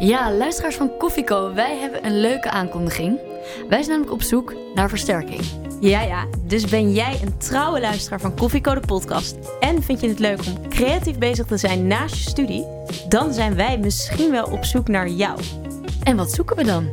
Ja, 0.00 0.32
luisteraars 0.32 0.76
van 0.76 0.96
Koffieco, 0.96 1.54
wij 1.54 1.78
hebben 1.78 2.06
een 2.06 2.20
leuke 2.20 2.50
aankondiging. 2.50 3.18
Wij 3.68 3.82
zijn 3.82 3.88
namelijk 3.88 4.12
op 4.12 4.22
zoek 4.22 4.54
naar 4.74 4.88
versterking. 4.88 5.40
Ja, 5.80 6.02
ja. 6.02 6.26
Dus 6.46 6.64
ben 6.64 6.92
jij 6.92 7.18
een 7.22 7.38
trouwe 7.38 7.80
luisteraar 7.80 8.20
van 8.20 8.34
Koffieko 8.34 8.74
de 8.74 8.80
podcast 8.80 9.36
en 9.60 9.82
vind 9.82 10.00
je 10.00 10.08
het 10.08 10.18
leuk 10.18 10.38
om 10.46 10.68
creatief 10.68 11.18
bezig 11.18 11.46
te 11.46 11.56
zijn 11.56 11.86
naast 11.86 12.14
je 12.14 12.30
studie? 12.30 12.66
Dan 13.08 13.32
zijn 13.32 13.54
wij 13.54 13.78
misschien 13.78 14.30
wel 14.30 14.44
op 14.44 14.64
zoek 14.64 14.88
naar 14.88 15.08
jou. 15.08 15.40
En 16.02 16.16
wat 16.16 16.32
zoeken 16.32 16.56
we 16.56 16.64
dan? 16.64 16.88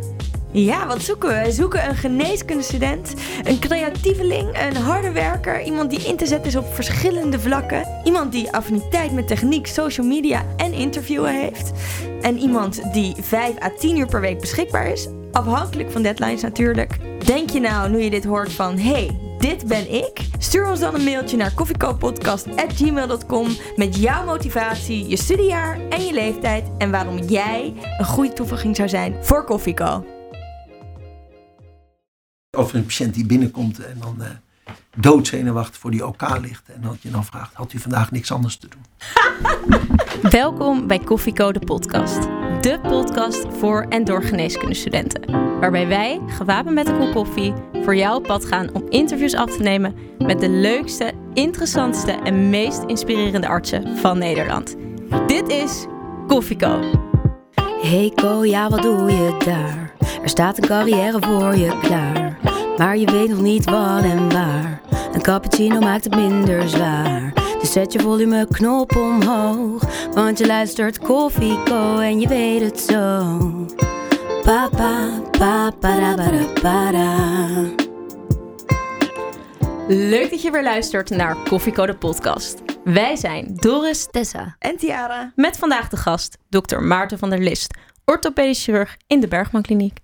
Ja, 0.51 0.87
wat 0.87 1.01
zoeken 1.01 1.29
we? 1.29 1.43
We 1.43 1.51
zoeken 1.51 1.89
een 1.89 1.95
geneeskundestudent, 1.95 3.13
een 3.43 3.59
creatieveling, 3.59 4.59
een 4.67 4.75
harde 4.75 5.11
werker, 5.11 5.63
iemand 5.63 5.89
die 5.89 6.07
in 6.07 6.17
te 6.17 6.25
zetten 6.25 6.47
is 6.47 6.55
op 6.55 6.73
verschillende 6.73 7.39
vlakken, 7.39 8.01
iemand 8.03 8.31
die 8.31 8.51
affiniteit 8.51 9.11
met 9.11 9.27
techniek, 9.27 9.67
social 9.67 10.07
media 10.07 10.45
en 10.57 10.73
interviewen 10.73 11.39
heeft, 11.39 11.71
en 12.21 12.37
iemand 12.37 12.93
die 12.93 13.15
5 13.21 13.61
à 13.61 13.69
10 13.77 13.97
uur 13.97 14.07
per 14.07 14.21
week 14.21 14.39
beschikbaar 14.39 14.87
is, 14.87 15.07
afhankelijk 15.31 15.91
van 15.91 16.01
deadlines 16.01 16.41
natuurlijk. 16.41 16.97
Denk 17.25 17.49
je 17.49 17.59
nou, 17.59 17.89
nu 17.89 18.01
je 18.01 18.09
dit 18.09 18.25
hoort, 18.25 18.51
van 18.51 18.77
hey, 18.77 19.19
dit 19.39 19.67
ben 19.67 19.93
ik? 19.93 20.19
Stuur 20.37 20.69
ons 20.69 20.79
dan 20.79 20.95
een 20.95 21.03
mailtje 21.03 21.37
naar 21.37 21.53
koffiekopodcast.gmail.com 21.53 23.47
met 23.75 23.97
jouw 23.97 24.25
motivatie, 24.25 25.07
je 25.07 25.17
studiejaar 25.17 25.79
en 25.89 26.05
je 26.05 26.13
leeftijd 26.13 26.65
en 26.77 26.91
waarom 26.91 27.17
jij 27.17 27.73
een 27.97 28.05
goede 28.05 28.33
toevoeging 28.33 28.75
zou 28.75 28.89
zijn 28.89 29.15
voor 29.21 29.43
Koffieko. 29.43 30.05
Over 32.57 32.75
een 32.75 32.85
patiënt 32.85 33.13
die 33.13 33.25
binnenkomt 33.25 33.79
en 33.79 33.97
dan 33.99 34.15
uh, 34.19 34.27
doodzenuwachtig 34.95 35.79
voor 35.79 35.91
die 35.91 36.05
OK 36.05 36.37
ligt. 36.41 36.69
En 36.69 36.81
dat 36.81 37.01
je 37.01 37.09
dan 37.09 37.25
vraagt, 37.25 37.53
had 37.53 37.73
u 37.73 37.79
vandaag 37.79 38.11
niks 38.11 38.31
anders 38.31 38.57
te 38.57 38.67
doen? 38.67 38.85
Welkom 40.31 40.87
bij 40.87 40.99
Koffieko 40.99 41.51
de 41.51 41.59
podcast. 41.59 42.21
De 42.61 42.79
podcast 42.81 43.45
voor 43.59 43.85
en 43.89 44.03
door 44.03 44.23
geneeskundestudenten. 44.23 45.31
Waarbij 45.59 45.87
wij, 45.87 46.21
gewapend 46.27 46.75
met 46.75 46.87
een 46.87 46.97
kop 46.97 47.13
koffie, 47.13 47.53
voor 47.73 47.95
jou 47.95 48.17
op 48.17 48.23
pad 48.23 48.45
gaan 48.45 48.73
om 48.73 48.85
interviews 48.89 49.33
af 49.33 49.55
te 49.55 49.63
nemen 49.63 49.95
met 50.17 50.39
de 50.39 50.49
leukste, 50.49 51.13
interessantste 51.33 52.11
en 52.11 52.49
meest 52.49 52.83
inspirerende 52.83 53.47
artsen 53.47 53.97
van 53.97 54.17
Nederland. 54.17 54.75
Dit 55.27 55.49
is 55.49 55.85
Koffieko. 56.27 56.79
Hey 57.81 58.11
Ko, 58.15 58.45
ja 58.45 58.69
wat 58.69 58.81
doe 58.81 59.11
je 59.11 59.37
daar? 59.45 59.93
Er 60.21 60.29
staat 60.29 60.57
een 60.57 60.67
carrière 60.67 61.19
voor 61.21 61.55
je 61.55 61.79
klaar. 61.81 62.46
Maar 62.77 62.97
je 62.97 63.11
weet 63.11 63.29
nog 63.29 63.41
niet 63.41 63.65
wat 63.65 64.03
en 64.03 64.31
waar. 64.31 64.81
Een 65.13 65.21
cappuccino 65.21 65.79
maakt 65.79 66.03
het 66.03 66.15
minder 66.15 66.69
zwaar. 66.69 67.33
Dus 67.59 67.71
zet 67.71 67.93
je 67.93 67.99
volumeknop 67.99 68.95
omhoog. 68.95 69.83
Want 70.13 70.37
je 70.37 70.45
luistert 70.45 70.99
Koffieko 70.99 71.99
en 71.99 72.19
je 72.19 72.27
weet 72.27 72.61
het 72.61 72.79
zo. 72.79 73.37
Papa, 74.43 75.21
papa, 75.31 75.71
para, 75.79 76.45
para. 76.61 77.15
Leuk 79.87 80.29
dat 80.29 80.41
je 80.41 80.51
weer 80.51 80.63
luistert 80.63 81.09
naar 81.09 81.37
Koffieko 81.49 81.85
de 81.85 81.97
podcast. 81.97 82.61
Wij 82.83 83.15
zijn 83.15 83.55
Doris 83.55 84.07
Tessa. 84.11 84.55
En 84.59 84.77
Tiara. 84.77 85.31
met 85.35 85.57
vandaag 85.57 85.89
de 85.89 85.97
gast 85.97 86.37
Dr. 86.49 86.79
Maarten 86.79 87.17
van 87.17 87.29
der 87.29 87.39
List, 87.39 87.77
orthopedisch 88.05 88.63
chirurg 88.63 88.97
in 89.07 89.19
de 89.19 89.27
Bergman 89.27 89.61
Kliniek. 89.61 89.99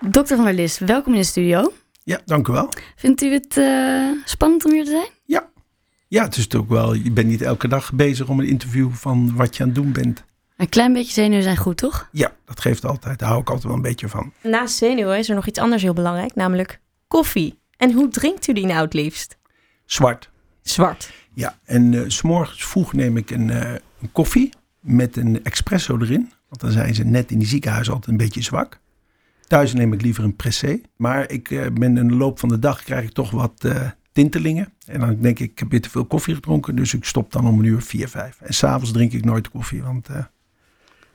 Dokter 0.00 0.36
van 0.36 0.44
der 0.44 0.54
Lis, 0.54 0.78
welkom 0.78 1.12
in 1.12 1.18
de 1.18 1.26
studio. 1.26 1.72
Ja, 2.02 2.20
dank 2.24 2.48
u 2.48 2.52
wel. 2.52 2.68
Vindt 2.96 3.22
u 3.22 3.32
het 3.32 3.56
eh, 3.56 4.10
spannend 4.24 4.64
om 4.64 4.72
hier 4.72 4.84
te 4.84 4.90
zijn? 4.90 5.08
Ja. 5.24 5.48
Ja, 6.08 6.22
het 6.24 6.36
is 6.36 6.42
natuurlijk 6.42 6.72
wel, 6.72 6.94
je 6.94 7.10
bent 7.10 7.28
niet 7.28 7.42
elke 7.42 7.68
dag 7.68 7.92
bezig 7.92 8.28
om 8.28 8.40
een 8.40 8.46
interview 8.46 8.92
van 8.92 9.36
wat 9.36 9.56
je 9.56 9.62
aan 9.62 9.68
het 9.68 9.78
doen 9.78 9.92
bent. 9.92 10.24
Een 10.56 10.68
klein 10.68 10.92
beetje 10.92 11.12
zenuwen 11.12 11.42
zijn 11.42 11.56
goed, 11.56 11.76
toch? 11.76 12.08
Ja, 12.12 12.32
dat 12.44 12.60
geeft 12.60 12.84
altijd, 12.84 13.18
daar 13.18 13.28
hou 13.28 13.40
ik 13.40 13.48
altijd 13.48 13.66
wel 13.66 13.76
een 13.76 13.82
beetje 13.82 14.08
van. 14.08 14.32
Naast 14.42 14.76
zenuwen 14.76 15.18
is 15.18 15.28
er 15.28 15.34
nog 15.34 15.46
iets 15.46 15.58
anders 15.58 15.82
heel 15.82 15.92
belangrijk, 15.92 16.34
namelijk 16.34 16.80
koffie. 17.08 17.58
En 17.76 17.92
hoe 17.92 18.08
drinkt 18.08 18.46
u 18.48 18.52
die 18.52 18.66
nou 18.66 18.84
het 18.84 18.94
liefst? 18.94 19.36
Zwart. 19.84 20.30
Zwart. 20.62 21.12
Ja, 21.34 21.58
en 21.64 21.94
eh, 21.94 22.04
s 22.06 22.16
s'morgens 22.16 22.66
vroeg 22.66 22.92
neem 22.92 23.16
ik 23.16 23.30
een, 23.30 23.50
eh, 23.50 23.72
een 24.00 24.12
koffie 24.12 24.52
met 24.80 25.16
een 25.16 25.44
espresso 25.44 25.98
erin. 25.98 26.32
Want 26.48 26.60
dan 26.60 26.70
zijn 26.70 26.94
ze 26.94 27.04
net 27.04 27.30
in 27.30 27.38
die 27.38 27.48
ziekenhuis 27.48 27.90
altijd 27.90 28.10
een 28.10 28.16
beetje 28.16 28.42
zwak. 28.42 28.80
Thuis 29.46 29.72
neem 29.72 29.92
ik 29.92 30.02
liever 30.02 30.24
een 30.24 30.36
pressé. 30.36 30.80
Maar 30.96 31.30
ik 31.30 31.50
eh, 31.50 31.66
ben 31.72 31.96
in 31.96 32.08
de 32.08 32.14
loop 32.14 32.38
van 32.38 32.48
de 32.48 32.58
dag 32.58 32.82
krijg 32.82 33.04
ik 33.04 33.12
toch 33.12 33.30
wat 33.30 33.64
eh, 33.64 33.90
tintelingen. 34.12 34.72
En 34.86 35.00
dan 35.00 35.20
denk 35.20 35.38
ik, 35.38 35.50
ik 35.50 35.58
heb 35.58 35.70
weer 35.70 35.80
te 35.80 35.90
veel 35.90 36.04
koffie 36.04 36.34
gedronken. 36.34 36.76
Dus 36.76 36.94
ik 36.94 37.04
stop 37.04 37.32
dan 37.32 37.46
om 37.46 37.58
een 37.58 37.64
uur 37.64 37.82
vier, 37.82 38.08
vijf. 38.08 38.40
En 38.40 38.54
s'avonds 38.54 38.92
drink 38.92 39.12
ik 39.12 39.24
nooit 39.24 39.50
koffie, 39.50 39.82
want 39.82 40.08
eh, 40.08 40.24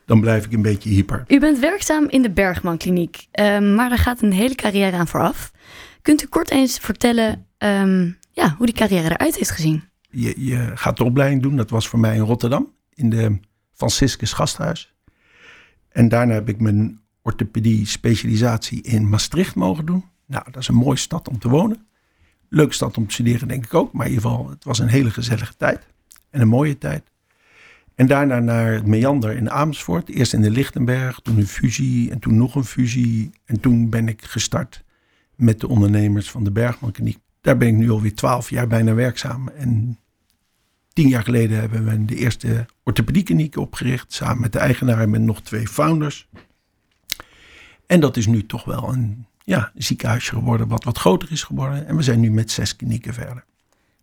dan 0.06 0.22
blijf 0.22 0.46
ik 0.46 0.52
een 0.52 0.62
beetje 0.62 0.90
hyper. 0.90 1.24
U 1.28 1.40
bent 1.40 1.60
werkzaam 1.60 2.10
in 2.10 2.22
de 2.22 2.32
Bergman 2.32 2.78
Kliniek, 2.78 3.28
ehm, 3.32 3.76
maar 3.76 3.90
daar 3.90 3.98
gaat 3.98 4.22
een 4.22 4.34
hele 4.34 4.56
carrière 4.56 4.98
aan 4.98 5.08
vooraf. 5.08 5.52
Kunt 6.02 6.24
u 6.24 6.28
kort 6.28 6.52
eens 6.52 6.78
vertellen 6.78 7.46
ehm, 7.58 8.12
ja, 8.32 8.56
hoe 8.58 8.66
die 8.66 8.76
carrière 8.76 9.10
eruit 9.10 9.36
heeft 9.36 9.52
gezien? 9.52 9.84
Je, 10.10 10.46
je 10.46 10.72
gaat 10.76 10.98
de 10.98 11.04
opleiding 11.04 11.42
doen. 11.42 11.56
Dat 11.56 11.70
was 11.70 11.88
voor 11.88 12.00
mij 12.00 12.16
in 12.16 12.22
Rotterdam, 12.22 12.74
in 12.94 13.10
de 13.10 13.40
Franciscus 13.74 14.34
Gasthuis. 14.34 14.94
En 15.90 16.10
daarna 16.10 16.34
heb 16.34 16.50
ik 16.50 16.60
mijn 16.60 17.01
orthopedie 17.22 17.86
specialisatie 17.86 18.82
in 18.82 19.10
Maastricht 19.10 19.56
mogen 19.56 19.86
doen. 19.86 20.06
Nou, 20.26 20.44
dat 20.52 20.62
is 20.62 20.68
een 20.68 20.76
mooie 20.76 20.98
stad 20.98 21.28
om 21.28 21.40
te 21.40 21.50
wonen. 21.50 21.86
Leuke 22.50 22.74
stad 22.74 22.98
om 22.98 23.08
te 23.08 23.14
studeren, 23.14 23.48
denk 23.48 23.66
ik 23.66 23.74
ook. 23.74 23.94
Maar 23.94 24.06
in 24.06 24.14
ieder 24.14 24.30
geval, 24.30 24.50
het 24.50 24.64
was 24.64 24.80
een 24.80 24.88
hele 24.88 25.10
gezellige 25.10 25.56
tijd. 25.58 25.88
En 26.30 26.42
een 26.42 26.48
mooie 26.48 26.78
tijd. 26.78 27.12
En 27.96 28.08
daarna 28.08 28.40
naar 28.40 28.74
het 28.74 28.86
Meander 28.86 29.36
in 29.36 29.52
Amersfoort. 29.52 30.10
Eerst 30.10 30.34
in 30.34 30.42
de 30.42 30.52
Lichtenberg, 30.52 31.20
toen 31.20 31.38
een 31.38 31.48
fusie 31.48 32.12
en 32.12 32.20
toen 32.20 32.38
nog 32.38 32.56
een 32.56 32.64
fusie. 32.64 33.32
En 33.46 33.60
toen 33.60 33.90
ben 33.90 34.08
ik 34.08 34.24
gestart 34.24 34.84
met 35.36 35.60
de 35.60 35.68
ondernemers 35.68 36.32
van 36.32 36.44
de 36.44 36.52
Bergman 36.52 36.92
Kliniek. 36.92 37.18
Daar 37.42 37.58
ben 37.58 37.68
ik 37.68 37.74
nu 37.74 37.90
alweer 37.90 38.16
twaalf 38.16 38.50
jaar 38.50 38.68
bijna 38.68 38.94
werkzaam. 38.94 39.48
En 39.48 40.00
tien 40.94 41.08
jaar 41.08 41.24
geleden 41.24 41.60
hebben 41.60 41.86
we 41.86 42.06
de 42.06 42.16
eerste 42.16 42.66
orthopediekliniek 42.84 43.58
opgericht. 43.58 44.14
Samen 44.14 44.42
met 44.42 44.54
de 44.54 44.60
eigenaar 44.60 45.00
en 45.00 45.26
nog 45.26 45.42
twee 45.42 45.68
founders. 45.68 46.30
En 47.92 48.00
dat 48.00 48.18
is 48.18 48.26
nu 48.28 48.46
toch 48.46 48.64
wel 48.64 48.90
een 48.90 49.26
ja, 49.44 49.72
ziekenhuisje 49.76 50.34
geworden 50.36 50.68
wat 50.68 50.84
wat 50.84 50.98
groter 50.98 51.32
is 51.32 51.44
geworden. 51.44 51.88
En 51.88 51.96
we 51.96 52.02
zijn 52.04 52.20
nu 52.20 52.32
met 52.32 52.52
zes 52.52 52.76
klinieken 52.76 53.14
verder. 53.14 53.44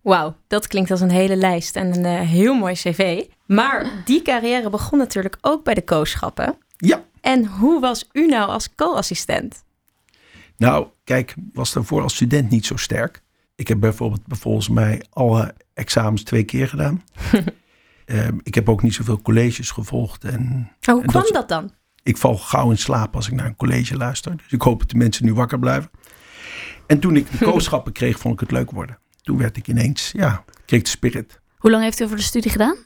Wauw, 0.00 0.36
dat 0.46 0.66
klinkt 0.66 0.90
als 0.90 1.00
een 1.00 1.10
hele 1.10 1.36
lijst 1.36 1.76
en 1.76 1.96
een 1.98 2.04
eh, 2.04 2.28
heel 2.28 2.54
mooi 2.54 2.74
cv. 2.74 3.24
Maar 3.46 3.90
die 4.04 4.22
carrière 4.22 4.70
begon 4.70 4.98
natuurlijk 4.98 5.38
ook 5.40 5.64
bij 5.64 5.74
de 5.74 5.82
kooschappen. 5.82 6.56
Ja, 6.76 7.02
En 7.20 7.46
hoe 7.46 7.80
was 7.80 8.08
u 8.12 8.26
nou 8.26 8.48
als 8.48 8.74
co-assistent? 8.74 9.64
nou 10.56 10.86
kijk, 11.04 11.34
was 11.52 11.72
daarvoor 11.72 12.02
als 12.02 12.14
student 12.14 12.50
niet 12.50 12.66
zo 12.66 12.76
sterk. 12.76 13.22
Ik 13.54 13.68
heb 13.68 13.80
bijvoorbeeld 13.80 14.20
volgens 14.28 14.68
mij 14.68 15.02
alle 15.10 15.54
examens 15.74 16.22
twee 16.22 16.44
keer 16.44 16.68
gedaan. 16.68 17.02
Ehm, 18.04 18.38
ik 18.42 18.54
heb 18.54 18.68
ook 18.68 18.82
niet 18.82 18.94
zoveel 18.94 19.22
colleges 19.22 19.70
gevolgd. 19.70 20.24
En 20.24 20.48
Maar 20.86 20.94
hoe 20.94 21.02
En 21.02 21.08
kwam 21.08 21.22
dat- 21.22 21.32
dat 21.32 21.48
dan? 21.48 21.70
Ik 22.02 22.16
val 22.16 22.36
gauw 22.36 22.70
in 22.70 22.78
slaap 22.78 23.14
als 23.14 23.26
ik 23.26 23.32
naar 23.32 23.46
een 23.46 23.56
college 23.56 23.96
luister. 23.96 24.36
Dus 24.36 24.52
ik 24.52 24.62
hoop 24.62 24.78
dat 24.78 24.90
de 24.90 24.96
mensen 24.96 25.24
nu 25.24 25.34
wakker 25.34 25.58
blijven. 25.58 25.90
En 26.86 26.98
toen 26.98 27.16
ik 27.16 27.30
de 27.30 27.44
kooschappen 27.50 27.92
kreeg, 27.92 28.18
vond 28.18 28.34
ik 28.34 28.40
het 28.40 28.50
leuk 28.50 28.70
worden. 28.70 28.98
Toen 29.22 29.38
werd 29.38 29.56
ik 29.56 29.68
ineens, 29.68 30.10
ja, 30.12 30.44
kreeg 30.66 30.82
de 30.82 30.88
spirit. 30.88 31.40
Hoe 31.56 31.70
lang 31.70 31.82
heeft 31.82 32.00
u 32.00 32.04
over 32.04 32.16
de 32.16 32.22
studie 32.22 32.50
gedaan? 32.50 32.76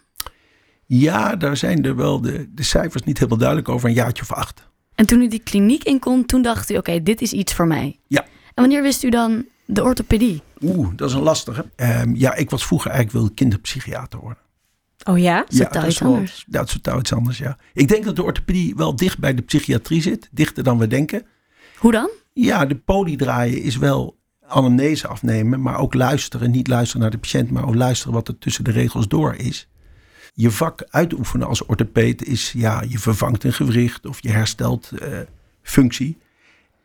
Ja, 0.86 1.36
daar 1.36 1.56
zijn 1.56 1.84
er 1.84 1.96
wel 1.96 2.20
de, 2.20 2.48
de 2.54 2.62
cijfers 2.62 3.02
niet 3.02 3.16
helemaal 3.16 3.38
duidelijk 3.38 3.68
over. 3.68 3.88
Een 3.88 3.94
jaartje 3.94 4.22
of 4.22 4.32
acht. 4.32 4.70
En 4.94 5.06
toen 5.06 5.20
u 5.20 5.28
die 5.28 5.42
kliniek 5.42 5.84
in 5.84 5.98
kon, 5.98 6.26
toen 6.26 6.42
dacht 6.42 6.70
u, 6.70 6.76
oké, 6.76 7.02
dit 7.02 7.20
is 7.20 7.32
iets 7.32 7.54
voor 7.54 7.66
mij. 7.66 7.98
Ja. 8.06 8.22
En 8.22 8.62
wanneer 8.62 8.82
wist 8.82 9.02
u 9.02 9.10
dan 9.10 9.46
de 9.64 9.82
orthopedie? 9.82 10.42
Oeh, 10.60 10.88
dat 10.96 11.08
is 11.08 11.14
een 11.14 11.22
lastige. 11.22 11.70
Ehm, 11.76 12.14
ja, 12.14 12.34
ik 12.34 12.50
was 12.50 12.66
vroeger 12.66 12.90
eigenlijk 12.90 13.20
wilde 13.20 13.34
kinderpsychiater 13.34 14.18
worden. 14.20 14.42
Oh 15.04 15.18
ja? 15.18 15.44
is 15.48 15.58
ja, 15.58 15.64
totaal 15.64 15.82
dat 15.82 15.90
iets 15.90 16.00
wel- 16.00 16.12
anders. 16.14 16.44
Dat 16.46 16.66
is 16.66 16.72
totaal 16.72 16.98
iets 16.98 17.12
anders, 17.12 17.38
ja. 17.38 17.56
Ik 17.72 17.88
denk 17.88 18.04
dat 18.04 18.16
de 18.16 18.22
orthopedie 18.22 18.74
wel 18.76 18.96
dicht 18.96 19.18
bij 19.18 19.34
de 19.34 19.42
psychiatrie 19.42 20.02
zit. 20.02 20.28
Dichter 20.32 20.64
dan 20.64 20.78
we 20.78 20.86
denken. 20.86 21.26
Hoe 21.76 21.92
dan? 21.92 22.10
Ja, 22.32 22.66
de 22.66 22.74
poli 22.76 23.16
draaien 23.16 23.62
is 23.62 23.76
wel 23.76 24.20
anamnese 24.46 25.08
afnemen, 25.08 25.62
maar 25.62 25.78
ook 25.78 25.94
luisteren. 25.94 26.50
Niet 26.50 26.68
luisteren 26.68 27.02
naar 27.02 27.10
de 27.10 27.18
patiënt, 27.18 27.50
maar 27.50 27.66
ook 27.68 27.74
luisteren 27.74 28.14
wat 28.14 28.28
er 28.28 28.38
tussen 28.38 28.64
de 28.64 28.70
regels 28.70 29.08
door 29.08 29.34
is. 29.34 29.68
Je 30.34 30.50
vak 30.50 30.84
uitoefenen 30.90 31.46
als 31.46 31.64
orthopeet 31.66 32.24
is, 32.24 32.52
ja, 32.52 32.82
je 32.88 32.98
vervangt 32.98 33.44
een 33.44 33.52
gewricht 33.52 34.06
of 34.06 34.22
je 34.22 34.30
herstelt 34.30 34.90
eh, 34.90 35.18
functie. 35.62 36.18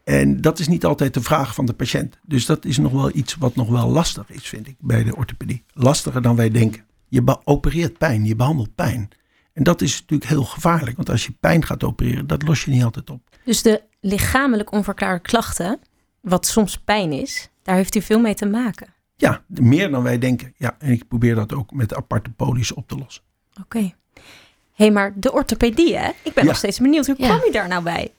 En 0.04 0.42
dat 0.42 0.60
is 0.60 0.68
niet 0.68 0.86
altijd 0.86 1.14
de 1.14 1.22
vraag 1.22 1.54
van 1.54 1.66
de 1.66 1.74
patiënt. 1.74 2.20
Dus 2.24 2.46
dat 2.46 2.66
is 2.66 2.78
nog 2.78 2.92
wel 2.92 3.12
iets 3.14 3.36
wat 3.36 3.56
nog 3.56 3.70
wel 3.70 3.90
lastig 3.90 4.30
is, 4.30 4.48
vind 4.48 4.68
ik, 4.68 4.76
bij 4.80 5.04
de 5.04 5.16
orthopedie. 5.16 5.64
Lastiger 5.74 6.22
dan 6.22 6.36
wij 6.36 6.50
denken. 6.50 6.86
Je 7.08 7.38
opereert 7.44 7.98
pijn, 7.98 8.26
je 8.26 8.36
behandelt 8.36 8.76
pijn. 8.76 9.10
En 9.54 9.64
dat 9.64 9.82
is 9.82 10.00
natuurlijk 10.00 10.30
heel 10.30 10.44
gevaarlijk, 10.44 10.96
want 10.96 11.10
als 11.10 11.26
je 11.26 11.32
pijn 11.40 11.66
gaat 11.66 11.84
opereren, 11.84 12.28
dat 12.28 12.44
los 12.44 12.66
je 12.66 12.72
niet 12.72 12.84
altijd 12.84 13.10
op. 13.10 13.22
Dus 13.46 13.62
de 13.62 13.82
lichamelijk 14.02 14.72
onverklaarde 14.72 15.22
klachten, 15.22 15.80
wat 16.22 16.46
soms 16.46 16.78
pijn 16.78 17.12
is, 17.12 17.50
daar 17.64 17.76
heeft 17.76 17.96
u 17.96 18.02
veel 18.02 18.20
mee 18.20 18.34
te 18.36 18.46
maken. 18.46 18.88
Ja, 19.16 19.44
meer 19.48 19.90
dan 19.92 20.04
wij 20.04 20.18
denken. 20.20 20.54
Ja, 20.58 20.76
en 20.80 20.92
ik 20.92 21.08
probeer 21.08 21.36
dat 21.36 21.54
ook 21.54 21.72
met 21.72 21.94
aparte 21.96 22.30
polies 22.30 22.74
op 22.74 22.88
te 22.88 22.98
lossen. 22.98 23.24
Oké. 23.62 23.94
hey, 24.74 24.92
maar 24.92 25.14
de 25.16 25.32
orthopedie, 25.34 25.98
hè? 25.98 26.10
Ik 26.24 26.34
ben 26.34 26.44
Ja. 26.44 26.50
nog 26.50 26.58
steeds 26.58 26.80
benieuwd. 26.80 27.06
Hoe 27.06 27.16
Ja. 27.18 27.26
kwam 27.28 27.46
je 27.46 27.52
daar 27.52 27.68
nou 27.68 27.84
bij? 27.84 28.12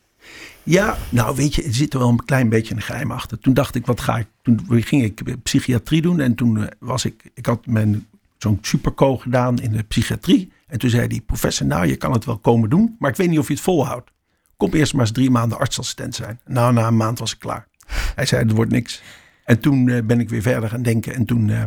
Ja, 0.63 0.97
nou 1.11 1.37
weet 1.37 1.55
je, 1.55 1.63
er 1.63 1.75
zit 1.75 1.93
er 1.93 1.99
wel 1.99 2.09
een 2.09 2.25
klein 2.25 2.49
beetje 2.49 2.75
een 2.75 2.83
geheim 2.83 3.11
achter. 3.11 3.39
Toen 3.39 3.55
dacht 3.55 3.75
ik, 3.75 3.87
wat 3.87 4.01
ga 4.01 4.19
ik? 4.19 4.27
Toen 4.43 4.61
ging 4.69 5.03
ik 5.03 5.43
psychiatrie 5.43 6.03
doen 6.03 6.21
en 6.21 6.35
toen 6.35 6.59
eh, 6.63 6.67
was 6.79 7.05
ik, 7.05 7.31
ik 7.35 7.47
had 7.47 7.67
mijn 7.67 8.07
zo'n 8.39 8.59
superco 8.61 9.17
gedaan 9.17 9.59
in 9.59 9.73
de 9.73 9.83
psychiatrie. 9.83 10.53
En 10.67 10.79
toen 10.79 10.91
zei 10.91 11.09
die 11.09 11.21
professor, 11.21 11.67
nou 11.67 11.87
je 11.87 11.97
kan 11.97 12.13
het 12.13 12.25
wel 12.25 12.39
komen 12.39 12.71
doen, 12.71 12.97
maar 12.99 13.11
ik 13.11 13.17
weet 13.17 13.29
niet 13.29 13.39
of 13.39 13.49
je 13.49 13.55
het 13.55 13.63
volhoudt. 13.63 14.11
Kom 14.57 14.73
eerst 14.73 14.93
maar 14.93 15.03
eens 15.03 15.13
drie 15.13 15.31
maanden 15.31 15.59
artsassistent 15.59 16.15
zijn. 16.15 16.41
Nou, 16.45 16.73
na 16.73 16.87
een 16.87 16.97
maand 16.97 17.19
was 17.19 17.33
ik 17.33 17.39
klaar. 17.39 17.69
Hij 18.15 18.27
zei, 18.27 18.43
het 18.43 18.53
wordt 18.53 18.71
niks. 18.71 19.03
En 19.45 19.61
toen 19.61 19.89
eh, 19.89 20.03
ben 20.03 20.21
ik 20.21 20.29
weer 20.29 20.43
verder 20.43 20.69
gaan 20.69 20.83
denken 20.83 21.15
en 21.15 21.25
toen... 21.25 21.51
eh, 21.51 21.63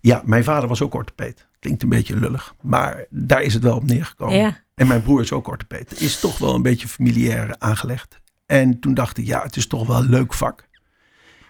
ja, 0.00 0.22
mijn 0.24 0.44
vader 0.44 0.68
was 0.68 0.82
ook 0.82 0.94
orthopeed. 0.94 1.48
Klinkt 1.58 1.82
een 1.82 1.88
beetje 1.88 2.16
lullig, 2.16 2.54
maar 2.60 3.04
daar 3.10 3.42
is 3.42 3.54
het 3.54 3.62
wel 3.62 3.76
op 3.76 3.84
neergekomen. 3.84 4.36
Ja. 4.36 4.58
En 4.74 4.86
mijn 4.86 5.02
broer 5.02 5.20
is 5.20 5.32
ook 5.32 5.48
orthopeed. 5.48 5.90
Het 5.90 6.00
is 6.00 6.20
toch 6.20 6.38
wel 6.38 6.54
een 6.54 6.62
beetje 6.62 6.88
familiair 6.88 7.54
aangelegd. 7.58 8.20
En 8.46 8.78
toen 8.78 8.94
dacht 8.94 9.18
ik, 9.18 9.26
ja, 9.26 9.42
het 9.42 9.56
is 9.56 9.66
toch 9.66 9.86
wel 9.86 9.96
een 9.96 10.08
leuk 10.08 10.34
vak. 10.34 10.68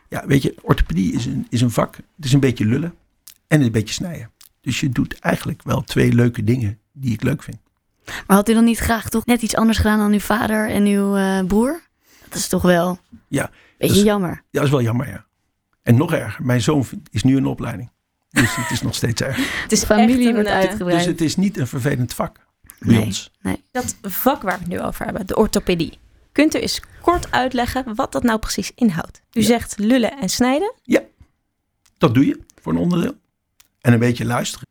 Ja, 0.08 0.26
weet 0.26 0.42
je, 0.42 0.54
orthopedie 0.62 1.12
is 1.12 1.26
een, 1.26 1.46
is 1.48 1.60
een 1.60 1.70
vak. 1.70 1.96
Het 1.96 2.24
is 2.24 2.32
een 2.32 2.40
beetje 2.40 2.64
lullen 2.64 2.94
en 3.50 3.60
een 3.62 3.72
beetje 3.72 3.94
snijden. 3.94 4.30
Dus 4.60 4.80
je 4.80 4.88
doet 4.88 5.18
eigenlijk 5.18 5.62
wel 5.62 5.82
twee 5.82 6.12
leuke 6.12 6.44
dingen 6.44 6.78
die 6.92 7.12
ik 7.12 7.22
leuk 7.22 7.42
vind. 7.42 7.56
Maar 8.26 8.36
had 8.36 8.48
u 8.48 8.54
dan 8.54 8.64
niet 8.64 8.78
graag 8.78 9.08
toch 9.08 9.26
net 9.26 9.42
iets 9.42 9.56
anders 9.56 9.78
gedaan 9.78 9.98
dan 9.98 10.12
uw 10.12 10.18
vader 10.20 10.68
en 10.70 10.86
uw 10.86 11.16
eh, 11.16 11.44
broer? 11.46 11.80
Dat 12.28 12.38
is 12.38 12.48
toch 12.48 12.62
wel 12.62 12.98
Ja, 13.28 13.50
beetje 13.78 14.02
jammer. 14.02 14.30
ja, 14.30 14.42
dat 14.50 14.64
is 14.64 14.70
wel 14.70 14.82
jammer, 14.82 15.08
ja. 15.08 15.26
En 15.82 15.96
nog 15.96 16.12
erger, 16.12 16.44
mijn 16.44 16.60
zoon 16.62 16.84
is 17.10 17.22
nu 17.22 17.36
in 17.36 17.46
opleiding. 17.46 17.90
Dus 18.30 18.56
het 18.56 18.70
is 18.70 18.82
nog 18.82 18.94
steeds 18.94 19.20
erg. 19.22 19.36
Het 19.62 19.72
is 19.72 19.84
Familie 19.84 20.28
een, 20.28 20.34
wordt 20.34 20.48
eh, 20.48 20.54
uitgebreid. 20.54 20.96
Dus 20.98 21.06
het 21.06 21.20
is 21.20 21.36
niet 21.36 21.58
een 21.58 21.66
vervelend 21.66 22.14
vak 22.14 22.46
bij 22.78 22.94
Nee. 22.94 23.04
ons. 23.04 23.30
Dat 23.70 23.96
vak 24.02 24.42
waar 24.42 24.54
we 24.54 24.60
het 24.64 24.68
nu 24.68 24.80
over 24.80 25.04
hebben, 25.04 25.26
de 25.26 25.36
orthopedie. 25.36 25.98
Kunt 26.32 26.54
u 26.54 26.58
eens 26.58 26.80
kort 27.00 27.30
uitleggen 27.30 27.94
wat 27.94 28.12
dat 28.12 28.22
nou 28.22 28.38
precies 28.38 28.72
inhoudt? 28.74 29.22
U 29.32 29.40
Ja. 29.40 29.46
zegt 29.46 29.78
lullen 29.78 30.18
en 30.20 30.28
snijden. 30.28 30.72
Dat 31.98 32.14
doe 32.14 32.26
je 32.26 32.40
voor 32.62 32.72
een 32.72 32.78
onderdeel. 32.78 33.14
En 33.80 33.92
een 33.92 33.98
beetje 33.98 34.24
luisteren. 34.24 34.68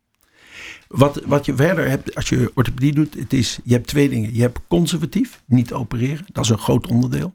Wat, 0.88 1.22
wat 1.24 1.46
je 1.46 1.56
verder 1.56 1.88
hebt 1.88 2.14
als 2.14 2.28
je 2.28 2.50
orthopedie 2.54 2.92
doet, 2.92 3.14
het 3.14 3.32
is, 3.32 3.58
je 3.64 3.72
hebt 3.72 3.86
twee 3.86 4.08
dingen. 4.08 4.34
Je 4.34 4.40
hebt 4.40 4.60
conservatief, 4.68 5.42
niet 5.46 5.72
opereren. 5.72 6.26
Dat 6.32 6.44
is 6.44 6.50
een 6.50 6.58
groot 6.58 6.86
onderdeel. 6.86 7.34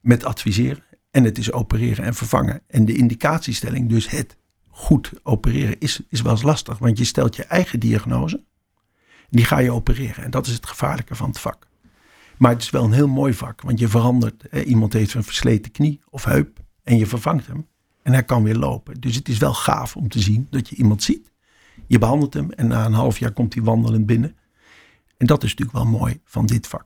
Met 0.00 0.24
adviseren. 0.24 0.84
En 1.10 1.24
het 1.24 1.38
is 1.38 1.52
opereren 1.52 2.04
en 2.04 2.14
vervangen. 2.14 2.62
En 2.66 2.84
de 2.84 2.96
indicatiestelling, 2.96 3.88
dus 3.88 4.08
het 4.08 4.36
goed 4.68 5.12
opereren, 5.22 5.80
is, 5.80 6.00
is 6.08 6.22
wel 6.22 6.32
eens 6.32 6.42
lastig. 6.42 6.78
Want 6.78 6.98
je 6.98 7.04
stelt 7.04 7.36
je 7.36 7.44
eigen 7.44 7.80
diagnose. 7.80 8.44
Die 9.30 9.44
ga 9.44 9.58
je 9.58 9.72
opereren. 9.72 10.24
En 10.24 10.30
dat 10.30 10.46
is 10.46 10.52
het 10.52 10.66
gevaarlijke 10.66 11.14
van 11.14 11.28
het 11.28 11.38
vak. 11.38 11.66
Maar 12.36 12.52
het 12.52 12.62
is 12.62 12.70
wel 12.70 12.84
een 12.84 12.92
heel 12.92 13.08
mooi 13.08 13.34
vak. 13.34 13.60
Want 13.60 13.78
je 13.78 13.88
verandert. 13.88 14.44
Hè, 14.50 14.62
iemand 14.62 14.92
heeft 14.92 15.14
een 15.14 15.24
versleten 15.24 15.70
knie 15.70 16.00
of 16.10 16.24
heup. 16.24 16.58
En 16.82 16.98
je 16.98 17.06
vervangt 17.06 17.46
hem. 17.46 17.66
En 18.08 18.14
hij 18.14 18.22
kan 18.22 18.42
weer 18.42 18.56
lopen. 18.56 19.00
Dus 19.00 19.14
het 19.14 19.28
is 19.28 19.38
wel 19.38 19.54
gaaf 19.54 19.96
om 19.96 20.08
te 20.08 20.20
zien 20.20 20.46
dat 20.50 20.68
je 20.68 20.76
iemand 20.76 21.02
ziet. 21.02 21.30
Je 21.86 21.98
behandelt 21.98 22.34
hem 22.34 22.50
en 22.50 22.66
na 22.66 22.84
een 22.84 22.92
half 22.92 23.18
jaar 23.18 23.30
komt 23.30 23.54
hij 23.54 23.62
wandelend 23.62 24.06
binnen. 24.06 24.36
En 25.16 25.26
dat 25.26 25.42
is 25.42 25.54
natuurlijk 25.54 25.78
wel 25.78 25.98
mooi 25.98 26.20
van 26.24 26.46
dit 26.46 26.66
vak. 26.66 26.84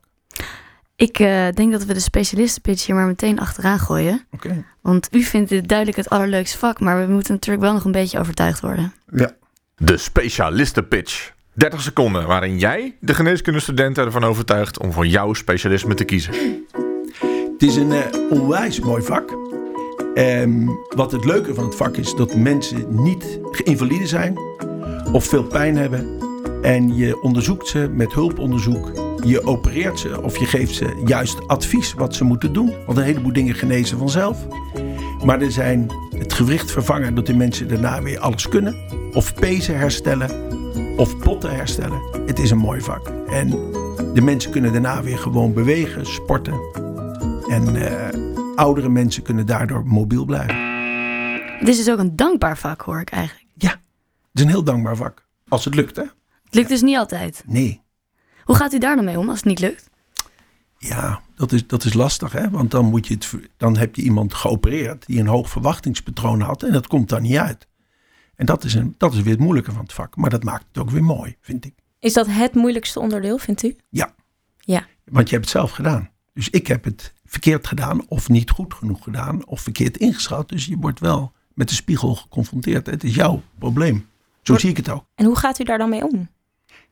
Ik 0.97 1.19
eh, 1.19 1.49
denk 1.55 1.73
dat 1.73 1.85
we 1.85 1.95
de 1.95 2.01
specialistenpitch 2.01 2.87
hier 2.87 2.95
maar 2.95 3.07
meteen 3.07 3.39
achteraan 3.39 3.79
gooien. 3.79 4.27
Oké. 4.31 4.65
Want 4.81 5.09
u 5.15 5.23
vindt 5.23 5.49
dit 5.49 5.69
duidelijk 5.69 5.97
het 5.97 6.09
allerleukste 6.09 6.59
vak, 6.59 6.81
maar 6.81 7.07
we 7.07 7.13
moeten 7.13 7.33
natuurlijk 7.33 7.65
wel 7.65 7.73
nog 7.73 7.85
een 7.85 7.93
beetje 7.93 8.19
overtuigd 8.19 8.61
worden. 8.61 8.93
Ja. 9.15 9.31
De 9.77 9.97
specialistenpitch. 9.97 11.33
30 11.53 11.83
seconden 11.83 12.27
waarin 12.27 12.59
jij 12.59 12.97
de 13.01 13.15
geneeskundestudenten 13.15 14.05
ervan 14.05 14.25
overtuigt 14.25 14.79
om 14.79 14.93
voor 14.93 15.07
jouw 15.07 15.33
specialisme 15.33 15.95
te 15.95 16.05
kiezen. 16.05 16.35
Het 17.53 17.63
is 17.63 17.77
een 17.77 17.93
eh, 17.93 18.31
onwijs 18.31 18.81
mooi 18.81 19.03
vak. 19.03 19.42
Ehm, 20.15 20.67
wat 20.97 21.13
het 21.13 21.25
leuke 21.25 21.55
van 21.55 21.65
het 21.65 21.75
vak 21.75 21.97
is 21.97 22.15
dat 22.15 22.35
mensen 22.35 22.87
niet 22.91 23.41
geïnvalide 23.51 24.07
zijn 24.07 24.39
of 25.13 25.25
veel 25.25 25.43
pijn 25.43 25.77
hebben. 25.77 26.07
En 26.63 26.97
je 26.97 27.23
onderzoekt 27.23 27.69
ze 27.69 27.91
met 27.93 28.13
hulponderzoek. 28.13 28.93
Je 29.25 29.47
opereert 29.47 29.99
ze 29.99 30.23
of 30.23 30.37
je 30.37 30.47
geeft 30.47 30.75
ze 30.75 31.03
juist 31.05 31.49
advies 31.49 31.95
wat 31.95 32.15
ze 32.15 32.25
moeten 32.25 32.53
doen. 32.53 32.73
Want 32.87 32.99
een 32.99 33.05
heleboel 33.05 33.33
dingen 33.33 33.55
genezen 33.55 33.99
vanzelf. 33.99 34.47
Maar 35.25 35.41
er 35.41 35.53
zijn 35.53 35.87
het 36.19 36.33
gewricht 36.33 36.71
vervangen 36.71 37.15
dat 37.15 37.27
de 37.27 37.37
mensen 37.37 37.69
daarna 37.69 38.03
weer 38.03 38.19
alles 38.19 38.49
kunnen. 38.49 38.77
Of 39.13 39.35
pezen 39.35 39.79
herstellen 39.79 40.31
of 40.97 41.19
botten 41.19 41.55
herstellen. 41.55 42.01
Het 42.27 42.39
is 42.39 42.51
een 42.51 42.59
mooi 42.59 42.81
vak. 42.81 43.13
En 43.29 43.49
de 44.15 44.23
mensen 44.23 44.51
kunnen 44.51 44.73
daarna 44.73 45.03
weer 45.03 45.19
gewoon 45.19 45.53
bewegen, 45.53 46.07
sporten. 46.07 46.61
En 47.49 47.77
eh, 47.77 48.32
oudere 48.55 48.89
mensen 48.89 49.23
kunnen 49.23 49.47
daardoor 49.47 49.87
mobiel 49.87 50.25
blijven. 50.25 50.71
Dit 51.59 51.69
is 51.69 51.77
dus 51.77 51.91
ook 51.91 51.99
een 51.99 52.17
dankbaar 52.17 52.59
vak, 52.59 52.81
hoor 52.81 53.01
ik 53.01 53.11
eigenlijk. 53.11 53.43
Het 54.33 54.41
is 54.41 54.47
een 54.47 54.53
heel 54.53 54.65
dankbaar 54.65 54.97
vak. 54.97 55.27
Als 55.49 55.65
het 55.65 55.75
lukt, 55.75 55.97
hè? 55.97 56.03
Het 56.45 56.55
lukt 56.55 56.69
dus 56.69 56.83
niet 56.83 56.97
altijd. 56.97 57.43
Nee. 57.47 57.81
Hoe 58.45 58.57
gaat 58.57 58.73
u 58.73 58.79
daar 58.79 58.97
dan 58.97 59.05
mee 59.05 59.19
om 59.19 59.29
als 59.29 59.39
het 59.39 59.47
niet 59.47 59.59
lukt? 59.59 59.91
Ja, 60.79 61.21
dat 61.35 61.53
is, 61.53 61.67
dat 61.67 61.85
is 61.85 61.95
lastig, 61.95 62.33
hè? 62.33 62.51
Want 62.51 62.71
dan, 62.71 62.85
moet 62.85 63.07
je 63.07 63.15
het, 63.15 63.35
dan 63.57 63.77
heb 63.77 63.95
je 63.95 64.03
iemand 64.03 64.35
geopereerd 64.35 65.07
die 65.07 65.21
een 65.21 65.27
hoog 65.27 65.51
verwachtingspatroon 65.51 66.41
had. 66.41 66.63
En 66.63 66.73
dat 66.73 66.87
komt 66.87 67.09
daar 67.09 67.21
niet 67.21 67.37
uit. 67.37 67.69
En 68.37 68.47
dat 68.47 68.65
is, 68.65 68.75
een, 68.75 68.95
dat 68.99 69.13
is 69.13 69.21
weer 69.21 69.33
het 69.33 69.43
moeilijke 69.43 69.73
van 69.73 69.83
het 69.83 69.93
vak. 69.93 70.17
Maar 70.17 70.31
dat 70.31 70.45
maakt 70.45 70.65
het 70.69 70.79
ook 70.79 70.91
weer 70.91 71.05
mooi, 71.05 71.37
vind 71.41 71.65
ik. 71.65 71.75
Is 71.99 72.13
dat 72.13 72.27
het 72.27 72.55
moeilijkste 72.55 73.01
onderdeel, 73.01 73.39
vindt 73.39 73.63
u? 73.63 73.77
Want 75.05 75.29
je 75.29 75.35
hebt 75.35 75.47
het 75.47 75.57
zelf 75.57 75.71
gedaan. 75.71 76.11
Dus 76.35 76.51
ik 76.51 76.67
heb 76.67 76.85
het 76.85 77.13
verkeerd 77.33 77.67
gedaan 77.67 78.09
of 78.09 78.29
niet 78.29 78.51
goed 78.51 78.75
genoeg 78.75 79.03
gedaan 79.03 79.47
of 79.47 79.61
verkeerd 79.61 79.97
ingeschat. 79.97 80.49
Dus 80.49 80.67
je 80.67 80.77
wordt 80.77 81.01
wel 81.01 81.33
met 81.55 81.69
de 81.69 81.75
spiegel 81.75 82.15
geconfronteerd. 82.15 82.87
Het 82.87 83.05
is 83.05 83.15
jouw 83.15 83.43
probleem. 83.59 84.09
Zo 84.43 84.59
zie 84.59 84.71
ik 84.71 84.77
het 84.77 84.89
ook. 84.89 85.05
En 85.15 85.25
hoe 85.25 85.37
gaat 85.37 85.59
u 85.59 85.65
daar 85.65 85.79
dan 85.79 85.89
mee 85.89 86.05
om? 86.05 86.29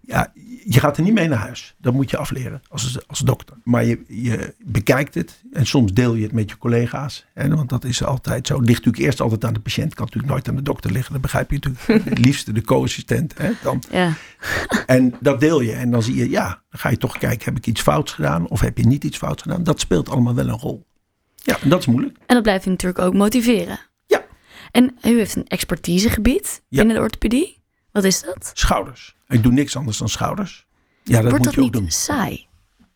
Ja, 0.00 0.32
je 0.64 0.81
gaat 0.81 0.97
er 0.97 1.02
niet 1.02 1.14
mee 1.14 1.29
naar 1.29 1.38
huis. 1.38 1.75
Dat 1.79 1.93
moet 1.93 2.11
je 2.11 2.17
afleren 2.17 2.62
als, 2.69 2.99
als 3.06 3.19
dokter. 3.19 3.56
Maar 3.64 3.85
je, 3.85 4.05
je 4.08 4.55
bekijkt 4.64 5.14
het 5.14 5.43
en 5.52 5.67
soms 5.67 5.93
deel 5.93 6.14
je 6.14 6.23
het 6.23 6.32
met 6.32 6.50
je 6.50 6.58
collega's. 6.58 7.26
Hè, 7.35 7.49
want 7.49 7.69
dat 7.69 7.85
is 7.85 8.05
altijd 8.05 8.47
zo. 8.47 8.56
Het 8.56 8.67
ligt 8.67 8.79
natuurlijk 8.79 9.05
eerst 9.05 9.20
altijd 9.20 9.44
aan 9.44 9.52
de 9.52 9.61
patiënt. 9.61 9.94
Kan 9.94 10.05
natuurlijk 10.05 10.32
nooit 10.32 10.49
aan 10.49 10.56
de 10.56 10.62
dokter 10.62 10.93
liggen. 10.93 11.12
Dat 11.12 11.23
begrijp 11.23 11.50
je 11.50 11.58
natuurlijk. 11.62 12.05
Het 12.08 12.19
liefste 12.19 12.52
de 12.52 12.62
co-assistent. 12.62 13.38
Hè, 13.38 13.50
dan. 13.62 13.82
Ja. 13.91 14.12
En 14.87 15.14
dat 15.20 15.41
deel 15.41 15.61
je. 15.61 15.73
En 15.73 15.91
dan 15.91 16.02
zie 16.02 16.14
je, 16.17 16.31
ja, 16.31 16.47
dan 16.70 16.81
ga 16.81 16.88
je 16.88 16.97
toch 16.97 17.19
kijken. 17.19 17.45
Heb 17.45 17.57
ik 17.57 17.66
iets 17.66 17.80
fouts 17.80 18.12
gedaan 18.12 18.49
of 18.49 18.61
heb 18.61 18.78
je 18.78 18.87
niet 18.87 19.04
iets 19.04 19.16
fouts 19.19 19.42
gedaan? 19.42 19.64
Dat 19.64 19.80
speelt 19.80 20.09
allemaal 20.09 20.35
wel 20.35 20.49
een 20.49 20.59
rol. 20.59 20.87
Ja, 21.37 21.59
en 21.61 21.69
dat 21.69 21.78
is 21.80 21.87
moeilijk. 21.87 22.16
En 22.26 22.35
dat 22.35 22.42
blijft 22.42 22.66
u 22.66 22.71
natuurlijk 22.71 23.04
ook 23.04 23.14
motiveren. 23.14 23.78
Ja. 24.07 24.23
En 24.71 24.85
u 25.04 25.16
heeft 25.19 25.37
een 25.37 25.47
expertisegebied 25.47 26.62
Ja. 26.69 26.78
binnen 26.78 26.97
de 26.97 27.02
orthopedie. 27.02 27.59
Wat 27.92 28.04
is 28.04 28.23
dat? 28.23 28.50
Schouders. 28.54 29.16
Ik 29.31 29.43
doe 29.43 29.53
niks 29.53 29.77
anders 29.77 29.99
dan 29.99 30.09
schouders. 30.09 30.67
Ja, 31.03 31.13
dat 31.21 31.23
Wordt 31.23 31.37
moet 31.37 31.45
dat 31.45 31.55
je 31.55 31.61
ook 31.61 31.67
niet 31.67 31.75
doen. 31.83 31.91
saai? 31.91 32.47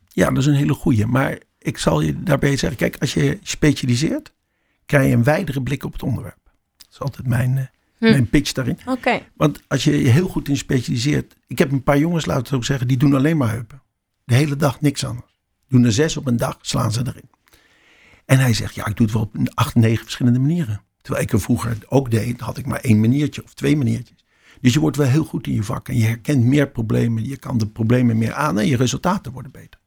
Ja, 0.08 0.28
dat 0.28 0.38
is 0.38 0.46
een 0.46 0.54
hele 0.54 0.74
goeie. 0.74 1.06
Maar 1.06 1.38
ik 1.58 1.78
zal 1.78 2.00
je 2.00 2.22
daarbij 2.22 2.56
zeggen, 2.56 2.78
kijk, 2.78 2.96
als 3.00 3.14
je 3.14 3.38
specialiseert, 3.42 4.32
krijg 4.86 5.06
je 5.08 5.12
een 5.14 5.24
wijdere 5.24 5.62
blik 5.62 5.84
op 5.84 5.92
het 5.92 6.02
onderwerp. 6.02 6.38
Dat 6.76 6.86
is 6.90 7.00
altijd 7.00 7.26
mijn, 7.26 7.58
eh, 7.58 7.64
Hm. 7.98 8.10
mijn 8.10 8.28
pitch 8.28 8.52
daarin. 8.52 8.78
Oké. 8.86 9.20
Want 9.34 9.60
als 9.68 9.84
je 9.84 10.02
je 10.02 10.08
heel 10.08 10.28
goed 10.28 10.48
in 10.48 10.56
specialiseert. 10.56 11.36
Ik 11.46 11.58
heb 11.58 11.72
een 11.72 11.82
paar 11.82 11.98
jongens, 11.98 12.26
laten 12.26 12.50
we 12.50 12.56
ook 12.56 12.64
zeggen, 12.64 12.88
die 12.88 12.96
doen 12.96 13.14
alleen 13.14 13.36
maar 13.36 13.50
heupen. 13.50 13.82
De 14.24 14.34
hele 14.34 14.56
dag 14.56 14.80
niks 14.80 15.04
anders. 15.04 15.40
Doen 15.68 15.84
er 15.84 15.92
zes 15.92 16.16
op 16.16 16.26
een 16.26 16.36
dag, 16.36 16.58
slaan 16.60 16.92
ze 16.92 17.00
erin. 17.06 17.30
En 18.24 18.38
hij 18.38 18.52
zegt, 18.54 18.74
ja, 18.74 18.86
ik 18.86 18.96
doe 18.96 19.06
het 19.06 19.14
wel 19.14 19.22
op 19.24 19.36
acht, 19.54 19.74
negen 19.74 20.02
verschillende 20.04 20.38
manieren. 20.38 20.82
Terwijl 21.02 21.24
ik 21.24 21.32
er 21.32 21.40
vroeger 21.40 21.76
ook 21.88 22.10
deed, 22.10 22.40
had 22.40 22.58
ik 22.58 22.66
maar 22.66 22.80
één 22.80 23.00
maniertje 23.00 23.44
of 23.44 23.54
twee 23.54 23.76
maniertjes. 23.76 24.23
Dus 24.64 24.72
je 24.72 24.80
wordt 24.80 24.96
wel 24.96 25.06
heel 25.06 25.24
goed 25.24 25.46
in 25.46 25.52
je 25.52 25.62
vak 25.62 25.88
en 25.88 25.96
je 25.96 26.04
herkent 26.04 26.44
meer 26.44 26.70
problemen. 26.70 27.24
Je 27.24 27.36
kan 27.36 27.58
de 27.58 27.66
problemen 27.66 28.18
meer 28.18 28.32
aan 28.32 28.58
en 28.58 28.66
je 28.66 28.76
resultaten 28.76 29.32
worden 29.32 29.50
beter. 29.50 29.80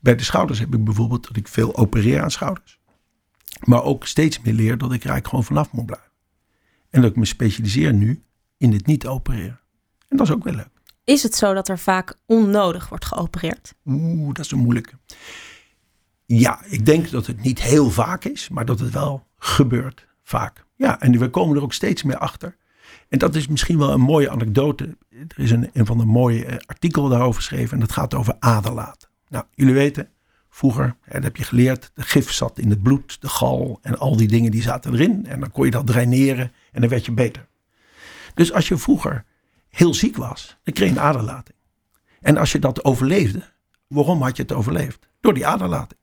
Bij 0.00 0.16
de 0.16 0.24
schouders 0.24 0.58
heb 0.58 0.74
ik 0.74 0.84
bijvoorbeeld 0.84 1.26
dat 1.26 1.36
ik 1.36 1.48
veel 1.48 1.76
opereer 1.76 2.22
aan 2.22 2.30
schouders. 2.30 2.80
Maar 3.64 3.82
ook 3.82 4.06
steeds 4.06 4.40
meer 4.40 4.54
leer 4.54 4.78
dat 4.78 4.92
ik 4.92 5.04
er 5.04 5.10
eigenlijk 5.10 5.28
gewoon 5.28 5.44
vanaf 5.44 5.72
moet 5.72 5.86
blijven. 5.86 6.10
En 6.90 7.00
dat 7.00 7.10
ik 7.10 7.16
me 7.16 7.24
specialiseer 7.24 7.92
nu 7.92 8.22
in 8.56 8.72
het 8.72 8.86
niet 8.86 9.06
opereren. 9.06 9.60
En 10.08 10.16
dat 10.16 10.26
is 10.26 10.34
ook 10.34 10.44
wel 10.44 10.54
leuk. 10.54 10.80
Is 11.04 11.22
het 11.22 11.34
zo 11.34 11.54
dat 11.54 11.68
er 11.68 11.78
vaak 11.78 12.18
onnodig 12.26 12.88
wordt 12.88 13.04
geopereerd? 13.04 13.74
Oeh, 13.84 14.34
dat 14.34 14.44
is 14.44 14.50
een 14.50 14.58
moeilijke. 14.58 14.98
Ja, 16.26 16.64
ik 16.64 16.86
denk 16.86 17.10
dat 17.10 17.26
het 17.26 17.42
niet 17.42 17.62
heel 17.62 17.90
vaak 17.90 18.24
is, 18.24 18.48
maar 18.48 18.64
dat 18.64 18.80
het 18.80 18.92
wel 18.92 19.26
gebeurt 19.38 20.06
vaak. 20.22 20.64
Ja, 20.76 21.00
en 21.00 21.18
we 21.18 21.30
komen 21.30 21.56
er 21.56 21.62
ook 21.62 21.72
steeds 21.72 22.02
meer 22.02 22.18
achter. 22.18 22.56
En 23.08 23.18
dat 23.18 23.34
is 23.34 23.46
misschien 23.46 23.78
wel 23.78 23.90
een 23.90 24.00
mooie 24.00 24.30
anekdote. 24.30 24.96
Er 25.10 25.38
is 25.38 25.50
een, 25.50 25.70
een 25.72 25.86
van 25.86 25.98
de 25.98 26.04
mooie 26.04 26.44
eh, 26.44 26.56
artikelen 26.66 27.10
daarover 27.10 27.40
geschreven 27.40 27.72
en 27.72 27.80
dat 27.80 27.92
gaat 27.92 28.14
over 28.14 28.36
aderlaten. 28.38 29.08
Nou, 29.28 29.44
jullie 29.54 29.74
weten, 29.74 30.08
vroeger, 30.50 30.96
dat 31.08 31.22
heb 31.22 31.36
je 31.36 31.44
geleerd, 31.44 31.90
de 31.94 32.02
gif 32.02 32.32
zat 32.32 32.58
in 32.58 32.70
het 32.70 32.82
bloed, 32.82 33.20
de 33.20 33.28
gal 33.28 33.78
en 33.82 33.98
al 33.98 34.16
die 34.16 34.28
dingen 34.28 34.50
die 34.50 34.62
zaten 34.62 34.92
erin. 34.92 35.26
En 35.26 35.40
dan 35.40 35.50
kon 35.50 35.64
je 35.64 35.70
dat 35.70 35.86
draineren 35.86 36.52
en 36.72 36.80
dan 36.80 36.90
werd 36.90 37.04
je 37.04 37.12
beter. 37.12 37.46
Dus 38.34 38.52
als 38.52 38.68
je 38.68 38.76
vroeger 38.76 39.24
heel 39.68 39.94
ziek 39.94 40.16
was, 40.16 40.56
dan 40.62 40.74
kreeg 40.74 40.88
je 40.88 40.94
een 40.94 41.00
aderlating. 41.00 41.56
En 42.20 42.36
als 42.36 42.52
je 42.52 42.58
dat 42.58 42.84
overleefde, 42.84 43.42
waarom 43.86 44.22
had 44.22 44.36
je 44.36 44.42
het 44.42 44.52
overleefd? 44.52 45.08
Door 45.20 45.34
die 45.34 45.46
aderlating. 45.46 46.00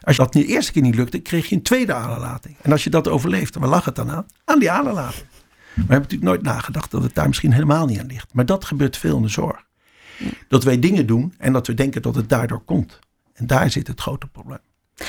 Als 0.00 0.16
je 0.16 0.22
dat 0.22 0.32
de 0.32 0.46
eerste 0.46 0.72
keer 0.72 0.82
niet 0.82 0.94
lukte, 0.94 1.18
kreeg 1.18 1.46
je 1.46 1.54
een 1.54 1.62
tweede 1.62 1.94
aderlating. 1.94 2.56
En 2.62 2.72
als 2.72 2.84
je 2.84 2.90
dat 2.90 3.08
overleefde, 3.08 3.60
waar 3.60 3.68
lag 3.68 3.84
het 3.84 3.96
dan 3.96 4.10
aan? 4.10 4.26
Aan 4.44 4.58
die 4.58 4.70
aderlating. 4.70 5.26
Maar 5.74 5.86
we 5.86 5.92
hebben 5.92 6.10
natuurlijk 6.10 6.30
nooit 6.30 6.42
nagedacht 6.42 6.90
dat 6.90 7.02
het 7.02 7.14
daar 7.14 7.26
misschien 7.26 7.52
helemaal 7.52 7.86
niet 7.86 7.98
aan 7.98 8.06
ligt. 8.06 8.34
Maar 8.34 8.46
dat 8.46 8.64
gebeurt 8.64 8.96
veel 8.96 9.16
in 9.16 9.22
de 9.22 9.28
zorg. 9.28 9.64
Dat 10.48 10.64
wij 10.64 10.78
dingen 10.78 11.06
doen 11.06 11.34
en 11.38 11.52
dat 11.52 11.66
we 11.66 11.74
denken 11.74 12.02
dat 12.02 12.14
het 12.14 12.28
daardoor 12.28 12.64
komt. 12.64 12.98
En 13.32 13.46
daar 13.46 13.70
zit 13.70 13.86
het 13.86 14.00
grote 14.00 14.26
probleem. 14.26 14.58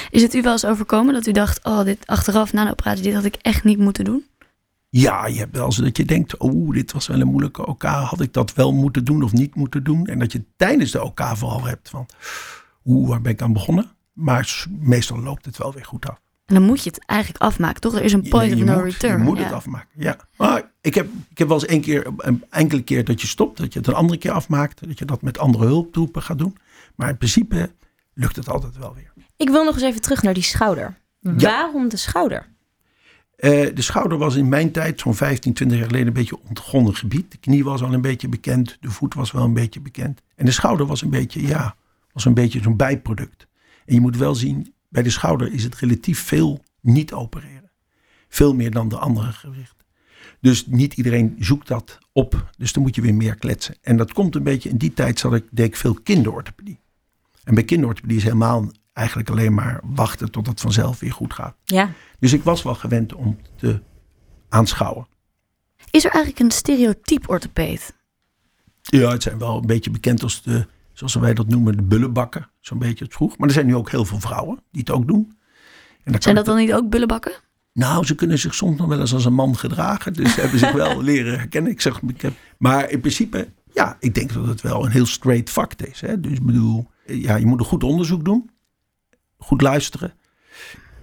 Is 0.10 0.22
het 0.22 0.34
u 0.34 0.42
wel 0.42 0.52
eens 0.52 0.66
overkomen 0.66 1.14
dat 1.14 1.28
u 1.28 1.32
dacht, 1.32 1.64
oh, 1.64 1.84
dit 1.84 2.08
achteraf 2.08 2.54
na 2.54 2.64
de 2.64 2.72
operatie, 2.72 3.04
dit 3.04 3.14
had 3.14 3.24
ik 3.24 3.36
echt 3.42 3.64
niet 3.64 3.78
moeten 3.78 4.04
doen? 4.04 4.26
Ja, 4.90 5.28
je 5.28 5.38
hebt 5.38 5.56
wel 5.56 5.66
eens 5.66 5.76
dat 5.76 5.98
je 5.98 6.06
denkt, 6.06 6.38
oh, 6.38 6.74
dit 6.74 6.92
was 6.92 7.08
wel 7.08 7.20
een 7.20 7.28
moeilijke 7.28 7.66
OK. 7.66 7.84
Had 7.84 8.22
ik 8.22 8.34
dat 8.34 8.54
wel 8.54 8.74
moeten 8.74 9.06
doen 9.06 9.24
of 9.24 9.34
niet 9.34 9.56
moeten 9.56 9.84
doen? 9.84 10.06
En 10.06 10.20
dat 10.20 10.32
je 10.32 10.46
tijdens 10.56 10.92
de 10.92 11.04
OK 11.04 11.22
vooral 11.34 11.64
hebt 11.64 11.90
van, 11.90 12.06
oeh, 12.86 13.10
waar 13.10 13.22
ben 13.22 13.32
ik 13.32 13.42
aan 13.42 13.54
begonnen? 13.54 13.92
Maar 14.14 14.66
meestal 14.70 15.20
loopt 15.20 15.46
het 15.46 15.58
wel 15.58 15.74
weer 15.74 15.86
goed 15.86 16.10
af. 16.10 16.22
En 16.46 16.56
dan 16.56 16.64
moet 16.64 16.84
je 16.84 16.90
het 16.90 17.06
eigenlijk 17.06 17.44
afmaken, 17.44 17.82
toch? 17.82 17.96
Er 17.96 18.04
is 18.04 18.14
een 18.14 18.30
point 18.30 18.50
je, 18.50 18.56
of 18.56 18.64
no 18.64 18.76
moet, 18.76 18.84
return. 18.84 19.18
Je 19.18 19.24
moet 19.24 19.38
ja. 19.38 19.44
het 19.44 19.54
afmaken, 19.54 19.90
ja. 19.94 20.18
Maar 20.38 20.72
ik 20.82 20.96
heb, 20.96 21.08
ik 21.30 21.38
heb 21.38 21.48
wel 21.48 21.62
eens 21.62 21.70
een 21.70 21.82
keer, 21.82 22.08
een 22.18 22.44
enkele 22.50 22.84
keer 22.84 23.04
dat 23.04 23.22
je 23.22 23.28
stopt. 23.28 23.58
Dat 23.58 23.74
je 23.74 23.80
het 23.80 23.88
een 23.88 23.94
andere 23.94 24.20
keer 24.20 24.32
afmaakt. 24.32 24.88
Dat 24.88 25.00
je 25.00 25.06
dat 25.06 25.22
met 25.22 25.38
andere 25.38 25.66
hulptroepen 25.66 26.22
gaat 26.22 26.38
doen. 26.38 26.58
Maar 26.96 27.10
in 27.10 27.18
principe 27.18 27.72
lukt 28.14 28.36
het 28.36 28.50
altijd 28.50 28.78
wel 28.78 28.94
weer. 28.94 29.14
Ik 29.38 29.50
wil 29.50 29.64
nog 29.64 29.74
eens 29.74 29.84
even 29.84 30.02
terug 30.02 30.22
naar 30.22 30.34
die 30.34 30.44
schouder. 30.44 30.98
Waarom 31.20 31.90
de 31.90 31.98
schouder? 31.98 32.48
Eh, 33.36 33.76
de 33.76 33.82
schouder 33.82 34.18
was 34.18 34.36
in 34.36 34.50
mijn 34.50 34.72
tijd, 34.72 35.00
zo'n 35.00 35.16
15, 35.16 35.54
20 35.54 35.78
jaar 35.78 35.88
geleden, 35.88 36.08
een 36.08 36.14
beetje 36.14 36.40
ontgonnen 36.48 36.96
gebied. 36.96 37.32
De 37.32 37.38
knie 37.38 37.64
was 37.64 37.84
al 37.84 37.94
een 37.94 38.02
beetje 38.02 38.30
bekend. 38.30 38.78
De 38.80 38.90
voet 38.90 39.14
was 39.14 39.32
wel 39.32 39.44
een 39.44 39.54
beetje 39.54 39.82
bekend. 39.82 40.22
En 40.36 40.46
de 40.46 40.52
schouder 40.52 40.86
was 40.86 41.02
een 41.02 41.10
beetje, 41.10 41.48
ja, 41.48 41.76
was 42.12 42.26
een 42.26 42.34
beetje 42.34 42.62
zo'n 42.62 42.76
bijproduct. 42.76 43.48
En 43.86 43.94
je 43.94 44.02
moet 44.02 44.18
wel 44.18 44.36
zien, 44.36 44.74
bij 44.96 45.04
de 45.04 45.10
schouder 45.10 45.54
is 45.54 45.64
het 45.64 45.76
relatief 45.76 46.20
veel 46.20 46.64
niet 46.82 47.14
opereren. 47.14 47.72
Veel 48.30 48.54
meer 48.54 48.72
dan 48.72 48.90
de 48.90 48.98
andere 48.98 49.32
gewrichten. 49.32 49.86
Dus 50.42 50.66
niet 50.66 50.94
iedereen 50.94 51.36
zoekt 51.40 51.68
dat 51.68 51.98
op. 52.12 52.50
Dus 52.58 52.74
dan 52.74 52.84
moet 52.84 52.96
je 52.96 53.02
weer 53.02 53.16
meer 53.16 53.36
kletsen. 53.36 53.76
En 53.82 53.98
dat 53.98 54.14
komt 54.14 54.36
een 54.36 54.44
beetje, 54.44 54.70
in 54.70 54.78
die 54.78 54.94
tijd 54.94 55.20
zat 55.20 55.34
ik, 55.34 55.46
deed 55.52 55.66
ik 55.66 55.76
veel 55.76 55.94
kinderorthopedie. 55.94 56.80
En 57.44 57.54
bij 57.54 57.64
kinderorthopedie 57.64 58.18
is 58.18 58.24
helemaal 58.24 58.72
eigenlijk 58.94 59.30
alleen 59.30 59.54
maar 59.54 59.82
wachten 59.84 60.32
tot 60.32 60.48
het 60.48 60.62
vanzelf 60.62 61.00
weer 61.00 61.12
goed 61.12 61.34
gaat. 61.34 61.56
Ja. 61.64 61.92
Dus 62.20 62.34
ik 62.34 62.44
was 62.44 62.64
wel 62.64 62.76
gewend 62.76 63.14
om 63.14 63.38
te 63.56 63.82
aanschouwen. 64.50 65.08
Is 65.90 66.06
er 66.06 66.12
eigenlijk 66.12 66.44
een 66.44 66.52
stereotype 66.52 67.28
orthopeed? 67.28 67.94
Ja, 68.82 69.12
het 69.12 69.24
zijn 69.24 69.38
wel 69.38 69.58
een 69.58 69.66
beetje 69.66 69.92
bekend 69.92 70.24
als 70.24 70.42
de, 70.42 70.68
zoals 70.96 71.14
wij 71.14 71.34
dat 71.34 71.48
noemen, 71.48 71.76
de 71.76 71.84
bullenbakken. 71.84 72.50
Zo'n 72.60 72.80
beetje 72.80 73.06
het 73.06 73.14
vroeg. 73.14 73.38
Maar 73.38 73.48
er 73.48 73.54
zijn 73.54 73.66
nu 73.66 73.76
ook 73.76 73.90
heel 73.90 74.06
veel 74.06 74.20
vrouwen 74.20 74.60
die 74.72 74.82
het 74.82 74.92
ook 74.92 75.08
doen. 75.08 75.38
En 76.04 76.12
dan 76.12 76.22
Zijn 76.22 76.36
dat 76.36 76.46
dan 76.46 76.58
niet 76.58 76.74
ook 76.74 76.90
bullenbakken? 76.90 77.34
Nou, 77.74 78.06
ze 78.06 78.16
kunnen 78.16 78.40
zich 78.40 78.56
soms 78.56 78.78
nog 78.78 78.88
wel 78.88 79.00
eens 79.00 79.14
als 79.14 79.26
een 79.26 79.34
man 79.34 79.58
gedragen. 79.58 80.14
Dus 80.14 80.34
ze 80.34 80.42
hebben 80.42 80.60
zich 80.60 80.72
wel 80.72 81.02
leren 81.12 81.38
herkennen. 81.38 81.72
Ik 81.72 81.82
zeg, 81.82 82.02
ik 82.08 82.22
heb, 82.22 82.34
maar 82.58 82.90
in 82.90 83.00
principe, 83.00 83.48
ja, 83.74 83.98
ik 84.00 84.14
denk 84.14 84.34
dat 84.34 84.48
het 84.48 84.62
wel 84.62 84.86
een 84.86 84.92
heel 84.92 85.06
straight 85.06 85.50
fact 85.50 85.88
is. 85.88 86.02
Hè? 86.02 86.20
Dus 86.20 86.32
ik 86.32 86.46
bedoel, 86.46 86.88
ja, 87.06 87.36
je 87.36 87.46
moet 87.46 87.60
een 87.60 87.66
goed 87.66 87.84
onderzoek 87.84 88.26
doen. 88.26 88.50
Goed 89.38 89.62
luisteren. 89.62 90.14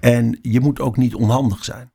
En 0.01 0.39
je 0.43 0.61
moet 0.61 0.81
ook 0.81 0.97
niet 0.97 1.15
onhandig 1.15 1.65
zijn. 1.65 1.93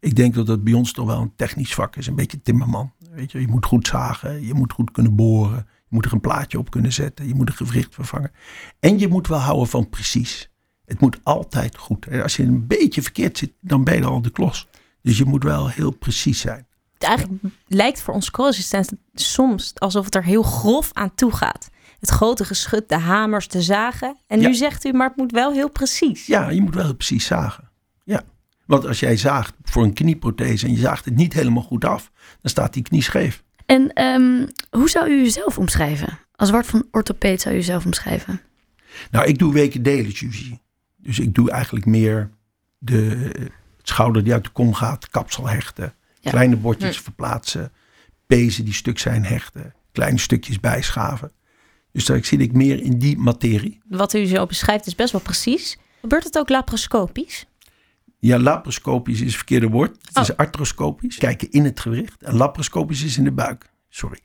Ik 0.00 0.16
denk 0.16 0.34
dat 0.34 0.48
het 0.48 0.64
bij 0.64 0.72
ons 0.72 0.92
toch 0.92 1.06
wel 1.06 1.20
een 1.20 1.36
technisch 1.36 1.74
vak 1.74 1.96
is. 1.96 2.06
Een 2.06 2.14
beetje 2.14 2.42
timmerman. 2.42 2.92
Weet 3.10 3.32
je, 3.32 3.40
je 3.40 3.48
moet 3.48 3.66
goed 3.66 3.86
zagen. 3.86 4.46
Je 4.46 4.54
moet 4.54 4.72
goed 4.72 4.90
kunnen 4.90 5.14
boren. 5.14 5.66
Je 5.94 6.00
moet 6.00 6.08
er 6.08 6.16
een 6.16 6.20
plaatje 6.28 6.58
op 6.58 6.70
kunnen 6.70 6.92
zetten. 6.92 7.26
Je 7.28 7.34
moet 7.34 7.48
een 7.48 7.54
gewricht 7.56 7.94
vervangen. 7.94 8.32
En 8.80 8.98
je 8.98 9.08
moet 9.08 9.26
wel 9.28 9.38
houden 9.38 9.68
van 9.68 9.88
precies. 9.88 10.50
Het 10.84 11.00
moet 11.00 11.18
altijd 11.22 11.76
goed. 11.76 12.06
En 12.06 12.22
als 12.22 12.36
je 12.36 12.42
een 12.42 12.66
beetje 12.66 13.02
verkeerd 13.02 13.38
zit, 13.38 13.52
dan 13.60 13.84
ben 13.84 13.96
je 13.96 14.04
al 14.04 14.22
de 14.22 14.30
klos. 14.30 14.68
Dus 15.02 15.18
je 15.18 15.24
moet 15.24 15.42
wel 15.42 15.68
heel 15.68 15.90
precies 15.90 16.40
zijn. 16.40 16.66
Het 16.92 17.02
eigenlijk 17.02 17.42
lijkt 17.66 18.00
voor 18.02 18.14
ons 18.14 18.30
co-assistenten 18.30 18.98
soms 19.14 19.72
alsof 19.74 20.04
het 20.04 20.14
er 20.14 20.24
heel 20.24 20.42
grof 20.42 20.90
aan 20.92 21.14
toe 21.14 21.32
gaat. 21.32 21.70
Het 22.00 22.10
grote 22.10 22.44
geschut, 22.44 22.88
de 22.88 22.98
hamers, 22.98 23.48
de 23.48 23.62
zagen. 23.62 24.16
En 24.26 24.40
Ja. 24.40 24.48
nu 24.48 24.54
zegt 24.54 24.84
u, 24.84 24.92
maar 24.92 25.08
het 25.08 25.16
moet 25.16 25.32
wel 25.32 25.52
heel 25.52 25.70
precies. 25.70 26.26
Ja, 26.26 26.48
je 26.50 26.60
moet 26.60 26.74
wel 26.74 26.84
heel 26.84 26.94
precies 26.96 27.26
zagen. 27.26 27.70
Ja. 28.04 28.22
Want 28.66 28.86
als 28.86 29.00
jij 29.00 29.16
zaagt 29.16 29.54
voor 29.62 29.82
een 29.82 29.92
knieprothese 29.92 30.66
en 30.66 30.72
je 30.72 30.78
zaagt 30.78 31.04
het 31.04 31.14
niet 31.14 31.32
helemaal 31.32 31.62
goed 31.62 31.84
af, 31.84 32.10
dan 32.40 32.50
staat 32.50 32.72
die 32.72 32.82
knie 32.82 33.02
scheef. 33.02 33.43
En 33.66 33.92
ehm, 33.92 34.46
hoe 34.70 34.90
zou 34.90 35.08
u 35.10 35.20
uzelf 35.24 35.58
omschrijven? 35.58 36.18
Als 36.36 36.50
Wart 36.50 36.66
van 36.66 36.86
orthopeed 36.90 37.40
zou 37.40 37.54
u 37.54 37.62
zelf 37.62 37.84
omschrijven? 37.84 38.40
Nou, 39.10 39.26
ik 39.26 39.38
doe 39.38 39.52
weken 39.52 39.82
delenfusie. 39.82 40.60
Dus 40.96 41.18
ik 41.18 41.34
doe 41.34 41.50
eigenlijk 41.50 41.86
meer 41.86 42.30
de 42.78 43.30
het 43.78 43.92
schouder 43.92 44.24
die 44.24 44.32
uit 44.32 44.44
de 44.44 44.50
kom 44.50 44.74
gaat, 44.74 45.08
kapsel 45.10 45.48
hechten, 45.48 45.94
Ja. 46.20 46.30
kleine 46.30 46.56
bordjes 46.56 46.98
verplaatsen, 46.98 47.72
pezen 48.26 48.64
die 48.64 48.74
stuk 48.74 48.98
zijn 48.98 49.24
hechten, 49.24 49.74
kleine 49.92 50.18
stukjes 50.18 50.60
bijschaven. 50.60 51.32
Dus 51.92 52.04
daar 52.04 52.24
zit 52.24 52.40
ik 52.40 52.52
meer 52.52 52.82
in 52.82 52.98
die 52.98 53.18
materie. 53.18 53.80
Wat 53.88 54.14
u 54.14 54.24
zo 54.26 54.46
beschrijft 54.46 54.86
is 54.86 54.94
best 54.94 55.12
wel 55.12 55.20
precies. 55.20 55.78
Gebeurt 56.00 56.24
het 56.24 56.38
ook 56.38 56.48
laparoscopisch? 56.48 57.46
Ja, 58.26 58.38
laparoscopisch 58.38 59.20
is 59.20 59.26
het 59.26 59.34
verkeerde 59.36 59.68
woord. 59.68 59.96
Het 60.02 60.16
is 60.18 60.30
Oh. 60.30 60.36
arthroscopisch. 60.36 61.16
Kijken 61.16 61.50
in 61.50 61.64
het 61.64 61.80
gewricht. 61.80 62.22
En 62.22 62.34
laparoscopisch 62.36 63.02
is 63.02 63.18
in 63.18 63.24
de 63.24 63.32
buik. 63.32 63.70
Sorry. 63.88 64.18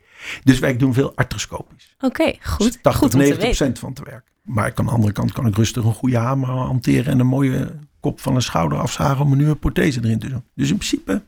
Dus 0.44 0.60
wij 0.60 0.78
doen 0.78 0.94
veel 0.94 1.16
arthroscopisch. 1.16 1.96
Oké, 2.00 2.34
goed. 2.42 2.84
80, 2.84 2.96
goed 2.96 3.04
om 3.04 3.10
te 3.10 3.18
90 3.18 3.26
weten. 3.26 3.40
procent 3.58 3.80
van 3.80 3.90
het 3.90 4.00
werk. 4.10 4.32
Maar 4.44 4.68
ik 4.68 4.80
aan 4.80 4.86
de 4.86 4.92
andere 4.92 5.14
kant 5.14 5.32
kan 5.32 5.46
ik 5.48 5.56
rustig 5.56 5.84
een 5.84 5.94
goede 5.94 6.18
hamer 6.18 6.50
hanteren 6.50 7.06
en 7.14 7.20
een 7.20 7.28
mooie 7.28 7.80
kop 8.00 8.20
van 8.22 8.36
een 8.36 8.42
schouder 8.42 8.78
afzagen 8.78 9.26
om 9.26 9.32
een 9.32 9.38
nieuwe 9.38 9.56
prothese 9.56 10.00
erin 10.04 10.20
te 10.20 10.30
doen. 10.30 10.44
Dus 10.56 10.70
in 10.70 10.76
principe 10.78 11.24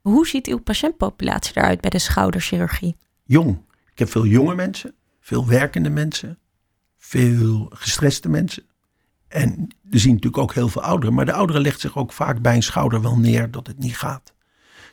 Hoe 0.00 0.26
ziet 0.26 0.46
uw 0.46 0.58
patiëntpopulatie 0.58 1.56
eruit 1.56 1.80
bij 1.80 1.90
de 1.90 1.98
schouderchirurgie? 1.98 2.96
jong. 3.24 3.58
Ik 3.92 3.98
heb 3.98 4.10
veel 4.10 4.26
jonge 4.26 4.54
mensen, 4.54 4.94
veel 5.20 5.46
werkende 5.46 5.90
mensen, 5.90 6.38
veel 6.98 7.70
gestreste 7.74 8.28
mensen. 8.28 8.62
En 9.30 9.68
er 9.90 9.98
zien 10.00 10.14
natuurlijk 10.14 10.42
ook 10.42 10.54
heel 10.54 10.68
veel 10.68 10.82
ouderen. 10.82 11.14
Maar 11.14 11.24
de 11.26 11.32
ouderen 11.32 11.62
legt 11.62 11.80
zich 11.80 11.96
ook 11.96 12.12
vaak 12.12 12.40
bij 12.42 12.54
een 12.54 12.62
schouder 12.62 13.02
wel 13.02 13.18
neer 13.18 13.50
dat 13.50 13.66
het 13.66 13.78
niet 13.78 13.96
gaat. 13.96 14.32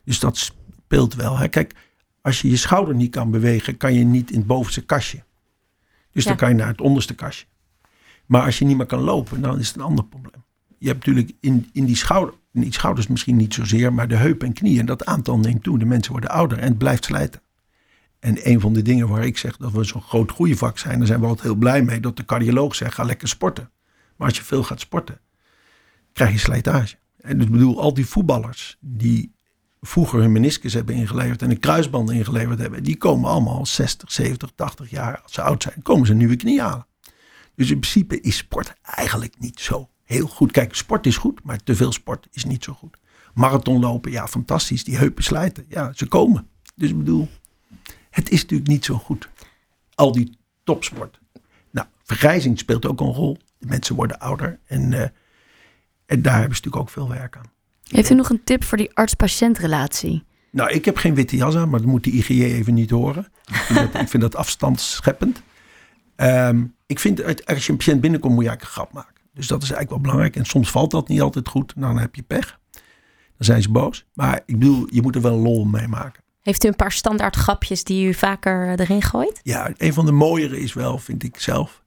Dus 0.03 0.19
dat 0.19 0.37
speelt 0.37 1.15
wel. 1.15 1.37
Hè. 1.37 1.47
Kijk, 1.47 1.73
als 2.21 2.41
je 2.41 2.49
je 2.49 2.57
schouder 2.57 2.95
niet 2.95 3.11
kan 3.11 3.31
bewegen, 3.31 3.77
kan 3.77 3.93
je 3.93 4.03
niet 4.03 4.31
in 4.31 4.37
het 4.37 4.47
bovenste 4.47 4.85
kastje. 4.85 5.23
Dus 6.11 6.23
Ja. 6.23 6.29
dan 6.29 6.37
kan 6.39 6.49
je 6.49 6.55
naar 6.55 6.67
het 6.67 6.81
onderste 6.81 7.15
kastje. 7.15 7.45
Maar 8.25 8.41
als 8.41 8.59
je 8.59 8.65
niet 8.65 8.77
meer 8.77 8.85
kan 8.85 8.99
lopen, 8.99 9.41
dan 9.41 9.59
is 9.59 9.67
het 9.67 9.75
een 9.75 9.81
ander 9.81 10.05
probleem. 10.05 10.43
Je 10.77 10.87
hebt 10.87 11.05
natuurlijk 11.05 11.35
in, 11.39 11.69
in 11.73 11.85
die 11.85 11.95
schouder, 11.95 12.33
in 12.53 12.61
die 12.61 12.73
schouders 12.73 13.07
misschien 13.07 13.35
niet 13.35 13.53
zozeer, 13.53 13.93
maar 13.93 14.07
de 14.07 14.15
heup 14.15 14.43
en 14.43 14.53
knieën, 14.53 14.85
dat 14.85 15.05
aantal 15.05 15.37
neemt 15.37 15.63
toe. 15.63 15.79
De 15.79 15.85
mensen 15.85 16.11
worden 16.11 16.29
ouder 16.29 16.57
en 16.57 16.67
het 16.67 16.77
blijft 16.77 17.05
slijten. 17.05 17.41
En 18.19 18.49
een 18.49 18.59
van 18.59 18.73
de 18.73 18.81
dingen 18.81 19.07
waar 19.07 19.25
ik 19.25 19.37
zeg 19.37 19.57
dat 19.57 19.71
we 19.71 19.83
zo'n 19.83 20.01
groot 20.01 20.31
groeivak 20.31 20.77
zijn, 20.77 20.97
daar 20.97 21.07
zijn 21.07 21.19
we 21.19 21.25
altijd 21.25 21.45
heel 21.45 21.55
blij 21.55 21.83
mee, 21.83 21.99
dat 21.99 22.17
de 22.17 22.25
cardioloog 22.25 22.75
zegt, 22.75 22.93
ga 22.93 23.03
lekker 23.03 23.27
sporten. 23.27 23.69
Maar 24.17 24.27
als 24.27 24.37
je 24.37 24.43
veel 24.43 24.63
gaat 24.63 24.79
sporten, 24.79 25.19
krijg 26.13 26.31
je 26.31 26.37
slijtage. 26.37 26.95
En 27.17 27.41
ik 27.41 27.51
bedoel, 27.51 27.81
al 27.81 27.93
die 27.93 28.05
voetballers 28.05 28.77
die 28.79 29.35
vroeger 29.81 30.19
hun 30.19 30.31
meniscus 30.31 30.73
hebben 30.73 30.95
ingeleverd 30.95 31.41
en 31.41 31.49
een 31.49 31.59
kruisband 31.59 32.11
ingeleverd 32.11 32.59
hebben, 32.59 32.83
die 32.83 32.97
komen 32.97 33.29
allemaal 33.29 33.65
60, 33.65 34.11
70, 34.11 34.51
80 34.55 34.89
jaar, 34.89 35.21
als 35.21 35.33
ze 35.33 35.41
oud 35.41 35.63
zijn, 35.63 35.81
komen 35.81 36.07
ze 36.07 36.13
nieuwe 36.13 36.35
knie 36.35 36.61
halen. 36.61 36.87
Dus 37.55 37.69
in 37.71 37.79
principe 37.79 38.21
is 38.21 38.37
sport 38.37 38.73
eigenlijk 38.81 39.39
niet 39.39 39.59
zo 39.59 39.89
heel 40.03 40.27
goed. 40.27 40.51
Kijk, 40.51 40.75
sport 40.75 41.05
is 41.05 41.17
goed, 41.17 41.43
maar 41.43 41.63
te 41.63 41.75
veel 41.75 41.91
sport 41.91 42.27
is 42.31 42.45
niet 42.45 42.63
zo 42.63 42.73
goed. 42.73 42.97
Marathon 43.33 43.79
lopen, 43.79 44.11
ja, 44.11 44.27
fantastisch. 44.27 44.83
Die 44.83 44.97
heupen 44.97 45.23
slijten, 45.23 45.65
ja, 45.69 45.93
ze 45.95 46.07
komen. 46.07 46.47
Dus 46.75 46.89
ik 46.89 46.97
bedoel, 46.97 47.27
het 48.09 48.29
is 48.29 48.41
natuurlijk 48.41 48.69
niet 48.69 48.85
zo 48.85 48.95
goed. 48.95 49.29
Al 49.95 50.11
die 50.11 50.37
topsport. 50.63 51.19
Nou, 51.71 51.87
vergrijzing 52.03 52.59
speelt 52.59 52.85
ook 52.85 52.99
een 52.99 53.13
rol. 53.13 53.37
De 53.59 53.67
mensen 53.67 53.95
worden 53.95 54.19
ouder 54.19 54.59
en, 54.65 54.93
eh, 54.93 55.09
en 56.05 56.21
daar 56.21 56.39
hebben 56.39 56.55
ze 56.55 56.61
natuurlijk 56.63 56.75
ook 56.75 56.89
veel 56.89 57.09
werk 57.09 57.37
aan. 57.37 57.51
Heeft 57.87 58.09
u 58.09 58.15
nog 58.15 58.29
een 58.29 58.43
tip 58.43 58.63
voor 58.63 58.77
die 58.77 58.91
arts-patiëntrelatie? 58.93 60.23
Nou, 60.51 60.69
ik 60.69 60.85
heb 60.85 60.97
geen 60.97 61.15
witte 61.15 61.35
jas 61.35 61.55
aan, 61.55 61.69
maar 61.69 61.79
dat 61.79 61.89
moet 61.89 62.03
de 62.03 62.11
IGJ 62.11 62.43
even 62.43 62.73
niet 62.73 62.89
horen. 62.89 63.27
Ik 63.45 63.55
vind 63.55 63.79
dat, 63.79 64.01
ik 64.01 64.09
vind 64.09 64.23
dat 64.23 64.35
afstandsscheppend. 64.35 65.41
Ehm, 66.15 66.63
ik 66.85 66.99
vind, 66.99 67.45
als 67.45 67.65
je 67.65 67.71
een 67.71 67.77
patiënt 67.77 68.01
binnenkomt, 68.01 68.33
moet 68.33 68.43
je 68.43 68.49
eigenlijk 68.49 68.77
een 68.77 68.83
grap 68.83 68.93
maken. 68.93 69.23
Dus 69.33 69.47
dat 69.47 69.63
is 69.63 69.69
eigenlijk 69.71 69.89
wel 69.89 69.99
belangrijk. 70.01 70.35
En 70.35 70.45
soms 70.45 70.71
valt 70.71 70.91
dat 70.91 71.07
niet 71.07 71.21
altijd 71.21 71.47
goed. 71.47 71.75
Nou, 71.75 71.93
dan 71.93 72.01
heb 72.01 72.15
je 72.15 72.21
pech. 72.21 72.59
Dan 72.71 72.81
zijn 73.37 73.61
ze 73.61 73.71
boos. 73.71 74.05
Maar 74.13 74.41
ik 74.45 74.59
bedoel, 74.59 74.87
je 74.91 75.01
moet 75.01 75.15
er 75.15 75.21
wel 75.21 75.37
lol 75.37 75.65
mee 75.65 75.87
maken. 75.87 76.23
Heeft 76.41 76.63
u 76.63 76.67
een 76.67 76.75
paar 76.75 76.91
standaard 76.91 77.35
grapjes 77.35 77.83
die 77.83 78.07
u 78.07 78.13
vaker 78.13 78.79
erin 78.79 79.01
gooit? 79.01 79.39
Ja, 79.43 79.71
een 79.77 79.93
van 79.93 80.05
de 80.05 80.11
mooiere 80.11 80.59
is 80.59 80.73
wel, 80.73 80.97
vind 80.97 81.23
ik 81.23 81.39
zelf, 81.39 81.83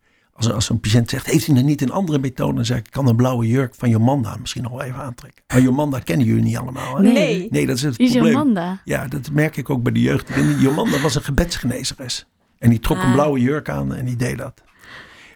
Als, 0.47 0.53
als 0.53 0.69
een 0.69 0.81
patiënt 0.81 1.11
zegt, 1.11 1.27
heeft 1.27 1.47
u 1.49 1.53
nou 1.53 1.65
niet 1.65 1.83
een 1.83 1.91
andere 1.91 2.19
methode? 2.19 2.55
Dan 2.55 2.65
zeg 2.65 2.79
ik, 2.79 2.87
ik 2.87 2.93
kan 2.93 3.07
een 3.09 3.17
blauwe 3.17 3.47
jurk 3.47 3.75
van 3.75 3.89
Jomanda 3.91 4.37
misschien 4.41 4.63
nog 4.63 4.73
wel 4.73 4.83
even 4.83 5.01
aantrekken. 5.03 5.43
Maar 5.49 5.61
Jomanda 5.61 5.99
kennen 5.99 6.27
jullie 6.27 6.43
niet 6.43 6.57
allemaal. 6.57 6.97
Hè? 6.97 7.03
Nee. 7.03 7.49
Nee, 7.51 7.67
dat 7.67 7.77
is 7.77 7.83
het 7.83 7.99
is 7.99 8.11
probleem. 8.11 8.33
Jomanda? 8.33 8.81
Ja, 8.85 9.07
dat 9.09 9.31
merk 9.31 9.57
ik 9.57 9.71
ook 9.71 9.83
bij 9.83 9.93
de 9.93 10.01
jeugd. 10.01 10.29
Jomanda 10.61 11.01
was 11.01 11.15
een 11.15 11.23
gebedsgenezeres. 11.23 12.27
En 12.59 12.71
die 12.71 12.79
trok 12.79 12.97
een 12.97 13.03
Ah. 13.05 13.13
blauwe 13.13 13.41
jurk 13.41 13.69
aan 13.69 13.95
en 13.95 14.05
die 14.05 14.17
deed 14.17 14.39
dat. 14.39 14.63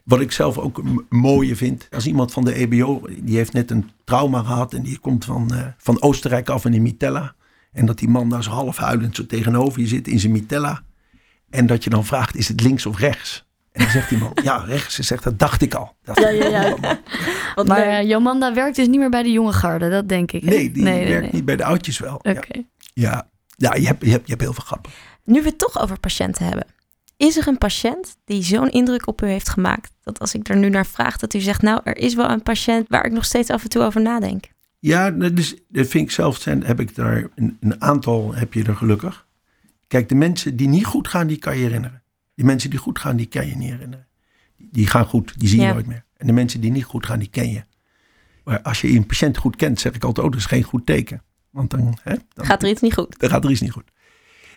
Wat 0.05 0.21
ik 0.21 0.33
zelf 0.33 0.59
ook 0.59 0.83
mooie 1.09 1.57
vind. 1.57 1.89
Als 1.91 2.07
iemand 2.07 2.33
van 2.33 2.45
de 2.45 2.55
EBO, 2.55 3.03
die 3.19 3.37
heeft 3.37 3.53
net 3.53 3.71
een 3.71 3.91
trauma 4.05 4.43
gehad. 4.43 4.73
En 4.75 4.83
die 4.83 4.99
komt 4.99 5.25
van, 5.25 5.55
eh, 5.55 5.67
van 5.79 6.03
Oostenrijk 6.03 6.49
af 6.49 6.65
in 6.65 6.75
een 6.75 6.83
mitella. 6.83 7.35
En 7.73 7.87
dat 7.87 7.99
die 7.99 8.09
man 8.09 8.29
daar 8.29 8.43
zo 8.43 8.51
half 8.51 8.77
huilend 8.77 9.17
zo 9.17 9.27
tegenover 9.27 9.81
je 9.81 9.87
zit 9.87 10.09
in 10.09 10.19
zijn 10.21 10.33
mitella. 10.33 10.83
En 11.51 11.67
dat 11.67 11.85
je 11.85 11.91
dan 11.91 12.05
vraagt, 12.05 12.37
is 12.37 12.49
het 12.49 12.61
links 12.61 12.87
of 12.87 12.99
rechts? 12.99 13.45
En 13.75 13.83
dan 13.83 13.90
zegt 13.90 14.11
iemand, 14.11 14.40
ja 14.43 14.57
rechts. 14.57 14.95
Ze 14.95 15.02
zegt, 15.02 15.23
dat 15.25 15.38
dacht 15.38 15.62
ik 15.62 15.75
al. 15.75 15.97
Dat 16.02 16.19
Ja, 16.19 16.28
ja, 16.28 16.49
ja. 16.49 16.76
Wat 17.54 17.66
Maar 17.66 17.78
leuk. 17.78 17.88
eh, 17.88 18.09
Jomanda 18.09 18.54
werkt 18.54 18.76
dus 18.76 18.87
niet 18.87 18.99
meer 18.99 19.11
bij 19.11 19.23
de 19.23 19.31
jonge 19.33 19.52
garde, 19.52 19.90
dat 19.90 20.09
denk 20.09 20.33
ik. 20.33 20.43
hè? 20.43 20.49
Nee, 20.49 20.71
die 20.73 20.83
nee, 20.83 21.07
werkt 21.07 21.23
nee. 21.23 21.33
niet 21.33 21.45
bij 21.45 21.57
de 21.57 21.64
oudjes 21.64 21.99
wel. 21.99 22.14
Oké. 22.14 22.31
Ja, 22.33 22.62
ja. 22.95 23.28
ja 23.57 23.75
je, 23.75 23.87
hebt, 23.87 24.04
je, 24.04 24.11
hebt, 24.11 24.25
je 24.25 24.31
hebt 24.31 24.40
heel 24.43 24.52
veel 24.52 24.64
grappen. 24.64 24.93
Nu 25.25 25.43
we 25.43 25.49
het 25.49 25.59
toch 25.59 25.81
over 25.81 26.00
patiënten 26.00 26.45
hebben. 26.45 26.66
Is 27.16 27.37
er 27.37 27.49
een 27.49 27.59
patiënt 27.59 28.16
die 28.25 28.43
zo'n 28.43 28.71
indruk 28.71 29.07
op 29.07 29.23
u 29.23 29.26
heeft 29.26 29.49
gemaakt 29.49 29.93
dat 30.02 30.19
als 30.19 30.35
ik 30.35 30.49
er 30.49 30.57
nu 30.57 30.69
naar 30.69 30.87
vraag, 30.87 31.16
dat 31.16 31.35
u 31.35 31.40
zegt, 31.40 31.62
nou, 31.62 31.81
er 31.85 31.97
is 31.97 32.14
wel 32.14 32.31
een 32.31 32.43
patiënt 32.43 32.88
waar 32.88 33.04
ik 33.07 33.12
nog 33.12 33.25
steeds 33.25 33.50
af 33.50 33.62
en 33.62 33.69
toe 33.69 33.83
over 33.83 34.00
nadenk? 34.00 34.45
Ja, 34.78 35.11
dat, 35.11 35.38
is, 35.38 35.54
dat 35.69 35.87
vind 35.87 36.04
ik 36.04 36.11
zelf 36.11 36.37
zijn, 36.40 36.64
heb 36.64 36.81
ik 36.81 36.95
daar 36.95 37.28
een, 37.35 37.57
een 37.61 37.83
aantal 37.83 38.35
heb 38.35 38.52
je 38.54 38.64
er 38.64 38.76
gelukkig. 38.76 39.26
Kijk, 39.87 40.09
de 40.09 40.14
mensen 40.14 40.57
die 40.57 40.69
niet 40.69 40.85
goed 40.85 41.09
gaan, 41.09 41.26
die 41.26 41.38
kan 41.38 41.57
je 41.57 41.62
herinneren. 41.62 42.02
Die 42.35 42.45
mensen 42.45 42.71
die 42.71 42.79
goed 42.79 42.99
gaan, 42.99 43.17
die 43.17 43.26
kan 43.26 43.47
je 43.47 43.57
niet 43.57 43.71
herinneren. 43.71 44.07
Die, 44.57 44.87
gaan 44.87 45.07
goed, 45.07 45.35
die 45.41 45.49
zie 45.49 45.61
je 45.61 45.67
Ja. 45.67 45.73
nooit 45.73 45.87
meer. 45.87 46.05
En 46.17 46.26
de 46.26 46.33
mensen 46.33 46.61
die 46.61 46.71
niet 46.71 46.85
goed 46.85 47.07
gaan, 47.07 47.19
die 47.19 47.29
ken 47.29 47.50
je. 47.50 47.64
Maar 48.45 48.62
als 48.62 48.81
je 48.81 48.88
een 48.91 49.07
patiënt 49.07 49.37
goed 49.37 49.57
kent, 49.57 49.81
zeg 49.81 49.95
ik 49.95 50.05
altijd, 50.05 50.26
oh, 50.26 50.33
dat 50.33 50.41
is 50.41 50.47
geen 50.47 50.62
goed 50.62 50.87
teken. 50.87 51.23
Want 51.50 51.71
dan, 51.71 51.99
hè, 52.03 52.14
dan 52.29 52.47
Gaat 52.47 52.62
er 52.62 52.69
iets 52.69 52.81
niet 52.81 52.95
goed? 52.95 53.19
dan 53.19 53.31
gaat 53.31 53.45
er 53.45 53.50
iets 53.50 53.61
niet 53.61 53.71
goed. 53.73 53.93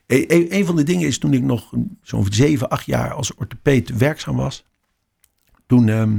E- 0.06 0.26
e- 0.28 0.48
Een 0.50 0.66
van 0.66 0.76
de 0.76 0.84
dingen 0.84 1.08
is 1.08 1.18
toen 1.18 1.34
ik 1.34 1.42
nog 1.42 1.74
zo'n 2.02 2.28
zeven, 2.30 2.70
acht 2.70 2.86
jaar 2.86 3.14
als 3.14 3.34
orthopeet 3.34 3.98
werkzaam 3.98 4.36
was. 4.36 4.66
Toen 5.66 5.90
ehm, 5.90 6.18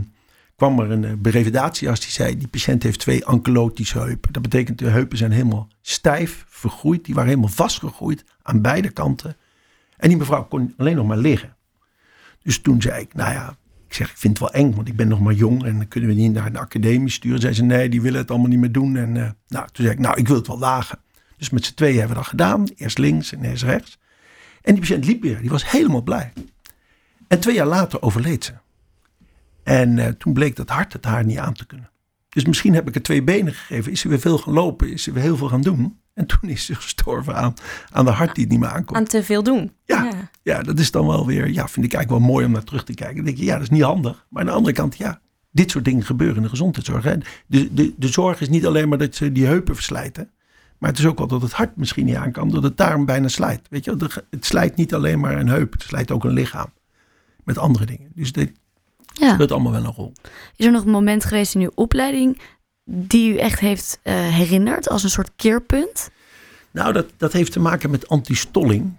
kwam 0.57 0.79
er 0.81 0.91
een 0.91 1.03
uh, 1.03 1.13
berevalidatiearts 1.19 2.01
die 2.01 2.11
zei, 2.11 2.37
die 2.37 2.49
patiënt 2.49 2.83
heeft 2.83 2.99
twee 3.01 3.25
ankylotische 3.25 3.99
heupen. 3.99 4.33
Dat 4.33 4.43
betekent 4.43 4.79
de 4.79 4.89
heupen 4.89 5.19
zijn 5.19 5.31
helemaal 5.33 5.69
stijf, 5.81 6.45
vergroeid. 6.49 7.05
Die 7.05 7.15
waren 7.15 7.29
helemaal 7.31 7.51
vastgegroeid 7.51 8.25
aan 8.43 8.63
beide 8.63 8.91
kanten. 8.91 9.37
En 9.99 10.09
die 10.09 10.19
mevrouw 10.19 10.45
kon 10.45 10.75
alleen 10.77 10.97
nog 10.97 11.07
maar 11.07 11.17
liggen. 11.17 11.57
Dus 12.43 12.61
toen 12.61 12.83
zei 12.83 13.01
ik, 13.01 13.15
nou 13.15 13.33
ja, 13.33 13.57
ik 13.87 13.95
zeg, 13.95 14.11
ik 14.11 14.17
vind 14.17 14.39
het 14.39 14.53
wel 14.53 14.63
eng, 14.63 14.75
want 14.75 14.89
ik 14.89 14.97
ben 14.97 15.09
nog 15.09 15.21
maar 15.21 15.33
jong 15.33 15.65
en 15.65 15.77
dan 15.77 15.89
kunnen 15.89 16.11
we 16.11 16.17
niet 16.17 16.33
naar 16.33 16.53
de 16.53 16.59
academie 16.59 17.11
sturen. 17.11 17.41
Zei 17.41 17.53
ze, 17.53 17.63
nee, 17.63 17.89
die 17.89 18.03
willen 18.03 18.21
het 18.21 18.31
allemaal 18.31 18.49
niet 18.49 18.59
meer 18.59 18.73
doen. 18.73 18.97
En 18.97 19.17
eh, 19.17 19.31
nou, 19.49 19.67
toen 19.73 19.85
zei 19.85 19.91
ik, 19.91 19.99
nou, 19.99 20.17
ik 20.17 20.27
wil 20.29 20.37
het 20.37 20.47
wel 20.47 20.59
lagen. 20.59 20.99
Dus 21.37 21.51
met 21.51 21.65
z'n 21.65 21.75
tweeën 21.75 21.99
hebben 21.99 22.17
we 22.17 22.23
dat 22.23 22.31
gedaan. 22.31 22.65
Eerst 22.77 22.99
links 22.99 23.33
en 23.33 23.45
eerst 23.45 23.63
rechts. 23.63 23.99
En 24.63 24.73
die 24.73 24.83
patiënt 24.83 25.05
liep 25.05 25.23
weer. 25.23 25.41
Die 25.41 25.51
was 25.51 25.71
helemaal 25.71 26.03
blij. 26.03 26.33
En 27.29 27.41
twee 27.41 27.55
jaar 27.55 27.67
later 27.67 28.03
overleed 28.03 28.45
ze. 28.45 28.53
En 29.63 29.99
eh, 29.99 30.09
toen 30.09 30.33
bleek 30.33 30.57
dat 30.57 30.69
hart 30.69 30.93
het 30.93 31.05
haar 31.05 31.25
niet 31.25 31.39
aan 31.39 31.55
te 31.55 31.67
kunnen. 31.67 31.91
Dus 32.29 32.45
misschien 32.45 32.75
heb 32.75 32.89
ik 32.89 32.95
er 32.95 33.03
twee 33.03 33.23
benen 33.23 33.55
gegeven. 33.55 33.93
Is 33.93 34.01
ze 34.01 34.09
weer 34.09 34.21
veel 34.21 34.39
gaan 34.39 34.53
lopen? 34.53 34.93
Is 34.93 35.03
ze 35.03 35.13
weer 35.13 35.23
heel 35.23 35.37
veel 35.37 35.49
gaan 35.49 35.63
doen? 35.63 36.01
En 36.19 36.27
toen 36.27 36.51
is 36.51 36.65
ze 36.65 36.75
gestorven 36.75 37.35
aan, 37.37 37.55
aan 37.91 38.05
de 38.05 38.11
hart 38.11 38.35
die 38.35 38.43
het 38.45 38.53
niet 38.53 38.61
meer 38.63 38.71
aankomt. 38.71 38.99
Aan 38.99 39.05
te 39.05 39.23
veel 39.23 39.43
doen. 39.43 39.73
Ja. 39.85 40.11
Ja, 40.43 40.63
dat 40.63 40.79
is 40.79 40.91
dan 40.91 41.07
wel 41.07 41.27
weer, 41.27 41.47
ja, 41.49 41.69
vind 41.69 41.87
ik 41.87 41.93
eigenlijk 41.95 42.23
wel 42.25 42.33
mooi 42.33 42.45
om 42.47 42.53
naar 42.53 42.65
terug 42.65 42.85
te 42.85 42.95
kijken. 42.95 43.17
Dan 43.17 43.25
denk 43.25 43.37
je, 43.37 43.45
ja, 43.45 43.53
dat 43.53 43.63
is 43.63 43.71
niet 43.71 43.83
handig. 43.83 44.27
Maar 44.29 44.43
aan 44.43 44.49
de 44.49 44.55
andere 44.55 44.75
kant, 44.75 44.97
ja, 44.97 45.21
dit 45.51 45.71
soort 45.71 45.85
dingen 45.85 46.05
gebeuren 46.05 46.37
in 46.37 46.43
de 46.43 46.49
gezondheidszorg. 46.49 47.05
Hè. 47.05 47.17
De, 47.47 47.75
de, 47.75 47.95
de 47.97 48.09
zorg 48.09 48.41
is 48.41 48.49
niet 48.49 48.67
alleen 48.67 48.89
maar 48.89 48.99
dat 48.99 49.15
ze 49.15 49.33
die 49.33 49.47
heupen 49.47 49.75
verslijten. 49.75 50.31
Maar 50.79 50.91
het 50.91 50.99
is 50.99 51.07
ook 51.07 51.19
wel 51.19 51.27
dat 51.27 51.43
het 51.43 51.53
hart 51.53 51.77
misschien 51.77 52.05
niet 52.07 52.15
aan 52.17 52.33
kan, 52.33 52.49
dat 52.49 52.63
het 52.63 52.77
darm 52.77 53.05
bijna 53.05 53.29
slijt. 53.29 53.61
Weet 53.71 53.85
je, 53.85 53.97
het 54.31 54.45
slijt 54.45 54.77
niet 54.77 54.95
alleen 54.95 55.21
maar 55.21 55.39
een 55.39 55.49
heup, 55.49 55.73
het 55.73 55.83
slijt 55.83 56.11
ook 56.11 56.25
een 56.25 56.33
lichaam. 56.33 56.73
Met 57.45 57.59
andere 57.59 57.87
dingen. 57.87 58.11
Dus 58.15 58.33
dit 58.33 58.53
Ja. 59.13 59.35
speelt 59.35 59.53
allemaal 59.53 59.73
wel 59.73 59.85
een 59.85 59.93
rol. 59.93 60.13
Is 60.57 60.67
er 60.67 60.73
nog 60.73 60.85
een 60.85 60.91
moment 60.91 61.25
geweest 61.25 61.55
in 61.55 61.61
uw 61.61 61.71
opleiding 61.75 62.41
die 62.85 63.33
u 63.33 63.37
echt 63.37 63.61
heeft 63.61 64.01
eh, 64.03 64.15
herinnerd 64.15 64.89
als 64.89 65.03
een 65.03 65.11
soort 65.11 65.31
keerpunt? 65.37 66.11
Nou, 66.79 66.93
dat, 66.93 67.07
dat 67.17 67.33
heeft 67.33 67.53
te 67.53 67.61
maken 67.61 67.91
met 67.91 68.09
antistolling. 68.09 68.93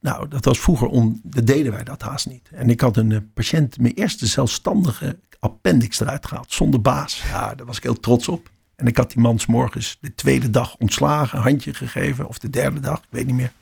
Nou, 0.00 0.28
dat 0.28 0.44
was 0.44 0.58
vroeger, 0.58 0.86
om, 0.88 1.20
dat 1.24 1.46
deden 1.46 1.72
wij 1.72 1.84
dat 1.84 2.02
haast 2.02 2.28
niet. 2.28 2.48
En 2.52 2.70
ik 2.70 2.80
had 2.80 2.96
een 2.96 3.12
eh, 3.12 3.18
patiënt, 3.34 3.78
mijn 3.78 3.94
eerste 3.94 4.26
zelfstandige 4.26 5.18
appendix 5.38 6.00
eruit 6.00 6.26
gehaald, 6.26 6.52
zonder 6.52 6.80
baas. 6.80 7.22
Ja, 7.30 7.54
daar 7.54 7.66
was 7.66 7.76
ik 7.76 7.82
heel 7.82 8.00
trots 8.00 8.28
op. 8.28 8.50
En 8.76 8.86
ik 8.86 8.96
had 8.96 9.10
die 9.12 9.22
man 9.22 9.38
's 9.38 9.46
morgens 9.46 9.98
de 10.00 10.14
tweede 10.14 10.50
dag 10.50 10.76
ontslagen, 10.76 11.38
een 11.38 11.44
handje 11.44 11.74
gegeven, 11.74 12.28
of 12.28 12.38
de 12.38 12.50
derde 12.50 12.80
dag, 12.80 12.98
ik 12.98 13.08
weet 13.10 13.26
niet 13.26 13.34
meer. 13.34 13.52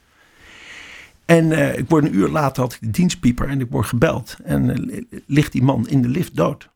En 1.25 1.53
eh, 1.53 1.79
ik 1.79 1.89
word 1.89 2.05
een 2.05 2.15
uur 2.15 2.29
later, 2.29 2.63
had 2.63 2.73
ik 2.73 2.81
de 2.81 2.91
dienstpieper 2.91 3.49
en 3.49 3.61
ik 3.61 3.71
word 3.71 3.87
gebeld. 3.87 4.37
En 4.45 4.71
eh, 4.71 4.77
li- 4.77 5.07
ligt 5.27 5.53
die 5.53 5.63
man 5.63 5.89
in 5.89 6.03
de 6.03 6.09
lift 6.09 6.37
dood. 6.37 6.69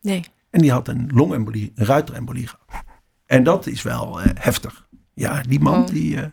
Nee. 0.00 0.24
En 0.50 0.60
die 0.60 0.72
had 0.72 0.88
een 0.88 1.10
longembolie, 1.14 1.72
een 1.74 1.86
ruiterembolie 1.86 2.46
gehad. 2.46 2.84
En 3.26 3.44
dat 3.44 3.66
is 3.66 3.82
wel 3.82 4.20
heftig. 4.20 4.88
Ja, 5.20 5.42
die 5.48 5.60
man 5.60 5.80
Oh. 5.80 5.86
die... 5.86 6.16
eh, 6.16 6.26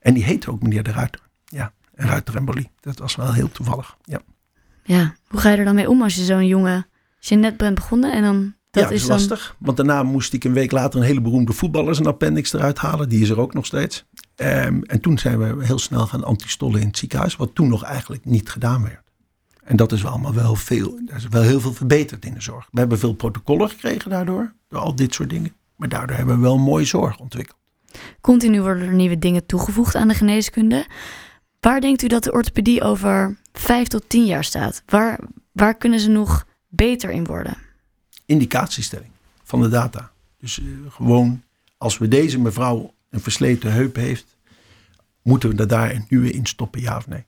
en 0.00 0.14
die 0.14 0.24
heette 0.24 0.50
ook 0.50 0.62
meneer 0.62 0.82
de 0.82 0.92
Ruiter. 0.92 1.20
Ja, 1.44 1.72
een 1.94 2.08
ruiterembolie. 2.08 2.70
Dat 2.80 2.98
was 2.98 3.16
wel 3.16 3.32
heel 3.32 3.50
toevallig. 3.50 3.96
Ja, 4.02 4.20
Ja. 4.84 5.14
Hoe 5.28 5.40
ga 5.40 5.50
je 5.50 5.56
er 5.56 5.64
dan 5.64 5.74
mee 5.74 5.88
om 5.90 6.02
als 6.02 6.14
je 6.14 6.24
zo'n 6.24 6.46
jongen, 6.46 6.86
als 7.18 7.28
je 7.28 7.34
net 7.36 7.56
bent 7.56 7.74
begonnen 7.74 8.12
en 8.12 8.22
dan 8.22 8.54
dat 8.70 8.82
ja, 8.82 8.88
dat 8.88 8.90
is 8.90 9.02
is 9.02 9.08
dan 9.08 9.16
lastig. 9.16 9.56
Want 9.58 9.76
daarna 9.76 10.02
moest 10.02 10.32
ik 10.32 10.44
een 10.44 10.52
week 10.52 10.70
later 10.70 11.00
een 11.00 11.06
hele 11.06 11.20
beroemde 11.20 11.52
voetballer 11.52 11.94
zijn 11.94 12.06
appendix 12.06 12.52
eruit 12.52 12.78
halen. 12.78 13.08
Die 13.08 13.22
is 13.22 13.28
er 13.28 13.40
ook 13.40 13.54
nog 13.54 13.66
steeds. 13.66 14.04
Ehm, 14.34 14.80
en 14.82 15.00
toen 15.00 15.18
zijn 15.18 15.38
we 15.38 15.64
heel 15.64 15.78
snel 15.78 16.06
gaan 16.06 16.24
antistollen 16.24 16.80
in 16.80 16.86
het 16.86 16.98
ziekenhuis. 16.98 17.36
Wat 17.36 17.54
toen 17.54 17.68
nog 17.68 17.82
eigenlijk 17.82 18.24
niet 18.24 18.50
gedaan 18.50 18.82
werd. 18.82 19.00
En 19.64 19.76
dat 19.76 19.92
is 19.92 20.02
wel 20.02 20.10
allemaal 20.12 20.34
wel 20.34 20.54
veel. 20.54 21.00
Er 21.06 21.16
is 21.16 21.28
wel 21.28 21.42
heel 21.42 21.60
veel 21.60 21.72
verbeterd 21.72 22.24
in 22.24 22.34
de 22.34 22.40
zorg. 22.40 22.68
We 22.70 22.78
hebben 22.78 22.98
veel 22.98 23.12
protocollen 23.14 23.68
gekregen 23.68 24.10
daardoor. 24.10 24.52
Door 24.68 24.80
al 24.80 24.94
dit 24.96 25.14
soort 25.14 25.30
dingen. 25.30 25.52
Maar 25.76 25.88
daardoor 25.88 26.16
hebben 26.16 26.34
we 26.36 26.42
wel 26.42 26.58
mooie 26.58 26.84
zorg 26.84 27.18
ontwikkeld. 27.18 27.58
Continu 28.20 28.60
worden 28.60 28.86
er 28.86 28.94
nieuwe 28.94 29.18
dingen 29.18 29.46
toegevoegd 29.46 29.94
aan 29.94 30.08
de 30.08 30.14
geneeskunde. 30.14 30.86
Waar 31.60 31.80
denkt 31.80 32.02
u 32.02 32.06
dat 32.06 32.24
de 32.24 32.32
orthopedie 32.32 32.82
over 32.82 33.38
vijf 33.52 33.88
tot 33.88 34.08
tien 34.08 34.24
jaar 34.24 34.44
staat? 34.44 34.82
Waar, 34.86 35.20
waar 35.52 35.74
kunnen 35.74 36.00
ze 36.00 36.08
nog 36.08 36.46
beter 36.68 37.10
in 37.10 37.24
worden? 37.24 37.70
indicatiestelling 38.32 39.10
van 39.42 39.62
de 39.62 39.68
data. 39.68 40.12
Dus 40.38 40.58
eh, 40.58 40.66
gewoon, 40.88 41.42
als 41.76 41.98
we 41.98 42.08
deze 42.08 42.38
mevrouw 42.38 42.94
een 43.10 43.20
versleten 43.20 43.72
heup 43.72 43.96
heeft, 43.96 44.36
moeten 45.22 45.50
we 45.50 45.56
er 45.56 45.68
daar 45.68 45.90
een 45.94 46.06
nieuwe 46.08 46.30
in 46.30 46.46
stoppen, 46.46 46.80
ja 46.80 46.96
of 46.96 47.06
nee? 47.06 47.24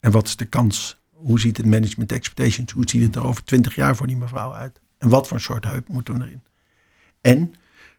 En 0.00 0.10
wat 0.10 0.26
is 0.26 0.36
de 0.36 0.44
kans? 0.44 1.00
Hoe 1.10 1.40
ziet 1.40 1.56
het 1.56 1.66
management 1.66 2.12
expectations? 2.12 2.72
Hoe 2.72 2.88
ziet 2.88 3.02
het 3.02 3.16
er 3.16 3.24
over 3.24 3.44
twintig 3.44 3.74
jaar 3.74 3.96
voor 3.96 4.06
die 4.06 4.16
mevrouw 4.16 4.54
uit? 4.54 4.80
En 4.98 5.08
wat 5.08 5.28
voor 5.28 5.40
soort 5.40 5.64
heup 5.64 5.88
moeten 5.88 6.18
we 6.18 6.24
erin? 6.24 6.42
En 7.20 7.54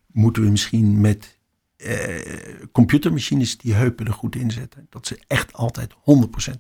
moeten 0.08 0.44
we 0.44 0.50
misschien 0.50 1.02
met 1.02 1.38
eh, 1.84 2.67
computermachines 2.72 3.58
die 3.58 3.74
heupen 3.74 4.06
er 4.06 4.13
goed 4.13 4.36
in 4.36 4.52
zetten? 4.52 4.88
Dat 4.89 5.08
ze 5.08 5.19
echt 5.28 5.54
altijd 5.54 5.93
100% 5.93 5.96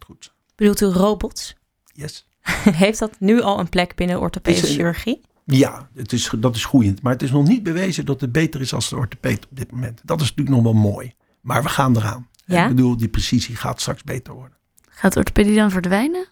goed 0.05 0.23
zijn. 0.23 0.35
Bedoelt 0.55 0.81
u 0.81 0.85
robots? 0.85 1.55
Yes. 1.93 2.27
Heeft 2.83 2.99
dat 2.99 3.19
nu 3.19 3.41
al 3.41 3.59
een 3.59 3.69
plek 3.69 3.95
binnen 3.95 4.19
orthopedische 4.19 4.67
Is 4.67 4.73
chirurgie? 4.75 5.21
Ja, 5.45 5.89
het 5.93 6.13
is, 6.13 6.31
dat 6.39 6.55
is 6.55 6.65
groeiend. 6.65 7.01
Maar 7.01 7.13
het 7.13 7.21
is 7.21 7.31
nog 7.31 7.47
niet 7.47 7.63
bewezen 7.63 8.05
dat 8.05 8.21
het 8.21 8.31
beter 8.31 8.61
is 8.61 8.73
als 8.73 8.89
de 8.89 8.95
orthopeed 8.95 9.45
op 9.49 9.57
dit 9.57 9.71
moment. 9.71 10.01
Dat 10.03 10.21
is 10.21 10.29
natuurlijk 10.29 10.55
nog 10.55 10.73
wel 10.73 10.81
mooi. 10.81 11.13
Maar 11.41 11.63
we 11.63 11.69
gaan 11.69 11.97
eraan. 11.97 12.27
Ja? 12.45 12.63
Ik 12.63 12.75
bedoel, 12.75 12.97
die 12.97 13.07
precisie 13.07 13.55
gaat 13.55 13.81
straks 13.81 14.03
beter 14.03 14.33
worden. 14.33 14.57
Gaat 14.89 15.17
orthopedie 15.17 15.55
dan 15.55 15.71
verdwijnen? 15.71 16.27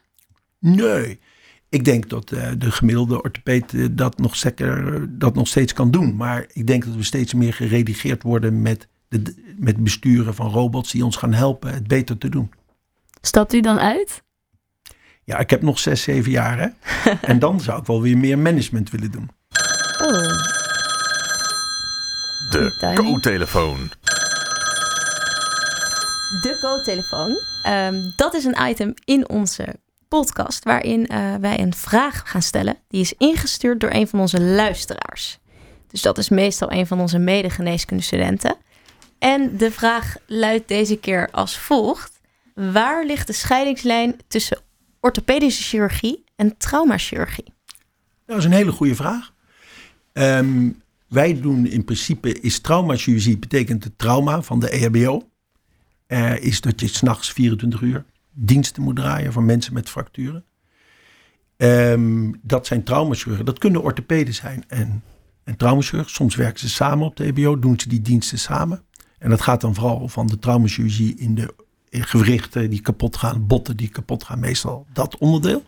Nee. 0.60 1.20
Ik 1.72 1.86
denk 1.86 2.10
dat 2.10 2.32
eh, 2.32 2.52
de 2.58 2.72
gemiddelde 2.72 3.24
orthopeed 3.24 3.74
eh, 3.74 3.86
dat, 3.92 4.18
nog 4.18 4.36
zeker, 4.36 5.06
dat 5.20 5.36
nog 5.36 5.48
steeds 5.48 5.74
kan 5.74 5.92
doen. 5.92 6.16
Maar 6.16 6.46
ik 6.54 6.68
denk 6.68 6.86
dat 6.86 6.96
we 6.96 7.04
steeds 7.04 7.34
meer 7.34 7.54
geredigeerd 7.54 8.24
worden 8.24 8.62
met, 8.62 8.88
de, 9.08 9.54
met 9.58 9.84
besturen 9.84 10.36
van 10.36 10.50
robots 10.50 10.92
die 10.92 11.06
ons 11.06 11.16
gaan 11.16 11.34
helpen 11.34 11.74
het 11.74 11.88
beter 11.88 12.18
te 12.18 12.30
doen. 12.30 12.52
Stapt 13.22 13.54
u 13.54 13.62
dan 13.62 13.80
uit? 13.80 14.24
Ja, 15.24 15.38
ik 15.38 15.50
heb 15.50 15.62
nog 15.62 15.80
zes, 15.80 16.02
zeven 16.02 16.32
jaar. 16.32 16.60
Hè? 16.60 16.68
en 17.32 17.40
dan 17.40 17.60
zou 17.60 17.80
ik 17.80 17.86
wel 17.86 18.02
weer 18.02 18.18
meer 18.18 18.40
management 18.40 18.90
willen 18.90 19.12
doen. 19.12 19.30
Oh. 20.02 20.12
De 22.50 22.94
co-telefoon. 22.96 23.78
De 26.42 26.58
co-telefoon. 26.62 27.38
Ehm, 27.64 27.96
dat 28.16 28.34
is 28.34 28.46
een 28.46 28.58
item 28.70 28.94
in 29.06 29.30
onze 29.30 29.76
podcast 30.20 30.64
waarin 30.64 31.08
eh, 31.08 31.36
wij 31.36 31.60
een 31.60 31.74
vraag 31.74 32.22
gaan 32.26 32.42
stellen. 32.42 32.78
Die 32.88 33.02
is 33.02 33.14
ingestuurd 33.18 33.80
door 33.80 33.92
een 33.92 34.08
van 34.08 34.20
onze 34.20 34.42
luisteraars. 34.42 35.40
Dus 35.88 36.02
dat 36.02 36.18
is 36.18 36.30
meestal 36.30 36.72
een 36.72 36.88
van 36.88 37.00
onze 37.00 37.20
mede-geneeskundestudenten. 37.20 38.56
En 39.20 39.58
de 39.58 39.72
vraag 39.72 40.16
luidt 40.28 40.68
deze 40.68 40.98
keer 40.98 41.30
als 41.32 41.58
volgt. 41.58 42.20
Waar 42.54 43.06
ligt 43.06 43.28
de 43.28 43.34
scheidingslijn 43.34 44.20
tussen 44.28 44.62
orthopedische 45.00 45.64
chirurgie 45.64 46.24
en 46.36 46.58
traumachirurgie? 46.58 47.54
Dat 48.26 48.38
is 48.38 48.46
een 48.46 48.52
hele 48.52 48.72
goede 48.72 48.96
vraag. 48.96 49.34
Ehm, 50.14 50.70
wij 51.08 51.42
doen 51.42 51.66
in 51.66 51.84
principe, 51.84 52.40
is 52.40 52.60
traumachirurgie, 52.60 53.38
betekent 53.38 53.84
het 53.84 53.98
trauma 53.98 54.42
van 54.42 54.60
de 54.60 54.70
EHBO. 54.70 55.30
eh, 56.08 56.38
is 56.38 56.62
dat 56.62 56.80
je 56.80 56.88
s'nachts 56.88 57.32
24 57.32 57.82
uur 57.82 58.06
diensten 58.32 58.84
moet 58.84 58.96
draaien 58.96 59.34
voor 59.34 59.44
mensen 59.44 59.74
met 59.74 59.90
fracturen. 59.90 60.46
Ehm, 61.58 62.32
dat 62.42 62.68
zijn 62.68 62.84
traumachirurgen. 62.84 63.46
Dat 63.46 63.60
kunnen 63.60 63.82
orthopeden 63.82 64.34
zijn 64.34 64.64
en, 64.68 65.04
en 65.44 65.56
traumachirurgen. 65.58 66.12
Soms 66.12 66.36
werken 66.36 66.60
ze 66.60 66.70
samen 66.70 67.06
op 67.06 67.16
de 67.16 67.24
EHBO, 67.24 67.60
doen 67.60 67.80
ze 67.80 67.90
die 67.90 68.02
diensten 68.02 68.40
samen. 68.40 68.84
En 69.18 69.30
dat 69.30 69.42
gaat 69.42 69.62
dan 69.62 69.76
vooral 69.76 70.08
van 70.08 70.28
de 70.28 70.40
traumachirurgie 70.40 71.16
in 71.16 71.36
de 71.36 71.54
gewrichten 71.90 72.70
die 72.70 72.82
kapot 72.82 73.18
gaan, 73.18 73.48
botten 73.48 73.78
die 73.78 73.90
kapot 73.90 74.24
gaan, 74.24 74.40
meestal 74.40 74.86
dat 74.94 75.18
onderdeel. 75.18 75.64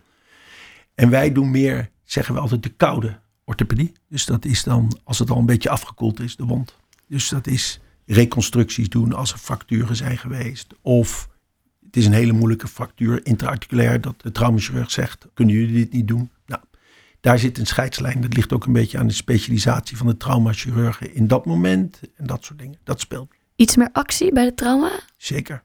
En 0.96 1.10
wij 1.10 1.32
doen 1.32 1.52
meer, 1.52 1.90
zeggen 2.04 2.34
we 2.34 2.40
altijd, 2.40 2.64
de 2.64 2.70
koude 2.70 3.20
orthopedie. 3.44 3.94
Dus 4.10 4.26
dat 4.26 4.46
is 4.46 4.64
dan, 4.64 5.00
als 5.04 5.20
het 5.20 5.30
al 5.30 5.38
een 5.38 5.46
beetje 5.46 5.70
afgekoeld 5.70 6.20
is, 6.20 6.36
de 6.36 6.46
wond. 6.46 6.78
Dus 7.08 7.30
dat 7.30 7.48
is 7.48 7.80
reconstructies 8.06 8.90
doen 8.90 9.14
als 9.14 9.32
er 9.32 9.38
fracturen 9.38 9.96
zijn 9.96 10.18
geweest. 10.18 10.74
Of 10.82 11.30
het 11.94 12.02
is 12.02 12.08
een 12.08 12.14
hele 12.18 12.34
moeilijke 12.34 12.68
fractuur 12.68 13.26
intraarticulair, 13.26 14.02
dat 14.02 14.22
de 14.22 14.32
traumachirurg 14.32 14.92
zegt, 14.92 15.28
kunnen 15.34 15.56
jullie 15.56 15.74
dit 15.74 15.94
niet 15.94 16.08
doen? 16.08 16.30
Nou, 16.46 16.62
daar 17.22 17.40
zit 17.40 17.58
een 17.58 17.66
scheidslijn. 17.66 18.22
Dat 18.22 18.34
ligt 18.34 18.54
ook 18.54 18.66
een 18.66 18.74
beetje 18.74 18.98
aan 18.98 19.08
de 19.08 19.14
specialisatie 19.14 19.98
van 19.98 20.08
de 20.08 20.18
traumachirurgen 20.18 21.16
in 21.16 21.28
dat 21.28 21.46
moment. 21.46 22.00
En 22.16 22.26
dat 22.26 22.44
soort 22.44 22.60
dingen. 22.60 22.80
Dat 22.84 23.00
speelt 23.00 23.34
Iets 23.56 23.76
meer 23.76 23.90
actie 23.92 24.34
bij 24.34 24.46
de 24.46 24.54
trauma? 24.54 24.92
zeker. 25.18 25.64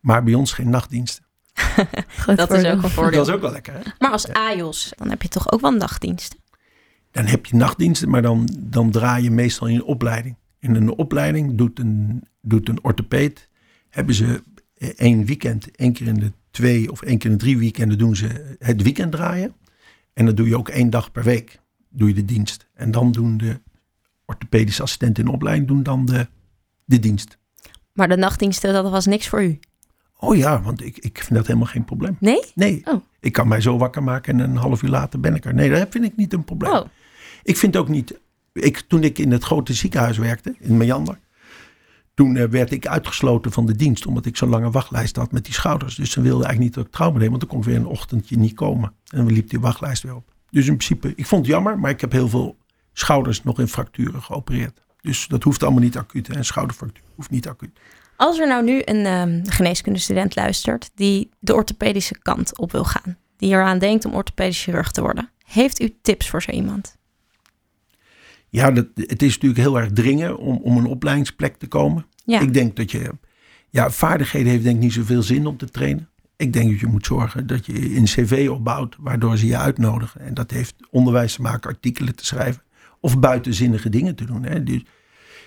Maar 0.00 0.22
bij 0.22 0.34
ons 0.34 0.52
geen 0.52 0.70
nachtdiensten. 0.70 1.24
Dat 2.36 2.52
is 2.52 2.64
ook 2.64 2.82
een 2.82 2.90
voordeel. 2.90 3.18
Dat 3.18 3.28
is 3.28 3.34
ook 3.34 3.40
wel 3.40 3.52
lekker, 3.52 3.72
hè? 3.72 3.80
Maar 3.98 4.10
als 4.10 4.28
AJOS, 4.28 4.92
dan 4.96 5.10
heb 5.10 5.22
je 5.22 5.28
toch 5.28 5.52
ook 5.52 5.60
wel 5.60 5.70
nachtdiensten? 5.70 6.38
Dan 7.10 7.26
heb 7.26 7.46
je 7.46 7.56
nachtdiensten, 7.56 8.10
maar 8.10 8.22
dan, 8.22 8.48
dan 8.58 8.90
draai 8.90 9.22
je 9.22 9.30
meestal 9.30 9.66
in 9.66 9.74
een 9.74 9.84
opleiding. 9.84 10.36
In 10.58 10.74
een 10.74 10.90
opleiding 10.90 11.54
doet 11.54 11.78
een, 11.78 12.24
doet 12.40 12.68
een 12.68 12.84
orthopeed, 12.84 13.48
hebben 13.90 14.14
ze 14.14 14.42
één 14.96 15.24
weekend, 15.24 15.70
één 15.76 15.92
keer 15.92 16.06
in 16.06 16.14
de 16.20 16.32
twee 16.50 16.90
of 16.90 17.02
één 17.02 17.18
keer 17.18 17.30
in 17.30 17.36
de 17.36 17.42
drie 17.42 17.58
weekenden 17.58 17.98
doen 17.98 18.16
ze 18.16 18.56
het 18.58 18.82
weekend 18.82 19.12
draaien. 19.12 19.54
En 20.12 20.26
dan 20.26 20.34
doe 20.34 20.48
je 20.48 20.56
ook 20.58 20.68
één 20.68 20.90
dag 20.90 21.12
per 21.12 21.22
week, 21.24 21.60
doe 21.88 22.08
je 22.08 22.14
de 22.14 22.24
dienst. 22.24 22.66
En 22.74 22.90
dan 22.90 23.12
doen 23.12 23.36
de 23.36 23.60
orthopedische 24.24 24.82
assistenten 24.82 25.24
in 25.24 25.30
opleiding 25.30 25.68
doen 25.68 25.82
dan 25.82 26.04
de, 26.06 26.26
de 26.84 26.98
dienst. 26.98 27.38
Maar 27.92 28.08
de 28.08 28.16
nachtdiensten, 28.16 28.72
dat 28.72 28.90
was 28.90 29.06
niks 29.06 29.28
voor 29.28 29.42
u. 29.42 29.58
Oh 30.18 30.36
ja, 30.36 30.62
want 30.62 30.84
ik, 30.84 30.98
ik 30.98 31.18
vind 31.18 31.34
dat 31.34 31.46
helemaal 31.46 31.68
geen 31.68 31.84
probleem. 31.84 32.16
Nee? 32.20 32.42
Nee, 32.54 32.80
Oh. 32.84 33.02
ik 33.20 33.32
kan 33.32 33.48
mij 33.48 33.60
zo 33.60 33.78
wakker 33.78 34.02
maken 34.02 34.40
en 34.40 34.50
een 34.50 34.56
half 34.56 34.82
uur 34.82 34.90
later 34.90 35.20
ben 35.20 35.34
ik 35.34 35.44
er. 35.44 35.54
Nee, 35.54 35.70
dat 35.70 35.86
vind 35.90 36.04
ik 36.04 36.16
niet 36.16 36.32
een 36.32 36.44
probleem. 36.44 36.72
Oh, 36.72 36.86
Ik 37.42 37.56
vind 37.56 37.76
ook 37.76 37.88
niet. 37.88 38.18
Ik, 38.52 38.80
toen 38.80 39.02
ik 39.04 39.18
in 39.18 39.32
het 39.32 39.44
grote 39.44 39.74
ziekenhuis 39.74 40.18
werkte, 40.18 40.54
in 40.58 40.76
Meander. 40.76 41.18
Toen 42.20 42.36
eh, 42.36 42.48
werd 42.48 42.70
ik 42.70 42.86
uitgesloten 42.86 43.52
van 43.52 43.66
de 43.66 43.76
dienst, 43.76 44.06
omdat 44.06 44.26
ik 44.26 44.36
zo'n 44.36 44.48
lange 44.48 44.70
wachtlijst 44.70 45.16
had 45.16 45.32
met 45.32 45.44
die 45.44 45.54
schouders. 45.54 45.94
Dus 45.94 46.10
ze 46.10 46.20
wilden 46.20 46.46
eigenlijk 46.46 46.64
niet 46.64 46.74
dat 46.74 46.84
ik 46.84 46.92
trauma 46.92 47.18
deed, 47.18 47.28
want 47.28 47.40
dan 47.40 47.48
kon 47.48 47.58
ik 47.58 47.64
weer 47.64 47.76
een 47.76 47.86
ochtendje 47.86 48.36
niet 48.36 48.54
komen. 48.54 48.92
En 49.06 49.24
dan 49.24 49.32
liep 49.32 49.50
die 49.50 49.60
wachtlijst 49.60 50.02
weer 50.02 50.14
op. 50.14 50.32
Dus 50.50 50.66
in 50.66 50.76
principe, 50.76 51.12
ik 51.16 51.26
vond 51.26 51.46
het 51.46 51.54
jammer, 51.54 51.78
maar 51.78 51.90
ik 51.90 52.00
heb 52.00 52.12
heel 52.12 52.28
veel 52.28 52.56
schouders 52.92 53.42
nog 53.42 53.58
in 53.58 53.68
fracturen 53.68 54.22
geopereerd. 54.22 54.80
Dus 55.00 55.26
dat 55.26 55.42
hoeft 55.42 55.62
allemaal 55.62 55.82
niet 55.82 55.96
acuut. 55.96 56.36
Een 56.36 56.44
schouderfractuur 56.44 57.04
hoeft 57.14 57.30
niet 57.30 57.48
acuut. 57.48 57.78
als 58.16 58.38
er 58.38 58.48
nou 58.48 58.64
nu 58.64 58.82
een 58.84 59.06
ehm 59.06 59.44
geneeskundestudent 59.44 60.36
luistert 60.36 60.90
die 60.94 61.30
de 61.38 61.54
orthopedische 61.54 62.18
kant 62.18 62.58
op 62.58 62.72
wil 62.72 62.84
gaan, 62.84 63.16
die 63.36 63.50
eraan 63.50 63.78
denkt 63.78 64.04
om 64.04 64.14
orthopedisch 64.14 64.62
chirurg 64.62 64.90
te 64.90 65.00
worden, 65.00 65.30
heeft 65.44 65.80
u 65.80 65.96
tips 66.02 66.28
voor 66.28 66.42
zo 66.42 66.50
iemand? 66.50 66.98
Ja, 68.50 68.70
dat, 68.70 68.86
het 68.94 69.22
is 69.22 69.34
natuurlijk 69.34 69.60
heel 69.60 69.78
erg 69.78 69.92
dringen 69.92 70.38
om, 70.38 70.56
om 70.56 70.76
een 70.76 70.86
opleidingsplek 70.86 71.56
te 71.56 71.66
komen. 71.66 72.06
Ja. 72.24 72.40
Ik 72.40 72.54
denk 72.54 72.76
dat 72.76 72.90
je, 72.90 73.10
ja, 73.68 73.90
vaardigheden 73.90 74.50
heeft 74.50 74.62
denk 74.62 74.76
ik 74.76 74.82
niet 74.82 74.92
zoveel 74.92 75.22
zin 75.22 75.46
om 75.46 75.56
te 75.56 75.68
trainen. 75.68 76.08
Ik 76.36 76.52
denk 76.52 76.70
dat 76.70 76.80
je 76.80 76.86
moet 76.86 77.06
zorgen 77.06 77.46
dat 77.46 77.66
je 77.66 77.96
een 77.96 78.04
cv 78.04 78.48
opbouwt 78.50 78.96
waardoor 78.98 79.36
ze 79.36 79.46
je 79.46 79.56
uitnodigen. 79.56 80.20
En 80.20 80.34
dat 80.34 80.50
heeft 80.50 80.74
onderwijs 80.90 81.34
te 81.34 81.42
maken, 81.42 81.70
artikelen 81.70 82.14
te 82.14 82.26
schrijven 82.26 82.62
of 83.00 83.18
buitenzinnige 83.18 83.88
dingen 83.88 84.14
te 84.14 84.24
doen. 84.24 84.42
Hè. 84.42 84.62
Dus 84.62 84.82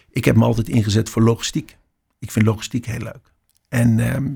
ik 0.10 0.26
heb 0.26 0.36
me 0.36 0.44
altijd 0.44 0.70
ingezet 0.70 1.10
voor 1.10 1.22
logistiek. 1.22 1.78
Ik 2.20 2.32
vind 2.32 2.46
logistiek 2.46 2.86
heel 2.86 3.00
leuk. 3.00 3.32
En 3.70 4.00
ehm, 4.00 4.32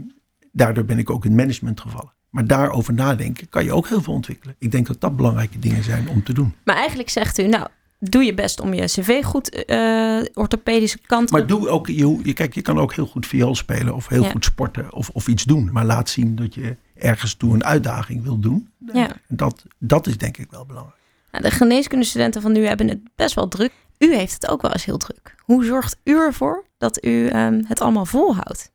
daardoor 0.52 0.86
ben 0.86 0.98
ik 0.98 1.10
ook 1.10 1.26
in 1.26 1.36
management 1.36 1.82
gevallen. 1.82 2.14
Maar 2.30 2.48
daarover 2.48 2.94
nadenken 2.94 3.50
kan 3.50 3.64
je 3.64 3.74
ook 3.74 3.88
heel 3.88 4.02
veel 4.02 4.14
ontwikkelen. 4.14 4.56
Ik 4.60 4.72
denk 4.72 4.88
dat 4.88 5.02
dat 5.02 5.16
belangrijke 5.16 5.60
dingen 5.60 5.84
zijn 5.84 6.10
om 6.10 6.24
te 6.24 6.34
doen. 6.34 6.54
Maar 6.64 6.76
eigenlijk 6.76 7.10
zegt 7.10 7.38
u, 7.38 7.48
nou, 7.48 7.68
doe 8.00 8.24
je 8.24 8.34
best 8.34 8.60
om 8.60 8.74
je 8.74 8.86
cv 8.86 9.24
goed 9.24 9.66
eh 9.66 10.22
orthopedische 10.34 11.00
kant 11.06 11.32
Maar 11.32 11.48
doe 11.48 11.70
ook, 11.70 11.88
je, 11.88 12.20
je, 12.24 12.34
kijk, 12.34 12.54
je 12.56 12.62
kan 12.62 12.80
ook 12.80 12.94
heel 12.94 13.06
goed 13.08 13.26
viool 13.28 13.56
spelen 13.56 13.96
of 13.96 14.08
heel 14.08 14.24
Ja. 14.24 14.30
goed 14.30 14.46
sporten 14.46 14.94
of, 14.94 15.10
of 15.10 15.28
iets 15.28 15.44
doen. 15.44 15.70
Maar 15.72 15.86
laat 15.86 16.10
zien 16.10 16.36
dat 16.36 16.54
je 16.54 16.76
ergens 16.96 17.34
toe 17.34 17.54
een 17.54 17.64
uitdaging 17.64 18.24
wil 18.24 18.40
doen. 18.40 18.70
Ja. 18.94 19.10
Dat, 19.28 19.64
dat 19.78 20.08
is 20.08 20.18
denk 20.18 20.38
ik 20.38 20.52
wel 20.52 20.66
belangrijk. 20.66 20.96
Nou, 21.32 21.44
de 21.44 21.52
geneeskundestudenten 21.52 22.42
van 22.42 22.52
nu 22.52 22.66
hebben 22.66 22.88
het 22.88 23.00
best 23.16 23.36
wel 23.36 23.48
druk. 23.48 23.72
U 23.98 24.16
heeft 24.16 24.34
het 24.34 24.48
ook 24.48 24.62
wel 24.62 24.72
eens 24.72 24.86
heel 24.86 24.98
druk. 24.98 25.36
Hoe 25.40 25.66
zorgt 25.66 25.98
u 26.04 26.18
ervoor 26.18 26.66
dat 26.78 27.06
u 27.06 27.28
ehm, 27.28 27.62
het 27.68 27.82
allemaal 27.82 28.06
volhoudt? 28.06 28.72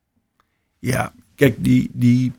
Ja, 0.78 1.12
kijk, 1.34 1.64
die, 1.64 1.90
die, 1.92 2.32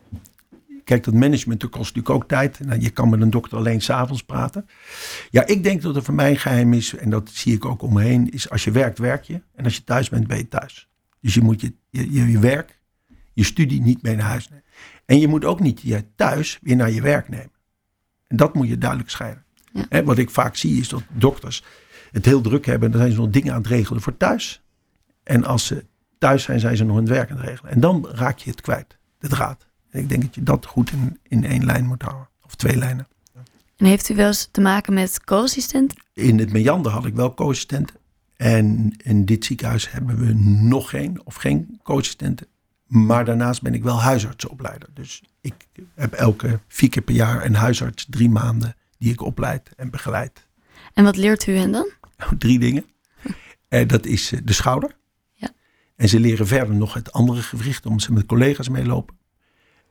kijk 0.84 1.04
dat 1.04 1.14
management 1.14 1.62
dat 1.62 1.70
kost 1.70 1.96
natuurlijk 1.96 2.24
ook 2.24 2.30
tijd. 2.30 2.60
Nou, 2.60 2.82
je 2.82 2.90
kan 2.90 3.10
met 3.10 3.22
een 3.22 3.30
dokter 3.30 3.58
alleen 3.58 3.82
s'avonds 3.82 4.24
praten. 4.24 4.68
Ja, 5.30 5.46
ik 5.46 5.64
denk 5.64 5.82
dat 5.82 5.96
er 5.96 6.04
voor 6.04 6.14
mij 6.14 6.30
een 6.30 6.38
geheim 6.38 6.74
is, 6.74 6.96
en 6.96 7.10
dat 7.10 7.30
zie 7.30 7.54
ik 7.54 7.66
ook 7.66 7.82
om 7.82 7.94
me 7.94 8.02
heen, 8.02 8.30
is 8.30 8.50
als 8.50 8.64
je 8.64 8.72
werkt, 8.72 9.00
werk 9.00 9.24
je. 9.24 9.42
En 9.56 9.64
als 9.64 9.76
je 9.76 9.84
thuis 9.84 10.10
bent, 10.10 10.28
ben 10.28 10.38
je 10.38 10.48
thuis. 10.48 10.88
Dus 11.22 11.34
je 11.34 11.42
moet 11.42 11.62
je, 11.62 11.74
je, 11.90 12.32
je, 12.32 12.40
werk, 12.40 12.80
je 13.34 13.44
studie 13.44 13.82
niet 13.82 14.02
mee 14.02 14.16
naar 14.16 14.28
huis 14.28 14.50
nemen. 14.50 14.64
En 15.06 15.20
je 15.20 15.28
moet 15.28 15.46
ook 15.46 15.60
niet 15.60 15.82
je 15.82 16.06
thuis 16.16 16.60
weer 16.62 16.76
naar 16.76 16.92
je 16.92 17.02
werk 17.02 17.30
nemen. 17.30 17.52
En 18.28 18.38
dat 18.38 18.54
moet 18.54 18.68
je 18.68 18.78
duidelijk 18.78 19.10
scheiden. 19.10 19.44
Ja. 19.90 20.04
Wat 20.04 20.18
ik 20.18 20.30
vaak 20.30 20.56
zie 20.56 20.80
is 20.80 20.90
dat 20.90 21.04
dokters 21.12 21.64
het 22.12 22.26
heel 22.26 22.42
druk 22.42 22.66
hebben. 22.66 22.92
Dan 22.92 23.00
zijn 23.00 23.12
ze 23.12 23.18
nog 23.18 23.30
dingen 23.30 23.54
aan 23.54 23.62
het 23.62 23.68
regelen 23.68 24.02
voor 24.02 24.18
thuis. 24.18 24.64
En 25.24 25.44
als 25.44 25.66
ze 25.66 25.86
thuis 26.18 26.44
zijn, 26.44 26.60
zijn 26.60 26.78
ze 26.78 26.84
nog 26.84 26.98
aan 26.98 27.04
het 27.04 27.12
werk 27.12 27.32
aan 27.32 27.38
het 27.38 27.46
regelen. 27.46 27.72
En 27.72 27.80
dan 27.80 28.08
raak 28.10 28.38
je 28.38 28.50
het 28.50 28.62
kwijt, 28.62 28.98
de 29.20 29.28
draad. 29.28 29.68
En 29.94 30.00
ik 30.00 30.10
denk 30.10 30.22
dat 30.22 30.36
je 30.36 30.44
dat 30.44 30.66
goed 30.66 30.92
in, 30.92 31.20
in 31.24 31.46
één 31.46 31.66
lijn 31.66 31.86
moet 31.86 32.02
houden. 32.02 32.28
Of 32.46 32.56
twee 32.56 32.78
lijnen. 32.78 33.08
En 33.78 33.86
heeft 33.86 34.10
u 34.10 34.16
wel 34.16 34.28
eens 34.28 34.48
te 34.52 34.62
maken 34.62 34.94
met 34.94 35.24
co-assistent? 35.24 35.94
In 36.14 36.40
het 36.40 36.52
Meander 36.52 36.92
had 36.92 37.06
ik 37.06 37.16
wel 37.16 37.34
co-assistenten. 37.34 37.96
En 38.36 38.94
in 38.98 39.26
dit 39.26 39.46
ziekenhuis 39.46 39.92
hebben 39.92 40.18
we 40.18 40.34
nog 40.68 40.90
geen 40.90 41.22
of 41.24 41.36
geen 41.36 41.80
co-assistenten. 41.84 42.48
Maar 42.88 43.26
daarnaast 43.26 43.62
ben 43.62 43.74
ik 43.74 43.84
wel 43.84 44.02
huisartsenopleider. 44.02 44.90
Dus 44.94 45.24
ik 45.42 45.68
heb 45.96 46.14
elke 46.14 46.60
vier 46.68 46.90
keer 46.90 47.02
per 47.02 47.16
jaar 47.16 47.46
een 47.46 47.56
huisarts 47.56 48.08
drie 48.10 48.30
maanden 48.30 48.76
die 48.98 49.12
ik 49.12 49.22
opleid 49.22 49.70
en 49.76 49.90
begeleid. 49.90 50.48
En 50.94 51.04
wat 51.04 51.18
leert 51.18 51.48
u 51.48 51.56
hen 51.56 51.72
dan? 51.72 51.90
Drie 52.38 52.60
dingen. 52.60 52.86
En 53.68 53.88
dat 53.88 54.06
is 54.06 54.32
eh, 54.32 54.40
de 54.44 54.54
schouder. 54.54 54.96
Ja. 55.34 55.50
En 55.96 56.10
ze 56.10 56.20
leren 56.20 56.48
verder 56.48 56.76
nog 56.76 56.94
het 56.94 57.12
andere 57.12 57.42
gewricht, 57.42 57.86
omdat 57.86 58.02
ze 58.02 58.14
met 58.14 58.26
collega's 58.26 58.70
meelopen. 58.70 59.16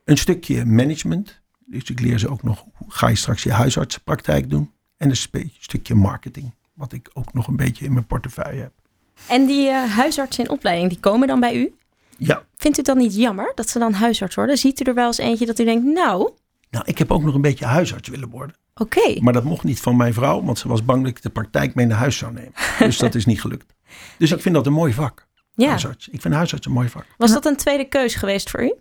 Een 0.05 0.19
stukje 0.19 0.65
management. 0.65 1.41
Dus 1.67 1.91
ik 1.91 2.01
leer 2.01 2.19
ze 2.19 2.29
ook 2.29 2.43
nog, 2.43 2.65
hoe 2.75 2.91
ga 2.91 3.09
je 3.09 3.17
straks 3.17 3.43
je 3.43 3.53
huisartsenpraktijk 3.53 4.51
doen? 4.51 4.73
En 4.97 5.09
een 5.09 5.51
stukje 5.59 5.95
marketing, 5.95 6.55
wat 6.75 6.93
ik 6.93 7.11
ook 7.13 7.33
nog 7.35 7.47
een 7.47 7.57
beetje 7.57 7.85
in 7.85 7.93
mijn 7.93 8.07
portefeuille 8.07 8.61
heb. 8.61 8.73
En 9.29 9.47
die 9.47 9.69
eh, 9.69 9.91
huisartsen 9.91 10.45
in 10.45 10.51
opleiding, 10.51 10.89
die 10.89 11.01
komen 11.01 11.29
dan 11.29 11.41
bij 11.41 11.57
u? 11.57 11.75
Ja, 12.19 12.43
Vindt 12.57 12.77
u 12.77 12.81
het 12.81 12.87
dan 12.87 12.99
niet 12.99 13.15
jammer 13.17 13.53
dat 13.55 13.69
ze 13.69 13.79
dan 13.79 13.93
huisarts 13.93 14.35
worden? 14.35 14.59
Ziet 14.59 14.81
u 14.81 14.85
er 14.85 14.95
wel 14.95 15.07
eens 15.07 15.19
eentje 15.19 15.47
dat 15.47 15.59
u 15.59 15.65
denkt, 15.65 15.85
nou, 15.85 16.21
oké. 16.23 16.33
nou 16.71 16.85
ik 16.87 16.99
heb 16.99 17.11
ook 17.11 17.23
nog 17.23 17.35
een 17.35 17.41
beetje 17.41 17.65
huisarts 17.65 18.09
willen 18.09 18.29
worden. 18.29 18.57
Maar 19.21 19.33
dat 19.33 19.45
mocht 19.45 19.65
niet 19.65 19.81
van 19.81 19.97
mijn 19.97 20.15
vrouw, 20.15 20.43
want 20.43 20.59
ze 20.59 20.69
was 20.69 20.85
bang 20.85 21.01
dat 21.03 21.11
ik 21.11 21.23
de 21.23 21.31
praktijk 21.31 21.75
mee 21.75 21.87
naar 21.87 21.99
huis 21.99 22.17
zou 22.17 22.33
nemen. 22.33 22.53
Dus 22.79 22.99
dat 22.99 23.15
is 23.15 23.25
niet 23.27 23.41
gelukt. 23.41 23.75
Dus 24.19 24.31
ik 24.33 24.41
vind 24.41 24.55
dat 24.55 24.67
een 24.67 24.73
mooi 24.73 24.93
vak, 24.93 25.27
Ja. 25.55 25.69
huisarts. 25.69 26.09
Ik 26.09 26.21
vind 26.21 26.35
huisarts 26.35 26.67
een 26.67 26.73
mooi 26.73 26.89
vak. 26.89 27.07
Was 27.19 27.33
dat 27.33 27.47
een 27.47 27.57
tweede 27.57 27.85
keus 27.85 28.15
geweest 28.15 28.51
voor 28.51 28.63
u? 28.63 28.75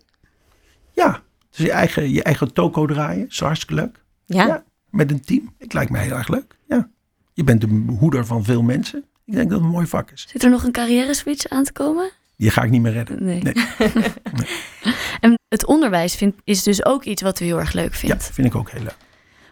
Ja, 0.92 1.22
dus 1.50 1.58
je 1.58 1.70
eigen, 1.72 2.10
je 2.10 2.22
eigen 2.22 2.52
toko 2.52 2.86
draaien, 2.86 3.26
is 3.28 3.40
hartstikke 3.40 3.74
leuk. 3.74 4.04
Ja. 4.24 4.46
Ja. 4.46 4.64
Met 4.90 5.10
een 5.10 5.20
team. 5.20 5.54
Het 5.58 5.72
lijkt 5.72 5.90
mij 5.90 6.02
heel 6.04 6.16
erg 6.16 6.28
leuk. 6.28 6.56
Ja. 6.68 6.88
Je 7.32 7.44
bent 7.44 7.60
de 7.60 7.84
hoeder 7.98 8.26
van 8.26 8.44
veel 8.44 8.62
mensen. 8.62 9.04
Ik 9.24 9.34
denk 9.34 9.48
dat 9.48 9.58
het 9.58 9.66
een 9.68 9.74
mooi 9.74 9.86
vak 9.86 10.10
is. 10.10 10.26
Zit 10.28 10.42
er 10.42 10.50
nog 10.50 10.64
een 10.64 10.72
carrière 10.72 11.14
switch 11.14 11.48
aan 11.48 11.64
te 11.64 11.72
komen? 11.72 12.10
Die 12.36 12.50
ga 12.50 12.62
ik 12.62 12.70
niet 12.70 12.82
meer 12.82 12.92
redden. 12.92 13.24
Nee. 13.24 13.42
Nee. 13.42 13.54
en 15.20 15.38
het 15.48 15.66
onderwijs 15.66 16.14
vindt, 16.14 16.36
is 16.44 16.62
dus 16.62 16.84
ook 16.84 17.04
iets 17.04 17.22
wat 17.22 17.40
u 17.40 17.44
heel 17.44 17.58
erg 17.58 17.72
leuk 17.72 17.92
Ja, 17.92 17.98
vindt. 17.98 18.30
vind 18.32 18.46
ik 18.46 18.54
ook 18.54 18.70
heel 18.70 18.82
leuk. 18.82 18.96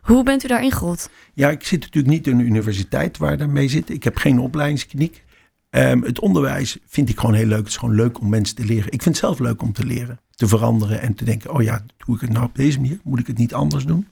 Hoe 0.00 0.22
bent 0.22 0.44
u 0.44 0.48
daarin 0.48 0.72
gerold? 0.72 1.10
Ja, 1.34 1.50
ik 1.50 1.64
zit 1.64 1.80
natuurlijk 1.80 2.14
niet 2.14 2.26
in 2.26 2.38
een 2.38 2.46
universiteit 2.46 3.16
waar 3.18 3.36
daar 3.36 3.50
mee 3.50 3.68
zit. 3.68 3.90
Ik 3.90 4.04
heb 4.04 4.16
geen 4.16 4.38
opleidingskliniek. 4.38 5.24
Ehm, 5.70 6.02
het 6.02 6.20
onderwijs 6.20 6.78
vind 6.86 7.08
ik 7.08 7.18
gewoon 7.18 7.34
heel 7.34 7.46
leuk. 7.46 7.58
Het 7.58 7.68
is 7.68 7.76
gewoon 7.76 7.94
leuk 7.94 8.20
om 8.20 8.28
mensen 8.28 8.56
te 8.56 8.64
leren. 8.64 8.92
Ik 8.92 9.02
vind 9.02 9.04
het 9.04 9.24
zelf 9.24 9.38
leuk 9.38 9.62
om 9.62 9.72
te 9.72 9.84
leren, 9.84 10.20
te 10.30 10.48
veranderen 10.48 11.00
en 11.00 11.14
te 11.14 11.24
denken: 11.24 11.54
oh 11.54 11.62
ja, 11.62 11.84
doe 11.96 12.14
ik 12.14 12.20
het 12.20 12.30
nou 12.30 12.44
op 12.44 12.54
deze 12.54 12.80
manier? 12.80 13.00
Moet 13.04 13.18
ik 13.18 13.26
het 13.26 13.38
niet 13.38 13.54
anders 13.54 13.84
doen? 13.84 14.08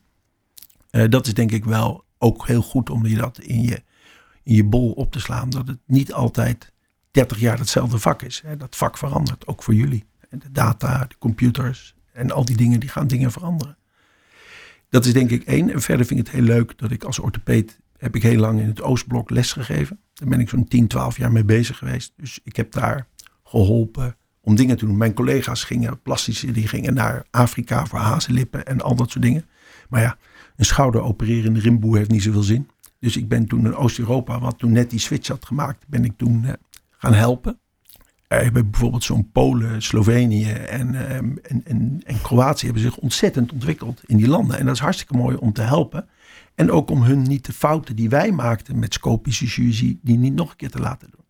Eh, 0.91 1.09
dat 1.09 1.27
is 1.27 1.35
denk 1.35 1.53
ik 1.53 1.65
wel 1.65 2.05
ook 2.19 2.47
heel 2.47 2.63
goed 2.63 2.91
om 2.91 3.07
je 3.07 3.17
dat 3.17 3.39
in 3.39 3.63
je, 3.63 3.83
in 4.43 4.55
je 4.55 4.65
bol 4.65 4.93
op 4.93 5.13
te 5.13 5.21
slaan. 5.21 5.51
Dat 5.51 5.69
het 5.69 5.79
niet 5.87 6.13
altijd 6.13 6.73
30 7.11 7.39
jaar 7.39 7.59
hetzelfde 7.59 7.99
vak 7.99 8.23
is. 8.23 8.43
Hè. 8.45 8.57
Dat 8.57 8.77
vak 8.77 8.99
verandert, 8.99 9.47
ook 9.47 9.63
voor 9.63 9.75
jullie. 9.75 10.05
De 10.31 10.53
data, 10.53 11.05
de 11.09 11.19
computers 11.19 11.95
en 12.13 12.31
al 12.31 12.45
die 12.45 12.57
dingen, 12.57 12.81
die 12.81 12.89
gaan 12.89 13.07
dingen 13.07 13.33
veranderen. 13.33 13.77
Dat 14.89 15.05
is 15.05 15.13
denk 15.13 15.31
ik 15.31 15.45
één. 15.45 15.71
En 15.71 15.81
verder 15.81 16.07
vind 16.07 16.21
ik 16.21 16.27
het 16.27 16.35
heel 16.35 16.45
leuk 16.45 16.79
dat 16.79 16.91
ik 16.91 17.05
als 17.05 17.19
orthopeed 17.19 17.79
heb 17.99 18.17
ik 18.17 18.23
heel 18.23 18.39
lang 18.39 18.61
in 18.61 18.67
het 18.67 18.83
Oostblok 18.83 19.31
lesgegeven. 19.31 20.01
Daar 20.15 20.29
ben 20.29 20.41
ik 20.41 20.49
zo'n 20.49 20.69
10, 20.69 20.87
12 20.87 21.17
jaar 21.17 21.33
mee 21.33 21.45
bezig 21.45 21.79
geweest. 21.79 22.13
Dus 22.17 22.41
ik 22.45 22.57
heb 22.57 22.73
daar 22.73 23.07
geholpen 23.45 24.17
om 24.41 24.55
dingen 24.55 24.77
te 24.77 24.87
doen. 24.87 24.97
Mijn 24.97 25.15
collega's 25.15 25.65
gingen, 25.65 26.03
plastische, 26.03 26.53
die 26.53 26.69
gingen 26.69 26.95
naar 26.95 27.27
Afrika 27.31 27.87
voor 27.87 27.99
hazenlippen 27.99 28.67
en 28.67 28.81
al 28.81 28.95
dat 28.95 29.11
soort 29.11 29.25
dingen. 29.25 29.47
Maar 29.89 30.01
ja, 30.01 30.17
een 30.57 30.65
schouder 30.65 31.01
opereren 31.01 31.45
in 31.45 31.55
de 31.55 31.61
rimboer 31.61 31.97
heeft 31.97 32.11
niet 32.11 32.23
zoveel 32.23 32.43
zin. 32.43 32.69
Dus 33.01 33.17
ik 33.17 33.29
ben 33.29 33.47
toen 33.47 33.65
in 33.65 33.75
Oost-Europa, 33.75 34.41
wat 34.41 34.59
toen 34.59 34.73
net 34.73 34.91
die 34.91 34.99
switch 34.99 35.29
had 35.29 35.45
gemaakt, 35.45 35.85
ben 35.89 36.05
ik 36.05 36.13
toen 36.17 36.45
eh, 36.45 36.53
gaan 36.91 37.15
helpen. 37.15 37.59
Hebben 38.29 38.71
bijvoorbeeld 38.71 39.05
zo'n 39.05 39.31
Polen, 39.31 39.83
Slovenië 39.83 40.51
en, 40.51 40.95
eh, 40.95 41.15
en, 41.17 41.41
en, 41.65 42.01
en 42.05 42.21
Kroatië 42.23 42.65
hebben 42.65 42.83
zich 42.83 42.97
ontzettend 42.97 43.53
ontwikkeld 43.53 44.03
in 44.07 44.17
die 44.17 44.29
landen. 44.29 44.59
En 44.59 44.67
dat 44.67 44.75
is 44.75 44.81
hartstikke 44.81 45.17
mooi 45.17 45.37
om 45.37 45.53
te 45.53 45.63
helpen. 45.63 46.09
En 46.55 46.71
ook 46.71 46.91
om 46.91 47.03
hun 47.03 47.23
niet 47.23 47.47
de 47.47 47.53
fouten 47.53 47.97
die 47.97 48.09
wij 48.09 48.33
maakten 48.33 48.79
met 48.79 48.95
scopische 48.95 49.47
chirurgie, 49.47 50.01
die 50.03 50.19
niet 50.19 50.35
nog 50.35 50.51
een 50.51 50.57
keer 50.57 50.71
te 50.71 50.81
laten 50.81 51.11
doen. 51.11 51.25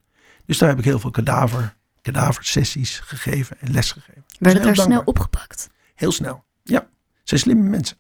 Dus 0.47 0.59
daar 0.59 0.69
heb 0.69 0.79
ik 0.79 0.85
heel 0.85 0.99
veel 0.99 1.11
kadaver, 1.11 1.77
kadaversessies 2.03 2.99
gegeven 2.99 3.57
en 3.61 3.73
lesgegeven. 3.73 4.25
Werd 4.39 4.57
heel 4.57 4.67
het 4.67 4.77
daar 4.77 4.85
snel 4.85 5.03
opgepakt? 5.05 5.71
Heel 5.95 6.13
snel. 6.13 6.45
Ja, 6.63 6.81
ze 6.81 6.89
zijn 7.25 7.41
slimme 7.41 7.69
mensen. 7.69 7.97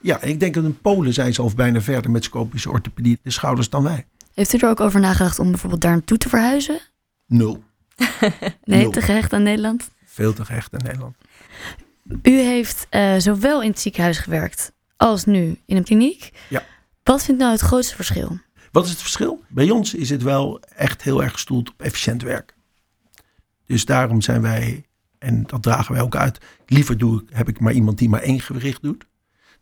Ja, 0.00 0.20
en 0.20 0.28
ik 0.28 0.40
denk 0.40 0.54
dat 0.54 0.64
in 0.64 0.80
Polen 0.80 1.12
zijn 1.12 1.34
ze 1.34 1.42
al 1.42 1.52
bijna 1.54 1.80
verder 1.80 2.10
met 2.10 2.24
scopische 2.24 2.70
orthopedie, 2.70 3.18
de 3.22 3.30
schouders 3.30 3.70
dan 3.70 3.82
wij. 3.82 4.06
Heeft 4.34 4.52
u 4.52 4.58
er 4.58 4.68
ook 4.68 4.80
over 4.80 5.00
nagedacht 5.00 5.38
om 5.38 5.50
bijvoorbeeld 5.50 5.80
daar 5.80 5.92
naartoe 5.92 6.18
te 6.18 6.28
verhuizen? 6.28 6.80
Nul. 7.26 7.64
Nee, 8.64 8.82
Nul. 8.82 8.90
te 8.90 9.02
gehecht 9.02 9.32
aan 9.32 9.42
Nederland? 9.42 9.90
Veel 10.04 10.32
te 10.32 10.44
gehecht 10.44 10.72
in 10.72 10.80
Nederland. 10.84 11.16
U 12.22 12.30
heeft 12.30 12.86
eh, 12.90 13.16
zowel 13.18 13.62
in 13.62 13.70
het 13.70 13.80
ziekenhuis 13.80 14.18
gewerkt 14.18 14.72
als 14.96 15.24
nu 15.24 15.60
in 15.66 15.76
een 15.76 15.84
kliniek. 15.84 16.30
Ja. 16.48 16.64
Wat 17.02 17.24
vindt 17.24 17.40
nou 17.40 17.52
het 17.52 17.60
grootste 17.60 17.94
verschil? 17.94 18.38
Wat 18.72 18.84
is 18.84 18.90
het 18.90 19.00
verschil? 19.00 19.44
Bij 19.48 19.70
ons 19.70 19.94
is 19.94 20.10
het 20.10 20.22
wel 20.22 20.60
echt 20.60 21.02
heel 21.02 21.22
erg 21.22 21.32
gestoeld 21.32 21.70
op 21.70 21.82
efficiënt 21.82 22.22
werk. 22.22 22.54
Dus 23.66 23.84
daarom 23.84 24.20
zijn 24.20 24.42
wij, 24.42 24.84
en 25.18 25.42
dat 25.42 25.62
dragen 25.62 25.94
wij 25.94 26.02
ook 26.02 26.16
uit, 26.16 26.38
liever 26.66 26.98
doe 26.98 27.22
ik, 27.22 27.28
heb 27.32 27.48
ik 27.48 27.60
maar 27.60 27.72
iemand 27.72 27.98
die 27.98 28.08
maar 28.08 28.22
één 28.22 28.40
gewricht 28.40 28.82
doet. 28.82 29.06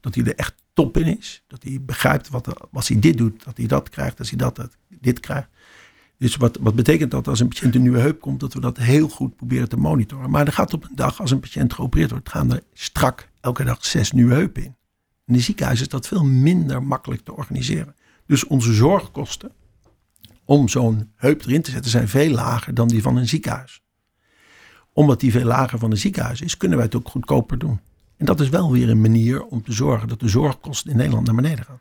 Dat 0.00 0.14
hij 0.14 0.24
er 0.24 0.34
echt 0.34 0.54
top 0.72 0.96
in 0.96 1.18
is. 1.18 1.42
Dat 1.46 1.62
hij 1.62 1.78
begrijpt 1.82 2.28
wat 2.28 2.70
als 2.72 2.88
hij 2.88 2.98
dit 2.98 3.18
doet, 3.18 3.44
dat 3.44 3.56
hij 3.56 3.66
dat 3.66 3.88
krijgt. 3.88 4.18
Als 4.18 4.28
hij 4.28 4.38
dat, 4.38 4.56
dat 4.56 4.76
dit 4.88 5.20
krijgt. 5.20 5.48
Dus 6.18 6.36
wat, 6.36 6.58
wat 6.60 6.74
betekent 6.74 7.10
dat 7.10 7.28
als 7.28 7.40
een 7.40 7.48
patiënt 7.48 7.74
een 7.74 7.82
nieuwe 7.82 7.98
heup 7.98 8.20
komt, 8.20 8.40
dat 8.40 8.54
we 8.54 8.60
dat 8.60 8.76
heel 8.76 9.08
goed 9.08 9.36
proberen 9.36 9.68
te 9.68 9.76
monitoren. 9.76 10.30
Maar 10.30 10.46
er 10.46 10.52
gaat 10.52 10.74
op 10.74 10.84
een 10.84 10.96
dag, 10.96 11.20
als 11.20 11.30
een 11.30 11.40
patiënt 11.40 11.72
geopereerd 11.72 12.10
wordt, 12.10 12.28
gaan 12.28 12.52
er 12.52 12.62
strak 12.72 13.28
elke 13.40 13.64
dag 13.64 13.84
zes 13.84 14.12
nieuwe 14.12 14.34
heupen 14.34 14.64
in. 14.64 14.76
In 15.26 15.34
de 15.34 15.40
ziekenhuis 15.40 15.80
is 15.80 15.88
dat 15.88 16.06
veel 16.06 16.24
minder 16.24 16.82
makkelijk 16.82 17.24
te 17.24 17.36
organiseren. 17.36 17.94
Dus 18.26 18.46
onze 18.46 18.72
zorgkosten 18.72 19.52
om 20.44 20.68
zo'n 20.68 21.10
heup 21.16 21.44
erin 21.44 21.62
te 21.62 21.70
zetten 21.70 21.90
zijn 21.90 22.08
veel 22.08 22.30
lager 22.30 22.74
dan 22.74 22.88
die 22.88 23.02
van 23.02 23.16
een 23.16 23.28
ziekenhuis. 23.28 23.82
Omdat 24.92 25.20
die 25.20 25.32
veel 25.32 25.44
lager 25.44 25.78
van 25.78 25.90
een 25.90 25.98
ziekenhuis 25.98 26.40
is, 26.40 26.56
kunnen 26.56 26.76
wij 26.76 26.86
het 26.86 26.96
ook 26.96 27.08
goedkoper 27.08 27.58
doen. 27.58 27.80
En 28.16 28.26
dat 28.26 28.40
is 28.40 28.48
wel 28.48 28.72
weer 28.72 28.88
een 28.88 29.00
manier 29.00 29.44
om 29.44 29.62
te 29.62 29.72
zorgen 29.72 30.08
dat 30.08 30.20
de 30.20 30.28
zorgkosten 30.28 30.90
in 30.90 30.96
Nederland 30.96 31.26
naar 31.26 31.34
beneden 31.34 31.64
gaan. 31.64 31.80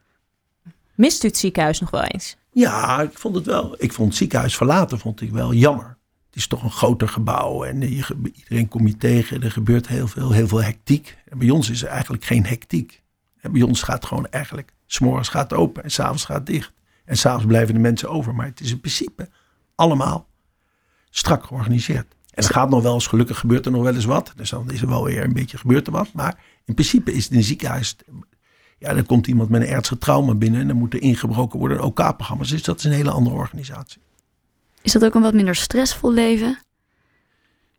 Mist 0.95 1.23
u 1.23 1.27
het 1.27 1.37
ziekenhuis 1.37 1.79
nog 1.79 1.89
wel 1.89 2.03
eens? 2.03 2.35
Ja, 2.51 3.01
ik 3.01 3.17
vond 3.17 3.35
het 3.35 3.45
wel. 3.45 3.75
Ik 3.77 3.93
vond 3.93 4.07
het 4.07 4.17
ziekenhuis 4.17 4.55
verlaten 4.55 4.99
vond 4.99 5.21
ik 5.21 5.31
wel 5.31 5.53
jammer. 5.53 5.97
Het 6.25 6.35
is 6.35 6.47
toch 6.47 6.63
een 6.63 6.71
groter 6.71 7.07
gebouw 7.07 7.63
en 7.63 7.83
ge- 8.03 8.31
iedereen 8.33 8.67
kom 8.67 8.87
je 8.87 8.97
tegen. 8.97 9.43
Er 9.43 9.51
gebeurt 9.51 9.87
heel 9.87 10.07
veel, 10.07 10.31
heel 10.31 10.47
veel 10.47 10.63
hectiek. 10.63 11.17
En 11.25 11.37
bij 11.37 11.49
ons 11.49 11.69
is 11.69 11.81
er 11.83 11.87
eigenlijk 11.89 12.23
geen 12.25 12.45
hectiek. 12.45 13.01
En 13.39 13.51
bij 13.51 13.61
ons 13.61 13.81
gaat 13.83 14.05
gewoon 14.05 14.27
eigenlijk, 14.27 14.73
s'morgens 14.85 15.29
gaat 15.29 15.53
open 15.53 15.83
en 15.83 15.91
s'avonds 15.91 16.25
gaat 16.25 16.45
dicht. 16.45 16.73
En 17.05 17.17
s'avonds 17.17 17.45
blijven 17.45 17.73
de 17.73 17.79
mensen 17.79 18.09
over. 18.09 18.35
Maar 18.35 18.45
het 18.45 18.59
is 18.59 18.71
in 18.71 18.79
principe 18.79 19.29
allemaal 19.75 20.27
strak 21.09 21.43
georganiseerd. 21.45 22.15
En 22.29 22.43
er 22.43 22.49
gaat 22.53 22.69
nog 22.69 22.81
wel 22.83 22.93
eens, 22.93 23.07
gelukkig 23.07 23.39
gebeurt 23.39 23.65
er 23.65 23.71
nog 23.71 23.83
wel 23.83 23.95
eens 23.95 24.05
wat. 24.05 24.33
Dus 24.35 24.49
dan 24.49 24.71
is 24.71 24.81
er 24.81 24.87
wel 24.87 25.03
weer 25.03 25.23
een 25.23 25.33
beetje 25.33 25.57
gebeurt 25.57 25.87
er 25.87 25.93
wat. 25.93 26.13
Maar 26.13 26.39
in 26.65 26.73
principe 26.73 27.13
is 27.13 27.23
het 27.23 27.33
een 27.33 27.43
ziekenhuis 27.43 27.95
ja, 28.83 28.93
dan 28.93 29.05
komt 29.05 29.27
iemand 29.27 29.49
met 29.49 29.61
een 29.61 29.67
ernstig 29.67 29.97
trauma 29.97 30.33
binnen 30.33 30.61
en 30.61 30.67
dan 30.67 30.77
moet 30.77 30.93
er 30.93 31.01
ingebroken 31.01 31.59
worden 31.59 31.77
in 31.77 31.83
OK-programma's. 31.83 32.49
Dus 32.49 32.63
dat 32.63 32.77
is 32.77 32.83
een 32.83 32.91
hele 32.91 33.11
andere 33.11 33.35
organisatie. 33.35 34.01
Is 34.81 34.91
dat 34.91 35.05
ook 35.05 35.15
een 35.15 35.21
wat 35.21 35.33
minder 35.33 35.55
stressvol 35.55 36.13
leven? 36.13 36.59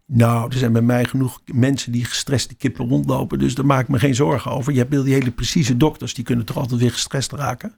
Nou, 0.06 0.50
er 0.50 0.58
zijn 0.58 0.72
bij 0.72 0.82
mij 0.82 1.04
genoeg 1.04 1.40
mensen 1.44 1.92
die 1.92 2.04
gestreste 2.04 2.54
kippen 2.54 2.88
rondlopen, 2.88 3.38
dus 3.38 3.54
daar 3.54 3.66
maak 3.66 3.80
ik 3.80 3.88
me 3.88 3.98
geen 3.98 4.14
zorgen 4.14 4.50
over. 4.50 4.72
Je 4.72 4.78
hebt 4.78 4.90
wel 4.90 5.02
die 5.02 5.14
hele 5.14 5.30
precieze 5.30 5.76
dokters, 5.76 6.14
die 6.14 6.24
kunnen 6.24 6.44
toch 6.44 6.56
altijd 6.56 6.80
weer 6.80 6.92
gestrest 6.92 7.32
raken. 7.32 7.74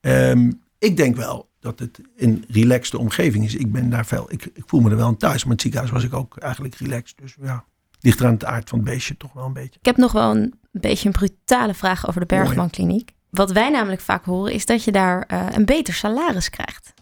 Ehm, 0.00 0.52
ik 0.78 0.96
denk 0.96 1.16
wel 1.16 1.48
dat 1.60 1.78
het 1.78 2.00
een 2.16 2.44
relaxte 2.48 2.98
omgeving 2.98 3.44
is. 3.44 3.54
Ik 3.54 3.72
ben 3.72 3.90
daar 3.90 4.06
veel, 4.06 4.26
ik, 4.32 4.50
ik 4.54 4.62
voel 4.66 4.80
me 4.80 4.90
er 4.90 4.96
wel 4.96 5.06
aan 5.06 5.16
thuis, 5.16 5.34
maar 5.36 5.44
in 5.44 5.50
het 5.50 5.60
ziekenhuis 5.60 5.92
was 5.92 6.04
ik 6.04 6.14
ook 6.14 6.36
eigenlijk 6.36 6.74
relaxed. 6.74 7.18
Dus 7.18 7.36
ja, 7.40 7.64
ligt 8.00 8.20
eraan 8.20 8.32
het 8.32 8.44
aard 8.44 8.68
van 8.68 8.78
het 8.78 8.88
beestje 8.88 9.16
toch 9.16 9.32
wel 9.32 9.44
een 9.44 9.52
beetje. 9.52 9.78
Ik 9.78 9.86
heb 9.86 9.96
nog 9.96 10.12
wel 10.12 10.36
een 10.36 10.54
beetje 10.80 11.06
een 11.06 11.14
brutale 11.14 11.74
vraag 11.74 12.08
over 12.08 12.20
de. 12.20 12.26
Bergman 12.26 12.70
Kliniek. 12.70 13.12
Wat 13.30 13.52
wij 13.52 13.70
namelijk 13.70 14.00
vaak 14.00 14.24
horen 14.24 14.52
is 14.52 14.66
dat 14.66 14.84
je 14.84 14.92
daar 14.92 15.22
eh, 15.22 15.46
een 15.50 15.64
beter 15.64 15.94
salaris 15.94 16.50
krijgt. 16.50 16.94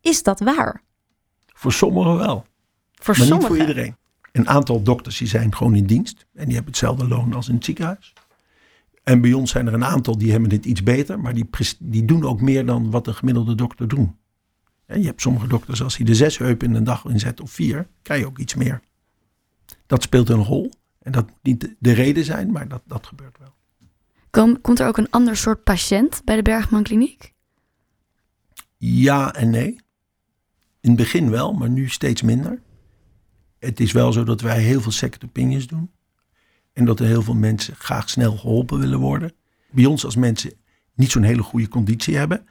Is 0.00 0.22
dat 0.22 0.40
waar? 0.40 0.82
Voor 1.46 1.72
sommigen 1.72 2.16
wel. 2.16 2.46
Voor 2.94 3.16
maar 3.18 3.26
sommigen? 3.26 3.38
niet 3.38 3.46
voor 3.46 3.68
iedereen. 3.68 3.96
Een 4.32 4.48
aantal 4.48 4.82
dokters 4.82 5.18
die 5.18 5.28
zijn 5.28 5.54
gewoon 5.54 5.74
in 5.74 5.86
dienst. 5.86 6.26
En 6.34 6.44
die 6.44 6.54
hebben 6.54 6.72
hetzelfde 6.72 7.08
loon 7.08 7.34
als 7.34 7.48
in 7.48 7.54
het 7.54 7.64
ziekenhuis. 7.64 8.12
En 9.02 9.20
bij 9.20 9.32
ons 9.32 9.50
zijn 9.50 9.66
er 9.66 9.74
een 9.74 9.84
aantal 9.84 10.18
die 10.18 10.30
hebben 10.30 10.50
het 10.50 10.64
iets 10.64 10.82
beter. 10.82 11.20
Maar 11.20 11.34
die, 11.34 11.48
die 11.78 12.04
doen 12.04 12.24
ook 12.24 12.40
meer 12.40 12.66
dan 12.66 12.90
wat 12.90 13.06
een 13.06 13.14
gemiddelde 13.14 13.54
dokter 13.54 13.88
doen. 13.88 14.18
En 14.86 15.00
je 15.00 15.06
hebt 15.06 15.20
sommige 15.20 15.46
dokters, 15.46 15.82
als 15.82 15.96
hij 15.96 16.06
de 16.06 16.14
zes 16.14 16.38
heupen 16.38 16.68
in 16.68 16.74
een 16.74 16.84
dag 16.84 17.04
inzet 17.04 17.40
of 17.40 17.50
vier, 17.50 17.88
krijg 18.02 18.20
je 18.20 18.26
ook 18.26 18.38
iets 18.38 18.54
meer. 18.54 18.80
Dat 19.86 20.02
speelt 20.02 20.28
een 20.28 20.44
rol. 20.44 20.72
En 21.02 21.12
dat 21.12 21.26
moet 21.30 21.38
niet 21.42 21.60
de- 21.60 21.76
de 21.78 21.92
reden 21.92 22.24
zijn, 22.24 22.50
maar 22.52 22.68
dat, 22.68 22.82
dat 22.86 23.06
gebeurt 23.06 23.38
wel. 23.38 23.54
Kom, 24.30 24.60
komt 24.60 24.78
er 24.80 24.86
ook 24.86 24.96
een 24.96 25.10
ander 25.10 25.36
soort 25.36 25.64
patiënt 25.64 26.22
bij 26.24 26.36
de 26.36 26.42
Bergman 26.42 26.82
Kliniek? 26.82 27.32
Ja 28.76 29.34
en 29.34 29.50
nee. 29.50 29.80
In 30.80 30.88
het 30.90 30.96
begin 30.96 31.30
wel, 31.30 31.52
maar 31.52 31.70
nu 31.70 31.88
steeds 31.88 32.22
minder. 32.22 32.62
Het 33.58 33.80
is 33.80 33.92
wel 33.92 34.12
zo 34.12 34.24
dat 34.24 34.40
wij 34.40 34.62
heel 34.62 34.80
veel 34.80 34.92
second 34.92 35.24
opinions 35.24 35.66
doen. 35.66 35.90
En 36.72 36.84
dat 36.84 37.00
er 37.00 37.06
heel 37.06 37.22
veel 37.22 37.34
mensen 37.34 37.74
graag 37.76 38.10
snel 38.10 38.36
geholpen 38.36 38.78
willen 38.78 38.98
worden. 38.98 39.32
Bij 39.70 39.84
ons 39.86 40.04
als 40.04 40.16
mensen 40.16 40.52
niet 40.94 41.10
zo'n 41.10 41.22
hele 41.22 41.42
goede 41.42 41.68
conditie 41.68 42.16
hebben. 42.16 42.46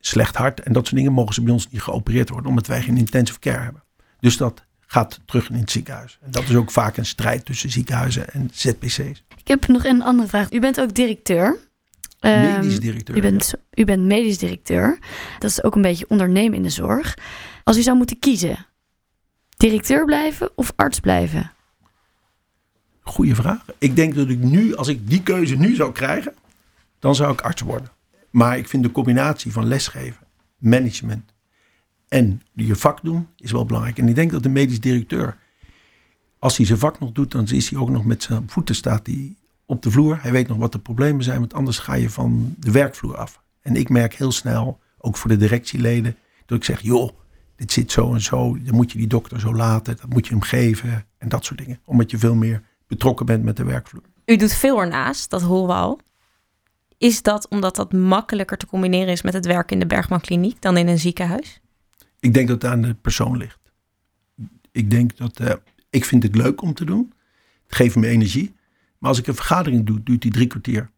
Slecht 0.00 0.36
hart 0.36 0.60
en 0.60 0.72
dat 0.72 0.84
soort 0.86 0.96
dingen 0.96 1.12
mogen 1.12 1.34
ze 1.34 1.42
bij 1.42 1.52
ons 1.52 1.70
niet 1.70 1.82
geopereerd 1.82 2.28
worden. 2.28 2.48
Omdat 2.48 2.66
wij 2.66 2.82
geen 2.82 2.96
intensive 2.96 3.38
care 3.38 3.62
hebben. 3.62 3.82
Dus 4.20 4.36
dat 4.36 4.64
gaat 4.90 5.20
terug 5.24 5.50
in 5.50 5.56
het 5.56 5.70
ziekenhuis. 5.70 6.18
En 6.22 6.30
dat 6.30 6.42
is 6.42 6.54
ook 6.54 6.70
vaak 6.70 6.96
een 6.96 7.06
strijd 7.06 7.44
tussen 7.44 7.70
ziekenhuizen 7.70 8.32
en 8.32 8.50
ZPC's. 8.52 9.24
Ik 9.36 9.48
heb 9.48 9.66
nog 9.66 9.84
een 9.84 10.02
andere 10.02 10.28
vraag. 10.28 10.52
U 10.52 10.60
bent 10.60 10.80
ook 10.80 10.94
directeur. 10.94 11.58
Ehm, 12.18 12.40
Medisch 12.40 12.80
directeur. 12.80 13.16
U 13.16 13.20
bent, 13.20 13.54
u 13.74 13.84
bent 13.84 14.02
medisch 14.02 14.38
directeur. 14.38 14.98
Dat 15.38 15.50
is 15.50 15.62
ook 15.62 15.74
een 15.74 15.82
beetje 15.82 16.08
ondernemen 16.08 16.56
in 16.56 16.62
de 16.62 16.70
zorg. 16.70 17.16
Als 17.64 17.76
u 17.76 17.82
zou 17.82 17.96
moeten 17.96 18.18
kiezen, 18.18 18.66
directeur 19.56 20.04
blijven 20.04 20.50
of 20.54 20.72
arts 20.76 21.00
blijven? 21.00 21.52
Goeie 23.00 23.34
vraag. 23.34 23.64
Ik 23.78 23.96
denk 23.96 24.14
dat 24.14 24.28
ik 24.28 24.38
nu, 24.38 24.74
als 24.76 24.88
ik 24.88 25.08
die 25.08 25.22
keuze 25.22 25.56
nu 25.56 25.74
zou 25.74 25.92
krijgen, 25.92 26.34
dan 26.98 27.14
zou 27.14 27.32
ik 27.32 27.40
arts 27.40 27.62
worden. 27.62 27.90
Maar 28.30 28.58
ik 28.58 28.68
vind 28.68 28.82
de 28.82 28.90
combinatie 28.90 29.52
van 29.52 29.66
lesgeven, 29.66 30.26
management 30.58 31.32
en 32.10 32.42
je 32.54 32.76
vak 32.76 32.98
doen, 33.02 33.28
is 33.36 33.52
wel 33.52 33.64
belangrijk. 33.64 33.98
En 33.98 34.08
ik 34.08 34.14
denk 34.14 34.30
dat 34.30 34.42
de 34.42 34.48
medisch 34.48 34.80
directeur, 34.80 35.36
als 36.38 36.56
hij 36.56 36.66
zijn 36.66 36.78
vak 36.78 36.98
nog 36.98 37.12
doet, 37.12 37.30
dan 37.30 37.46
is 37.48 37.70
hij 37.70 37.78
ook 37.78 37.90
nog 37.90 38.04
met 38.04 38.22
zijn 38.22 38.50
voeten 38.50 38.74
staat 38.74 39.06
hij 39.06 39.36
op 39.66 39.82
de 39.82 39.90
vloer. 39.90 40.18
Hij 40.22 40.32
weet 40.32 40.48
nog 40.48 40.58
wat 40.58 40.72
de 40.72 40.78
problemen 40.78 41.24
zijn, 41.24 41.38
want 41.38 41.54
anders 41.54 41.78
ga 41.78 41.94
je 41.94 42.10
van 42.10 42.54
de 42.58 42.70
werkvloer 42.70 43.16
af. 43.16 43.42
En 43.62 43.76
ik 43.76 43.88
merk 43.88 44.14
heel 44.14 44.32
snel, 44.32 44.78
ook 44.98 45.16
voor 45.16 45.30
de 45.30 45.36
directieleden, 45.36 46.16
dat 46.46 46.58
ik 46.58 46.64
zeg, 46.64 46.80
joh, 46.80 47.10
dit 47.56 47.72
zit 47.72 47.92
zo 47.92 48.14
en 48.14 48.20
zo. 48.20 48.58
Dan 48.62 48.74
moet 48.74 48.92
je 48.92 48.98
die 48.98 49.06
dokter 49.06 49.40
zo 49.40 49.54
laten, 49.54 49.96
dat 49.96 50.08
moet 50.08 50.26
je 50.26 50.32
hem 50.32 50.42
geven 50.42 51.06
en 51.18 51.28
dat 51.28 51.44
soort 51.44 51.58
dingen. 51.58 51.80
Omdat 51.84 52.10
je 52.10 52.18
veel 52.18 52.34
meer 52.34 52.62
betrokken 52.86 53.26
bent 53.26 53.44
met 53.44 53.56
de 53.56 53.64
werkvloer. 53.64 54.02
U 54.24 54.36
doet 54.36 54.52
veel 54.52 54.80
ernaast, 54.80 55.30
dat 55.30 55.42
horen 55.42 55.66
we 55.66 55.72
al. 55.72 56.00
Is 56.98 57.22
dat 57.22 57.48
omdat 57.48 57.76
dat 57.76 57.92
makkelijker 57.92 58.56
te 58.56 58.66
combineren 58.66 59.12
is 59.12 59.22
met 59.22 59.32
het 59.32 59.46
werken 59.46 59.72
in 59.72 59.78
de 59.78 59.94
Bergman 59.94 60.20
Kliniek 60.20 60.62
dan 60.62 60.76
in 60.76 60.88
een 60.88 60.98
ziekenhuis? 60.98 61.60
Ik 62.20 62.34
denk 62.34 62.48
dat 62.48 62.62
het 62.62 62.70
aan 62.72 62.82
de 62.82 62.94
persoon 62.94 63.36
ligt. 63.36 63.58
Ik 64.72 64.90
denk 64.90 65.16
dat, 65.16 65.40
eh, 65.40 65.54
ik 65.90 66.04
vind 66.04 66.22
het 66.22 66.36
leuk 66.36 66.62
om 66.62 66.74
te 66.74 66.84
doen. 66.84 67.12
Het 67.66 67.74
geeft 67.76 67.96
me 67.96 68.06
energie. 68.06 68.54
Maar 68.98 69.08
als 69.10 69.18
ik 69.18 69.26
een 69.26 69.34
vergadering 69.34 69.86
doe, 69.86 70.02
duurt 70.02 70.22
die 70.22 70.30
drie 70.30 70.46
kwartier. 70.46 70.90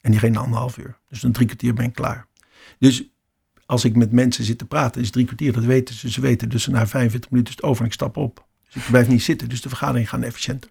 En 0.00 0.10
die 0.10 0.20
geen 0.20 0.36
anderhalf 0.36 0.78
uur. 0.78 0.98
Dus 1.08 1.20
dan 1.20 1.32
drie 1.32 1.46
kwartier 1.46 1.74
ben 1.74 1.84
ik 1.84 1.92
klaar. 1.92 2.26
Dus 2.78 3.08
als 3.66 3.84
ik 3.84 3.96
met 3.96 4.12
mensen 4.12 4.44
zit 4.44 4.58
te 4.58 4.66
praten, 4.66 5.00
is 5.00 5.10
drie 5.10 5.24
kwartier, 5.24 5.52
dat 5.52 5.64
weten 5.64 5.94
ze. 5.94 6.10
Ze 6.10 6.20
weten 6.20 6.48
dus 6.48 6.66
na 6.66 6.86
45 6.86 7.30
minuten 7.30 7.52
is 7.52 7.56
het 7.60 7.68
over 7.68 7.80
en 7.80 7.86
ik 7.86 7.94
stap 7.94 8.16
op. 8.16 8.46
Dus 8.64 8.82
ik 8.82 8.90
blijf 8.90 9.08
niet 9.08 9.22
zitten, 9.22 9.48
dus 9.48 9.60
de 9.60 9.68
vergaderingen 9.68 10.08
gaan 10.08 10.22
efficiënter. 10.22 10.70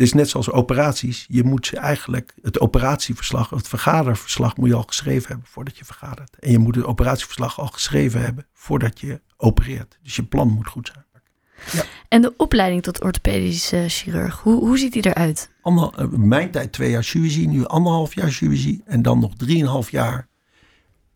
Het 0.00 0.08
is 0.08 0.14
net 0.14 0.28
zoals 0.28 0.50
operaties. 0.50 1.24
Je 1.28 1.44
moet 1.44 1.66
ze 1.66 1.76
eigenlijk, 1.76 2.34
het 2.42 2.60
operatieverslag, 2.60 3.50
het 3.50 3.68
vergaderverslag 3.68 4.56
moet 4.56 4.68
je 4.68 4.74
al 4.74 4.82
geschreven 4.82 5.28
hebben 5.28 5.46
voordat 5.46 5.78
je 5.78 5.84
vergadert. 5.84 6.36
En 6.38 6.50
je 6.50 6.58
moet 6.58 6.74
het 6.74 6.84
operatieverslag 6.84 7.60
al 7.60 7.66
geschreven 7.66 8.20
hebben 8.20 8.46
voordat 8.52 9.00
je 9.00 9.20
opereert. 9.36 9.98
Dus 10.02 10.16
je 10.16 10.22
plan 10.22 10.48
moet 10.48 10.66
goed 10.66 10.90
zijn. 10.92 11.84
En 12.08 12.22
de 12.22 12.34
opleiding 12.36 12.82
tot 12.82 13.02
orthopedisch 13.02 13.72
eh, 13.72 13.84
chirurg, 13.86 14.38
hoe, 14.38 14.54
hoe 14.54 14.78
ziet 14.78 14.92
die 14.92 15.06
eruit? 15.06 15.50
Ander, 15.62 15.92
eh, 15.96 16.08
mijn 16.08 16.50
tijd 16.50 16.72
twee 16.72 16.90
jaar 16.90 17.02
chirurgie, 17.02 17.48
nu 17.48 17.66
anderhalf 17.66 18.14
jaar 18.14 18.30
chirurgie. 18.30 18.82
En 18.84 19.02
dan 19.02 19.18
nog 19.18 19.34
drieënhalf 19.36 19.90
jaar 19.90 20.28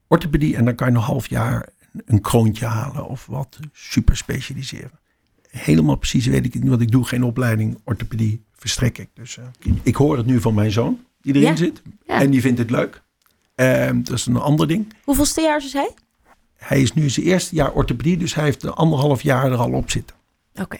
orthopedie. 0.09 0.57
En 0.57 0.65
dan 0.65 0.75
kan 0.75 0.87
je 0.87 0.93
nog 0.93 1.03
een 1.03 1.11
half 1.11 1.29
jaar 1.29 1.69
een 2.07 2.21
kroontje 2.21 2.67
halen 2.67 3.07
of 3.07 3.27
wat 3.27 3.59
super 3.73 4.17
specialiseren. 4.17 5.01
Helemaal 5.49 5.97
precies 5.97 6.27
weet 6.27 6.45
ik 6.45 6.53
het 6.53 6.63
niet, 6.63 6.71
want 6.71 6.83
ik 6.83 6.91
doe 6.91 7.05
geen 7.05 7.25
opleiding 7.25 7.81
orthopedie 7.85 8.45
verstrek 8.57 8.99
ik. 8.99 9.09
Dus 9.15 9.37
eh, 9.37 9.73
ik, 9.83 9.95
hoor 9.95 10.17
het 10.17 10.27
nu 10.27 10.41
van 10.41 10.55
mijn 10.55 10.71
zoon, 10.71 11.05
die 11.23 11.35
erin 11.35 11.49
Ja. 11.49 11.57
zit. 11.57 11.83
Ja. 12.07 12.21
En 12.21 12.31
die 12.31 12.41
vindt 12.41 12.59
het 12.59 12.71
leuk. 12.71 13.03
Ehm, 13.55 14.03
dat 14.03 14.15
is 14.19 14.27
een 14.27 14.37
ander 14.37 14.69
ding. 14.69 14.93
Hoeveelste 15.05 15.41
jaar 15.41 15.65
is 15.65 15.73
hij? 15.73 15.91
Hij 16.57 16.83
is 16.83 16.93
nu 16.93 17.11
zijn 17.11 17.27
eerste 17.27 17.55
jaar 17.55 17.73
orthopedie, 17.73 18.17
dus 18.17 18.35
hij 18.35 18.45
heeft 18.45 18.63
een 18.63 18.73
anderhalf 18.73 19.23
jaar 19.23 19.53
er 19.53 19.59
al 19.59 19.73
op 19.73 19.91
zitten. 19.91 20.17
Oké. 20.55 20.77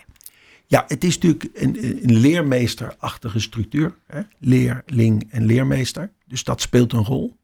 Ja, 0.67 0.85
het 0.89 1.05
is 1.05 1.19
natuurlijk 1.19 1.49
een, 1.55 1.79
een 2.09 2.17
leermeesterachtige 2.17 3.41
structuur. 3.41 3.95
Hè? 4.07 4.21
Leerling 4.39 5.27
en 5.31 5.45
leermeester. 5.47 6.11
Dus 6.27 6.45
dat 6.45 6.61
speelt 6.61 6.93
een 6.93 7.05
rol. 7.05 7.37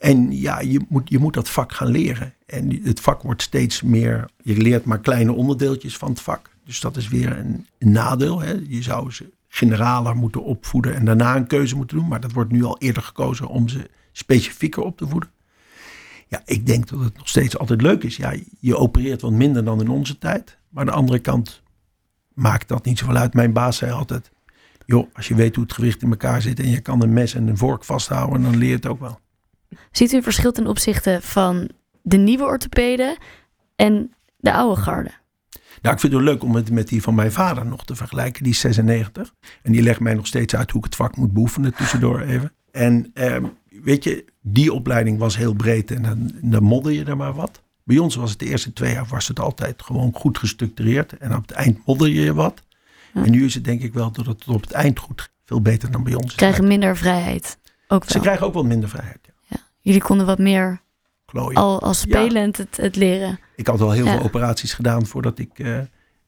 En 0.00 0.32
ja, 0.32 0.60
je 0.60 0.80
moet, 0.88 1.08
je 1.08 1.18
moet 1.18 1.34
dat 1.34 1.48
vak 1.48 1.72
gaan 1.72 1.88
leren. 1.88 2.34
En 2.46 2.80
het 2.82 3.00
vak 3.00 3.22
wordt 3.22 3.42
steeds 3.42 3.82
meer. 3.82 4.28
Je 4.42 4.56
leert 4.56 4.84
maar 4.84 5.00
kleine 5.00 5.32
onderdeeltjes 5.32 5.96
van 5.96 6.08
het 6.10 6.20
vak. 6.20 6.50
Dus 6.64 6.80
dat 6.80 6.96
is 6.96 7.08
weer 7.08 7.38
een, 7.38 7.66
een 7.78 7.92
nadeel. 7.92 8.40
Hè? 8.40 8.54
Je 8.68 8.82
zou 8.82 9.10
ze 9.12 9.32
generaler 9.56 10.16
moeten 10.16 10.42
opvoeden 10.42 10.94
en 10.94 11.04
daarna 11.04 11.36
een 11.36 11.46
keuze 11.46 11.76
moeten 11.76 11.96
doen. 11.96 12.08
Maar 12.08 12.20
dat 12.20 12.32
wordt 12.32 12.52
nu 12.52 12.64
al 12.64 12.78
eerder 12.78 13.02
gekozen 13.02 13.48
om 13.48 13.68
ze 13.68 13.90
specifieker 14.12 14.82
op 14.82 14.96
te 14.96 15.08
voeden. 15.08 15.30
Ja, 16.28 16.42
ik 16.44 16.66
denk 16.66 16.88
dat 16.88 17.00
het 17.00 17.16
nog 17.16 17.28
steeds 17.28 17.58
altijd 17.58 17.82
leuk 17.82 18.02
is. 18.02 18.16
Ja, 18.16 18.34
je 18.60 18.76
opereert 18.76 19.20
wat 19.20 19.32
minder 19.32 19.64
dan 19.64 19.80
in 19.80 19.88
onze 19.88 20.18
tijd. 20.18 20.58
Maar 20.68 20.80
aan 20.80 20.90
de 20.90 20.96
andere 20.96 21.18
kant 21.18 21.62
maakt 22.34 22.68
dat 22.68 22.84
niet 22.84 22.98
zoveel 22.98 23.16
uit. 23.16 23.34
Mijn 23.34 23.52
baas 23.52 23.76
zei 23.76 23.92
altijd: 23.92 24.30
joh, 24.86 25.14
als 25.14 25.28
je 25.28 25.34
weet 25.34 25.54
hoe 25.54 25.64
het 25.64 25.72
gewicht 25.72 26.02
in 26.02 26.10
elkaar 26.10 26.42
zit 26.42 26.60
en 26.60 26.70
je 26.70 26.80
kan 26.80 27.02
een 27.02 27.12
mes 27.12 27.34
en 27.34 27.48
een 27.48 27.56
vork 27.56 27.84
vasthouden, 27.84 28.42
dan 28.42 28.56
leer 28.56 28.68
je 28.68 28.74
het 28.74 28.86
ook 28.86 29.00
wel. 29.00 29.18
Ziet 29.90 30.12
u 30.12 30.16
een 30.16 30.22
verschil 30.22 30.52
ten 30.52 30.66
opzichte 30.66 31.18
van 31.22 31.70
de 32.02 32.16
nieuwe 32.16 32.44
orthopeden 32.44 33.16
en 33.76 34.14
de 34.36 34.52
oude 34.52 34.80
garde? 34.80 35.10
Nou, 35.82 35.94
ik 35.94 36.00
vind 36.00 36.12
het 36.12 36.22
leuk 36.22 36.42
om 36.42 36.54
het 36.54 36.70
met 36.70 36.88
die 36.88 37.02
van 37.02 37.14
mijn 37.14 37.32
vader 37.32 37.66
nog 37.66 37.84
te 37.84 37.96
vergelijken. 37.96 38.42
Die 38.42 38.52
is 38.52 38.60
96. 38.60 39.34
En 39.62 39.72
die 39.72 39.82
legt 39.82 40.00
mij 40.00 40.14
nog 40.14 40.26
steeds 40.26 40.54
uit 40.56 40.70
hoe 40.70 40.80
ik 40.80 40.86
het 40.86 40.96
vak 40.96 41.16
moet 41.16 41.32
beoefenen, 41.32 41.74
tussendoor 41.74 42.20
even. 42.20 42.52
En 42.70 43.10
ehm, 43.14 43.44
weet 43.82 44.04
je, 44.04 44.24
die 44.40 44.72
opleiding 44.72 45.18
was 45.18 45.36
heel 45.36 45.54
breed 45.54 45.90
en 45.90 46.02
dan, 46.02 46.32
dan 46.42 46.62
modder 46.62 46.92
je 46.92 47.04
er 47.04 47.16
maar 47.16 47.34
wat. 47.34 47.62
Bij 47.84 47.98
ons 47.98 48.14
was 48.14 48.30
het 48.30 48.38
de 48.38 48.46
eerste 48.46 48.72
twee 48.72 48.92
jaar 48.92 49.06
was 49.06 49.28
het 49.28 49.40
altijd 49.40 49.82
gewoon 49.82 50.12
goed 50.14 50.38
gestructureerd. 50.38 51.12
En 51.18 51.34
op 51.34 51.42
het 51.42 51.50
eind 51.50 51.86
modder 51.86 52.08
je 52.08 52.34
wat. 52.34 52.62
Ja. 53.14 53.24
En 53.24 53.30
nu 53.30 53.44
is 53.44 53.54
het 53.54 53.64
denk 53.64 53.82
ik 53.82 53.94
wel 53.94 54.12
dat 54.12 54.26
het 54.26 54.48
op 54.48 54.60
het 54.60 54.72
eind 54.72 54.98
goed 54.98 55.30
veel 55.44 55.60
beter 55.60 55.90
dan 55.90 56.04
bij 56.04 56.14
ons. 56.14 56.26
is. 56.26 56.34
Krijgen 56.34 56.66
minder 56.66 56.96
vrijheid. 56.96 57.58
Ook 57.88 58.04
Ze 58.04 58.20
krijgen 58.20 58.46
ook 58.46 58.54
wat 58.54 58.64
minder 58.64 58.88
vrijheid. 58.88 59.30
Ja. 59.48 59.56
Jullie 59.80 60.02
konden 60.02 60.26
wat 60.26 60.38
meer 60.38 60.80
Klooien. 61.26 61.56
al 61.60 61.80
als 61.82 62.00
spelend 62.00 62.56
het, 62.56 62.76
het 62.76 62.96
leren. 62.96 63.38
Ik 63.56 63.66
had 63.66 63.80
al 63.80 63.90
heel 63.90 64.04
Ja. 64.04 64.12
veel 64.16 64.22
operaties 64.22 64.74
gedaan 64.74 65.06
voordat 65.06 65.38
ik, 65.38 65.58
eh, 65.58 65.78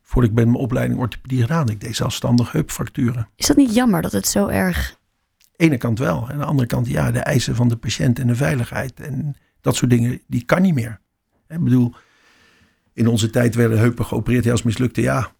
voordat 0.03 0.31
ik 0.31 0.37
bij 0.37 0.45
mijn 0.45 0.57
opleiding 0.57 1.01
orthopedie 1.01 1.41
gedaan. 1.41 1.69
Ik 1.69 1.81
deed 1.81 1.97
zelfstandig 1.97 2.53
heupfracturen. 2.53 3.29
Is 3.37 3.47
dat 3.47 3.57
niet 3.57 3.75
jammer 3.75 4.03
dat 4.03 4.13
het 4.13 4.27
zo 4.27 4.47
erg... 4.47 4.97
ene 5.57 5.77
kant 5.77 5.99
wel. 5.99 6.25
En 6.27 6.33
aan 6.33 6.39
de 6.39 6.45
andere 6.45 6.69
kant, 6.69 6.87
ja, 6.89 7.11
de 7.11 7.19
eisen 7.19 7.55
van 7.55 7.69
de 7.69 7.77
patiënt 7.77 8.19
en 8.19 8.27
de 8.27 8.35
veiligheid. 8.35 9.01
En 9.01 9.37
dat 9.61 9.77
soort 9.77 9.91
dingen, 9.91 10.21
die 10.27 10.45
kan 10.45 10.63
niet 10.63 10.75
meer. 10.75 11.01
Ik 11.49 11.65
bedoel, 11.65 11.95
in 12.93 13.07
onze 13.07 13.31
tijd 13.31 13.55
werden 13.55 13.79
heupen 13.79 14.05
geopereerd. 14.05 14.45
Ja, 14.45 14.51
als 14.51 14.63
mislukte, 14.63 15.01
ja, 15.01 15.33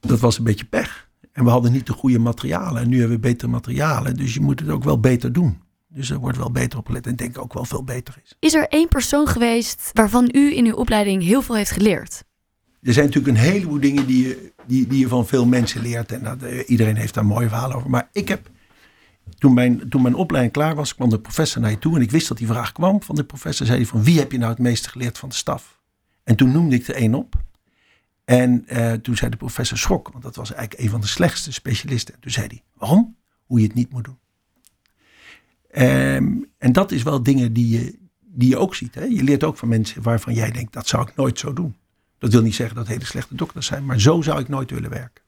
dat 0.00 0.20
was 0.20 0.38
een 0.38 0.44
beetje 0.44 0.64
pech. 0.64 1.08
En 1.32 1.44
we 1.44 1.50
hadden 1.50 1.72
niet 1.72 1.86
de 1.86 1.92
goede 1.92 2.18
materialen. 2.18 2.82
En 2.82 2.88
nu 2.88 2.98
hebben 2.98 3.16
we 3.16 3.22
betere 3.22 3.50
materialen. 3.50 4.16
Dus 4.16 4.34
je 4.34 4.40
moet 4.40 4.60
het 4.60 4.68
ook 4.68 4.84
wel 4.84 5.00
beter 5.00 5.32
doen. 5.32 5.62
Dus 5.94 6.10
er 6.10 6.18
wordt 6.18 6.38
wel 6.38 6.50
beter 6.50 6.78
op 6.78 6.86
gelet. 6.86 7.06
En 7.06 7.12
ik 7.12 7.18
denk 7.18 7.38
ook 7.38 7.52
wel 7.52 7.64
veel 7.64 7.84
beter 7.84 8.20
is. 8.24 8.36
Is 8.38 8.54
er 8.54 8.68
één 8.68 8.88
persoon 8.88 9.26
geweest 9.26 9.90
waarvan 9.92 10.28
u 10.32 10.56
in 10.56 10.66
uw 10.66 10.74
opleiding 10.74 11.22
heel 11.22 11.42
veel 11.42 11.54
heeft 11.54 11.70
geleerd? 11.70 12.24
Er 12.82 12.92
zijn 12.92 13.06
natuurlijk 13.06 13.36
een 13.36 13.42
heleboel 13.44 13.80
dingen 13.80 14.06
die 14.06 14.28
je, 14.28 14.52
die, 14.66 14.86
die 14.86 14.98
je 14.98 15.08
van 15.08 15.26
veel 15.26 15.46
mensen 15.46 15.82
leert. 15.82 16.12
En 16.12 16.22
dat, 16.22 16.42
eh, 16.42 16.68
iedereen 16.68 16.96
heeft 16.96 17.14
daar 17.14 17.26
mooie 17.26 17.48
verhalen 17.48 17.76
over. 17.76 17.90
Maar 17.90 18.08
ik 18.12 18.28
heb, 18.28 18.50
toen 19.38 19.54
mijn, 19.54 19.88
toen 19.88 20.02
mijn 20.02 20.14
opleiding 20.14 20.54
klaar 20.54 20.74
was, 20.74 20.94
kwam 20.94 21.10
de 21.10 21.20
professor 21.20 21.60
naar 21.60 21.70
je 21.70 21.78
toe. 21.78 21.96
En 21.96 22.02
ik 22.02 22.10
wist 22.10 22.28
dat 22.28 22.38
die 22.38 22.46
vraag 22.46 22.72
kwam 22.72 23.02
van 23.02 23.14
de 23.14 23.24
professor. 23.24 23.66
Zei 23.66 23.78
hij 23.78 23.86
van, 23.86 24.02
wie 24.02 24.18
heb 24.18 24.32
je 24.32 24.38
nou 24.38 24.50
het 24.50 24.60
meeste 24.60 24.88
geleerd 24.88 25.18
van 25.18 25.28
de 25.28 25.34
staf? 25.34 25.80
En 26.24 26.36
toen 26.36 26.52
noemde 26.52 26.76
ik 26.76 26.88
er 26.88 26.94
één 26.94 27.14
op. 27.14 27.42
En 28.24 28.64
eh, 28.66 28.92
toen 28.92 29.16
zei 29.16 29.30
de 29.30 29.36
professor 29.36 29.78
schrok. 29.78 30.08
Want 30.12 30.24
dat 30.24 30.36
was 30.36 30.52
eigenlijk 30.52 30.82
een 30.82 30.90
van 30.90 31.00
de 31.00 31.06
slechtste 31.06 31.52
specialisten. 31.52 32.14
En 32.14 32.20
toen 32.20 32.30
zei 32.30 32.46
hij, 32.46 32.62
waarom? 32.74 33.16
Hoe 33.46 33.60
je 33.60 33.66
het 33.66 33.74
niet 33.74 33.90
moet 33.90 34.04
doen. 34.04 34.18
Ehm, 35.74 36.32
en 36.58 36.72
dat 36.72 36.92
is 36.92 37.02
wel 37.02 37.22
dingen 37.22 37.52
die 37.52 37.68
je, 37.78 37.98
die 38.20 38.48
je 38.48 38.56
ook 38.58 38.74
ziet. 38.74 38.94
Hè? 38.94 39.04
Je 39.04 39.22
leert 39.22 39.44
ook 39.44 39.56
van 39.56 39.68
mensen 39.68 40.02
waarvan 40.02 40.34
jij 40.34 40.50
denkt, 40.50 40.72
dat 40.72 40.88
zou 40.88 41.08
ik 41.08 41.16
nooit 41.16 41.38
zo 41.38 41.52
doen. 41.52 41.76
Dat 42.18 42.32
wil 42.32 42.42
niet 42.42 42.54
zeggen 42.54 42.76
dat 42.76 42.86
hele 42.86 43.04
slechte 43.04 43.34
dokters 43.34 43.66
zijn, 43.66 43.84
maar 43.84 44.00
zo 44.00 44.22
zou 44.22 44.40
ik 44.40 44.48
nooit 44.48 44.70
willen 44.70 44.90
werken. 44.90 45.22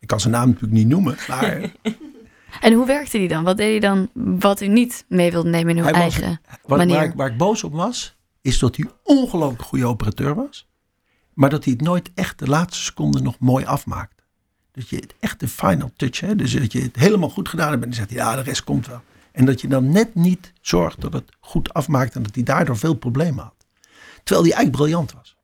Ik 0.00 0.06
kan 0.08 0.20
zijn 0.20 0.32
naam 0.32 0.46
natuurlijk 0.46 0.72
niet 0.72 0.88
noemen, 0.88 1.16
maar 1.28 1.60
En 2.60 2.72
hoe 2.72 2.86
werkte 2.86 3.18
die 3.18 3.28
dan? 3.28 3.44
Wat 3.44 3.56
deed 3.56 3.70
hij 3.82 3.90
dan 3.90 4.08
wat 4.40 4.60
u 4.60 4.68
niet 4.68 5.04
mee 5.08 5.30
wilde 5.30 5.48
nemen 5.48 5.70
in 5.70 5.76
uw 5.76 5.82
Hij 5.82 5.92
was- 5.92 6.00
eigen 6.02 6.40
wat, 6.66 6.78
manier? 6.78 6.94
waar, 6.94 7.04
ik, 7.04 7.14
waar 7.14 7.30
ik 7.30 7.36
boos 7.36 7.64
op 7.64 7.72
was, 7.72 8.16
is 8.42 8.58
dat 8.58 8.76
hij 8.76 8.86
ongelooflijk 9.02 9.62
goede 9.62 9.86
operateur 9.86 10.34
was, 10.34 10.68
maar 11.34 11.50
dat 11.50 11.64
hij 11.64 11.72
het 11.72 11.82
nooit 11.82 12.10
echt 12.14 12.38
de 12.38 12.46
laatste 12.48 12.82
seconde 12.84 13.20
nog 13.20 13.38
mooi 13.38 13.64
afmaakt. 13.64 14.22
Dat 14.72 14.88
je 14.88 14.96
het 14.96 15.14
echt 15.20 15.40
de 15.40 15.48
final 15.48 15.90
touch, 15.96 16.20
hè? 16.20 16.36
dus 16.36 16.52
dat 16.52 16.72
je 16.72 16.80
het 16.80 16.96
helemaal 16.96 17.28
goed 17.30 17.48
gedaan 17.48 17.70
hebt 17.70 17.82
en 17.82 17.88
dan 17.88 17.98
zegt 17.98 18.10
hij, 18.10 18.18
ja, 18.18 18.36
de 18.36 18.42
rest 18.42 18.64
komt 18.64 18.86
wel. 18.86 19.00
En 19.36 19.44
dat 19.44 19.60
je 19.60 19.68
dan 19.68 19.90
net 19.90 20.14
niet 20.14 20.52
zorgt 20.60 21.00
dat 21.00 21.12
het 21.12 21.24
goed 21.40 21.72
afmaakt 21.72 22.14
en 22.14 22.22
dat 22.22 22.34
hij 22.34 22.44
daardoor 22.44 22.76
veel 22.76 22.94
problemen 22.94 23.44
had. 23.44 23.54
Terwijl 24.24 24.46
hij 24.46 24.56
eigenlijk 24.56 24.76
briljant 24.76 25.12
was. 25.12 25.36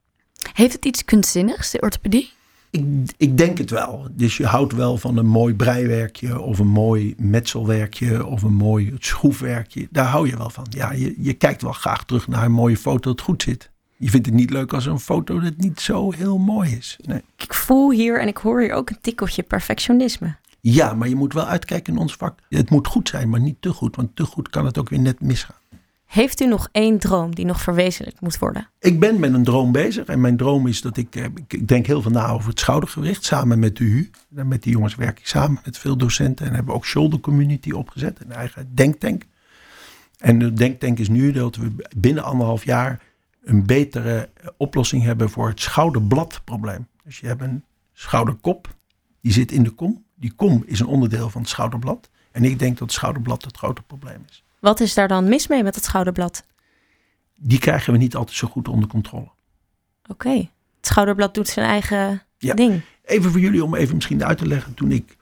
Heeft 0.53 0.73
het 0.73 0.85
iets 0.85 1.05
kunstzinnigs, 1.05 1.71
de 1.71 1.81
orthopedie? 1.81 2.33
Ik, 2.71 2.85
ik 3.17 3.39
denk 3.39 3.59
het 3.59 3.71
wel. 3.71 4.07
Dus 4.11 4.37
je 4.37 4.47
houdt 4.47 4.73
wel 4.73 4.97
van 4.97 5.17
een 5.17 5.27
mooi 5.27 5.55
breiwerkje 5.55 6.41
of 6.41 6.59
een 6.59 6.69
mooi 6.69 7.15
metselwerkje 7.19 8.27
of 8.27 8.43
een 8.43 8.55
mooi 8.55 8.95
schroefwerkje. 8.99 9.89
Daar 9.91 10.07
hou 10.07 10.29
je 10.29 10.37
wel 10.37 10.51
van. 10.51 10.67
Ja, 10.71 10.93
je, 10.93 11.15
je 11.19 11.33
kijkt 11.33 11.63
wel 11.63 11.73
graag 11.73 12.05
terug 12.05 12.29
naar 12.29 12.45
een 12.45 12.53
mooie 12.53 12.77
foto 12.77 13.11
dat 13.11 13.21
goed 13.21 13.43
zit. 13.43 13.71
Je 13.97 14.11
vindt 14.11 14.27
het 14.27 14.35
niet 14.35 14.51
leuk 14.51 14.73
als 14.73 14.87
een 14.87 15.01
foto 15.01 15.41
dat 15.41 15.57
niet 15.57 15.81
zo 15.81 16.13
heel 16.13 16.39
mooi 16.39 16.77
is. 16.77 16.99
Nee. 17.05 17.23
Ik 17.37 17.55
voel 17.55 17.91
hier 17.91 18.21
en 18.21 18.29
ik 18.29 18.37
hoor 18.37 18.61
hier 18.61 18.73
ook 18.73 18.91
een 18.91 19.01
tikkeltje 19.01 19.43
perfectionisme. 19.43 20.37
Ja, 20.65 20.95
maar 20.95 21.09
je 21.09 21.15
moet 21.15 21.33
wel 21.33 21.45
uitkijken 21.45 21.93
in 21.93 21.99
ons 21.99 22.15
vak. 22.15 22.39
Het 22.49 22.71
moet 22.71 22.87
goed 22.87 23.09
zijn, 23.09 23.29
maar 23.29 23.41
niet 23.41 23.57
te 23.61 23.73
goed. 23.73 23.97
Want 23.97 24.17
te 24.17 24.25
goed 24.25 24.49
kan 24.49 24.65
het 24.65 24.79
ook 24.79 24.89
weer 24.89 25.01
net 25.01 25.21
misgaan. 25.21 25.57
Heeft 26.05 26.41
u 26.41 26.47
nog 26.47 26.69
één 26.73 26.99
droom 26.99 27.35
die 27.35 27.45
nog 27.45 27.61
verwezenlijkt 27.61 28.21
moet 28.21 28.39
worden? 28.39 28.69
Ik 28.79 29.01
ben 29.01 29.21
met 29.21 29.33
een 29.35 29.45
droom 29.45 29.73
bezig. 29.73 30.05
En 30.05 30.21
mijn 30.21 30.37
droom 30.37 30.67
is 30.67 30.81
dat 30.81 30.97
ik, 30.97 31.17
eh, 31.17 31.25
ik, 31.47 31.69
denk 31.69 31.87
heel 31.87 32.03
veel 32.03 32.11
na 32.11 32.29
over 32.29 32.49
het 32.49 32.61
schoudergewicht. 32.61 33.25
Samen 33.25 33.59
met 33.59 33.77
de 33.77 33.85
U. 33.85 34.11
En 34.37 34.49
Met 34.49 34.63
die 34.63 34.73
jongens 34.73 34.95
werk 34.95 35.19
ik 35.19 35.27
samen 35.27 35.61
met 35.65 35.79
veel 35.79 35.97
docenten. 35.97 36.47
En 36.47 36.55
hebben 36.55 36.75
ook 36.75 36.87
Shoulder 36.87 37.21
Community 37.21 37.71
opgezet. 37.71 38.21
Een 38.21 38.33
eigen 38.33 38.75
denktank. 38.75 39.25
En 40.19 40.39
de 40.39 40.53
denktank 40.53 40.99
is 40.99 41.09
nu 41.09 41.33
dat 41.33 41.57
we 41.57 41.73
binnen 41.97 42.25
anderhalf 42.25 42.65
jaar 42.65 43.01
een 43.45 43.67
betere 43.67 44.29
oplossing 44.57 45.03
hebben 45.03 45.31
voor 45.31 45.49
het 45.49 45.61
schouderbladprobleem. 45.61 46.87
Dus 47.05 47.21
je 47.21 47.27
hebt 47.27 47.43
een 47.43 47.65
schouderkop. 47.93 48.75
Die 49.23 49.33
zit 49.33 49.53
in 49.53 49.63
de 49.63 49.71
kom. 49.71 50.05
Die 50.15 50.33
kom 50.33 50.63
is 50.67 50.81
een 50.81 50.87
onderdeel 50.87 51.31
van 51.31 51.41
het 51.41 51.51
schouderblad. 51.51 52.11
En 52.31 52.45
ik 52.45 52.59
denk 52.59 52.73
dat 52.79 52.81
het 52.89 52.93
schouderblad 52.97 53.45
het 53.45 53.57
grote 53.57 53.83
probleem 53.83 54.25
is. 54.29 54.45
Wat 54.59 54.81
is 54.81 54.95
daar 54.95 55.09
dan 55.09 55.29
mis 55.29 55.47
mee 55.47 55.63
met 55.63 55.75
het 55.75 55.85
schouderblad? 55.85 56.45
Die 57.35 57.59
krijgen 57.59 57.93
we 57.93 57.99
niet 57.99 58.17
altijd 58.17 58.37
zo 58.37 58.49
goed 58.49 58.69
onder 58.69 58.89
controle. 58.89 59.29
Oké, 60.09 60.31
het 60.77 60.87
schouderblad 60.87 61.35
doet 61.35 61.49
zijn 61.49 61.67
eigen 61.69 62.23
Ja. 62.39 62.55
ding. 62.55 62.81
Even 63.05 63.31
voor 63.31 63.41
jullie 63.41 63.65
om 63.65 63.75
even 63.75 63.95
misschien 63.95 64.25
uit 64.25 64.39
te 64.39 64.47
leggen. 64.47 64.75
Toen 64.75 64.91
ik 64.93 65.17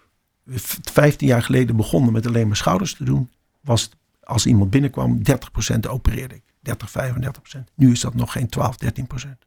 v- 0.47 0.77
15 0.93 1.27
jaar 1.29 1.43
geleden 1.43 1.77
begon 1.77 2.13
met 2.13 2.27
alleen 2.27 2.47
maar 2.47 2.57
schouders 2.57 2.95
te 2.95 3.05
doen. 3.05 3.31
Was 3.61 3.83
het, 3.83 3.97
als 4.23 4.47
iemand 4.47 4.71
binnenkwam 4.71 5.23
30% 5.23 5.87
opereerde 5.89 6.35
ik. 6.35 6.43
30, 6.61 6.91
35%. 6.91 7.71
Nu 7.75 7.91
is 7.93 8.01
dat 8.01 8.15
nog 8.15 8.33
geen 8.33 8.49
12, 8.49 8.77
13%. 8.77 9.47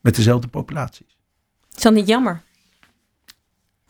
Met 0.00 0.16
dezelfde 0.16 0.48
populaties. 0.48 1.16
Is 1.76 1.82
dat 1.82 1.92
niet 1.92 2.06
jammer? 2.06 2.42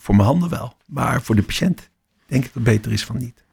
Voor 0.09 0.16
mijn 0.16 0.28
handen 0.28 0.48
wel. 0.48 0.76
Maar 0.86 1.22
voor 1.22 1.34
de 1.34 1.42
patiënt 1.42 1.90
denk 2.26 2.44
ik 2.44 2.52
dat 2.54 2.64
het 2.64 2.72
beter 2.74 2.92
is 2.92 3.04
van 3.04 3.16
niet. 3.18 3.44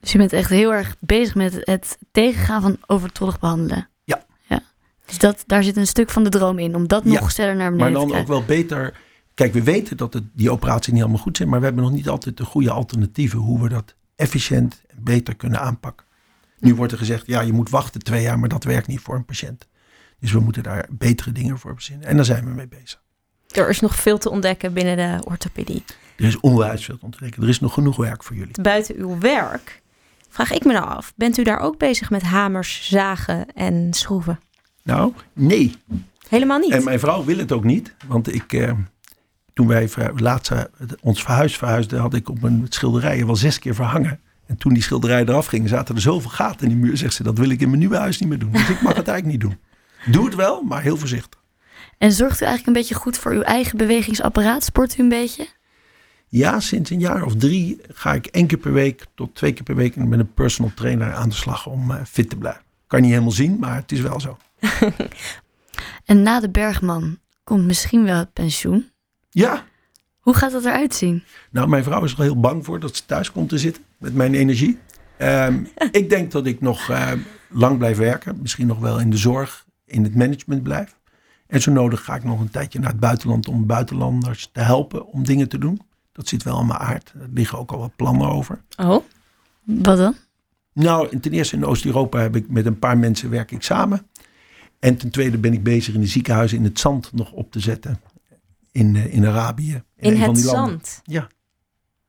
Dus 0.00 0.12
je 0.12 0.18
bent 0.18 0.32
echt 0.32 0.50
heel 0.50 0.72
erg 0.72 0.96
bezig 1.00 1.34
met 1.34 1.60
het 1.60 1.98
tegengaan 2.12 2.62
van 2.62 2.76
overtollig 2.86 3.38
behandelen. 3.38 3.88
Ja. 4.04 4.24
ja. 4.48 4.62
Dus 5.06 5.18
dat, 5.18 5.44
daar 5.46 5.62
zit 5.62 5.76
een 5.76 5.86
stuk 5.86 6.10
van 6.10 6.24
de 6.24 6.28
droom 6.30 6.58
in, 6.58 6.74
om 6.74 6.88
dat 6.88 7.04
Ja, 7.04 7.20
nog 7.20 7.30
sneller 7.30 7.56
naar 7.56 7.70
Maar 7.70 7.78
beneden 7.78 8.00
te 8.00 8.12
dan 8.12 8.18
ook 8.18 8.26
krijgen. 8.26 8.46
wel 8.46 8.56
beter. 8.56 9.00
Kijk, 9.34 9.52
we 9.52 9.62
weten 9.62 9.96
dat 9.96 10.12
het, 10.12 10.24
die 10.32 10.50
operaties 10.50 10.92
niet 10.92 11.02
allemaal 11.02 11.20
goed 11.20 11.36
zijn, 11.36 11.48
maar 11.48 11.58
we 11.58 11.64
hebben 11.64 11.84
nog 11.84 11.92
niet 11.92 12.08
altijd 12.08 12.36
de 12.36 12.44
goede 12.44 12.70
alternatieven 12.70 13.38
hoe 13.38 13.62
we 13.62 13.68
dat 13.68 13.94
efficiënt 14.16 14.82
en 14.86 15.04
beter 15.04 15.36
kunnen 15.36 15.60
aanpakken. 15.60 16.06
Nu 16.58 16.74
wordt 16.74 16.92
er 16.92 16.98
gezegd, 16.98 17.26
ja, 17.26 17.40
je 17.40 17.52
moet 17.52 17.70
wachten 17.70 18.02
twee 18.02 18.22
jaar, 18.22 18.38
maar 18.38 18.48
dat 18.48 18.64
werkt 18.64 18.86
niet 18.86 19.00
voor 19.00 19.14
een 19.14 19.24
patiënt. 19.24 19.68
Dus 20.20 20.32
we 20.32 20.40
moeten 20.40 20.62
daar 20.62 20.88
betere 20.90 21.32
dingen 21.32 21.58
voor 21.58 21.74
verzinnen. 21.74 22.08
En 22.08 22.16
daar 22.16 22.24
zijn 22.24 22.44
we 22.44 22.50
mee 22.50 22.68
bezig. 22.68 23.04
Er 23.50 23.68
is 23.68 23.80
nog 23.80 23.96
veel 23.96 24.18
te 24.18 24.30
ontdekken 24.30 24.72
binnen 24.72 24.96
de 24.96 25.26
orthopedie. 25.26 25.84
Er 26.16 26.24
is 26.24 26.40
onwijs 26.40 26.84
veel 26.84 26.98
te 26.98 27.04
ontdekken. 27.04 27.42
Er 27.42 27.48
is 27.48 27.60
nog 27.60 27.74
genoeg 27.74 27.96
werk 27.96 28.22
voor 28.22 28.36
jullie. 28.36 28.62
Buiten 28.62 28.96
uw 28.96 29.18
werk 29.18 29.82
vraag 30.36 30.52
ik 30.52 30.64
me 30.64 30.72
nou 30.72 30.86
af, 30.86 31.12
bent 31.16 31.38
u 31.38 31.42
daar 31.42 31.58
ook 31.58 31.78
bezig 31.78 32.10
met 32.10 32.22
hamers, 32.22 32.88
zagen 32.88 33.54
en 33.54 33.94
schroeven? 33.94 34.40
Nou, 34.82 35.12
nee. 35.32 35.74
Helemaal 36.28 36.58
niet. 36.58 36.72
En 36.72 36.84
mijn 36.84 36.98
vrouw 36.98 37.24
wil 37.24 37.38
het 37.38 37.52
ook 37.52 37.64
niet. 37.64 37.94
Want 38.06 38.34
ik, 38.34 38.52
eh, 38.52 38.72
toen 39.52 39.66
wij 39.66 39.90
laatst 40.16 40.50
eh, 40.50 40.60
ons 41.00 41.22
verhuis 41.22 41.56
verhuisden, 41.56 42.00
had 42.00 42.14
ik 42.14 42.28
op 42.28 42.40
mijn 42.40 42.66
schilderijen 42.68 43.26
wel 43.26 43.36
zes 43.36 43.58
keer 43.58 43.74
verhangen. 43.74 44.20
En 44.46 44.56
toen 44.56 44.72
die 44.72 44.82
schilderijen 44.82 45.28
eraf 45.28 45.46
gingen, 45.46 45.68
zaten 45.68 45.94
er 45.94 46.00
zoveel 46.00 46.30
gaten 46.30 46.68
in 46.68 46.68
die 46.68 46.84
muur. 46.84 46.96
Zegt 46.96 47.14
ze, 47.14 47.22
dat 47.22 47.38
wil 47.38 47.50
ik 47.50 47.60
in 47.60 47.68
mijn 47.68 47.80
nieuwe 47.80 47.96
huis 47.96 48.18
niet 48.18 48.28
meer 48.28 48.38
doen. 48.38 48.52
Dus 48.52 48.68
ik 48.68 48.82
mag 48.82 48.96
het 48.96 49.08
eigenlijk 49.08 49.42
niet 49.42 49.50
doen. 49.50 49.58
Doe 50.12 50.24
het 50.24 50.34
wel, 50.34 50.62
maar 50.62 50.82
heel 50.82 50.96
voorzichtig. 50.96 51.40
En 51.98 52.12
zorgt 52.12 52.40
u 52.40 52.44
eigenlijk 52.44 52.66
een 52.66 52.82
beetje 52.82 53.00
goed 53.02 53.18
voor 53.18 53.32
uw 53.32 53.42
eigen 53.42 53.78
bewegingsapparaat? 53.78 54.64
Sport 54.64 54.98
u 54.98 55.02
een 55.02 55.08
beetje? 55.08 55.46
Ja, 56.28 56.60
sinds 56.60 56.90
een 56.90 57.00
jaar 57.00 57.24
of 57.24 57.36
drie 57.36 57.80
ga 57.88 58.14
ik 58.14 58.26
één 58.26 58.46
keer 58.46 58.58
per 58.58 58.72
week 58.72 59.04
tot 59.14 59.34
twee 59.34 59.52
keer 59.52 59.62
per 59.62 59.74
week 59.74 59.96
met 59.96 60.18
een 60.18 60.34
personal 60.34 60.72
trainer 60.74 61.12
aan 61.12 61.28
de 61.28 61.34
slag 61.34 61.66
om 61.66 61.90
eh, 61.90 62.04
fit 62.04 62.30
te 62.30 62.36
blijven. 62.36 62.62
Kan 62.86 63.00
niet 63.00 63.10
helemaal 63.10 63.30
zien, 63.30 63.58
maar 63.58 63.74
het 63.74 63.92
is 63.92 64.00
wel 64.00 64.20
zo. 64.20 64.36
En 66.04 66.22
na 66.22 66.40
de 66.40 66.50
Bergman 66.50 67.18
komt 67.44 67.64
misschien 67.64 68.04
wel 68.04 68.18
het 68.18 68.32
pensioen. 68.32 68.90
Ja, 69.30 69.64
Hoe 70.20 70.34
gaat 70.34 70.52
dat 70.52 70.64
eruit 70.64 70.94
zien? 70.94 71.24
Nou, 71.50 71.68
mijn 71.68 71.84
vrouw 71.84 72.04
is 72.04 72.12
er 72.12 72.22
heel 72.22 72.40
bang 72.40 72.64
voor 72.64 72.80
dat 72.80 72.96
ze 72.96 73.04
thuis 73.06 73.32
komt 73.32 73.48
te 73.48 73.58
zitten 73.58 73.82
met 73.98 74.14
mijn 74.14 74.34
energie. 74.34 74.78
Ehm, 75.16 75.64
ik 75.90 76.10
denk 76.10 76.30
dat 76.30 76.46
ik 76.46 76.60
nog 76.60 76.90
eh, 76.90 77.12
lang 77.48 77.78
blijf 77.78 77.96
werken. 77.96 78.38
Misschien 78.40 78.66
nog 78.66 78.78
wel 78.78 79.00
in 79.00 79.10
de 79.10 79.16
zorg, 79.16 79.64
in 79.84 80.02
het 80.02 80.14
management 80.14 80.62
blijf. 80.62 80.96
En 81.46 81.60
zo 81.62 81.72
nodig 81.72 82.04
ga 82.04 82.14
ik 82.14 82.24
nog 82.24 82.40
een 82.40 82.50
tijdje 82.50 82.78
naar 82.78 82.90
het 82.90 83.00
buitenland 83.00 83.48
om 83.48 83.66
buitenlanders 83.66 84.48
te 84.52 84.60
helpen 84.60 85.06
om 85.06 85.24
dingen 85.24 85.48
te 85.48 85.58
doen. 85.58 85.80
Dat 86.12 86.28
zit 86.28 86.42
wel 86.42 86.58
aan 86.58 86.66
mijn 86.66 86.78
aard. 86.78 87.12
Er 87.20 87.28
liggen 87.32 87.58
ook 87.58 87.72
al 87.72 87.78
wat 87.78 87.96
plannen 87.96 88.28
over. 88.28 88.60
Oh, 88.76 89.04
Wat 89.62 89.96
dan? 89.96 90.14
Nou, 90.72 91.08
en 91.10 91.20
ten 91.20 91.32
eerste 91.32 91.56
in 91.56 91.64
Oost-Europa 91.64 92.18
heb 92.18 92.36
ik 92.36 92.48
met 92.48 92.66
een 92.66 92.78
paar 92.78 92.98
mensen 92.98 93.30
werk 93.30 93.50
ik 93.50 93.62
samen. 93.62 94.06
En 94.78 94.96
ten 94.96 95.10
tweede 95.10 95.38
ben 95.38 95.52
ik 95.52 95.62
bezig 95.62 95.94
in 95.94 96.00
de 96.00 96.06
ziekenhuizen 96.06 96.58
in 96.58 96.64
het 96.64 96.78
zand 96.78 97.12
nog 97.12 97.32
op 97.32 97.50
te 97.52 97.60
zetten. 97.60 98.00
In, 98.72 98.96
eh, 98.96 99.14
in 99.14 99.26
Arabië. 99.26 99.82
in 99.96 100.12
een 100.12 100.18
van 100.18 100.26
het 100.28 100.36
die 100.36 100.44
landen. 100.44 100.70
zand. 100.70 101.00
Ja. 101.04 101.26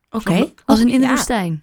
Oké. 0.10 0.52
Als 0.66 0.80
in, 0.80 0.88
in 0.90 1.00
de 1.00 1.06
Ja. 1.06 1.14
woestijn? 1.14 1.62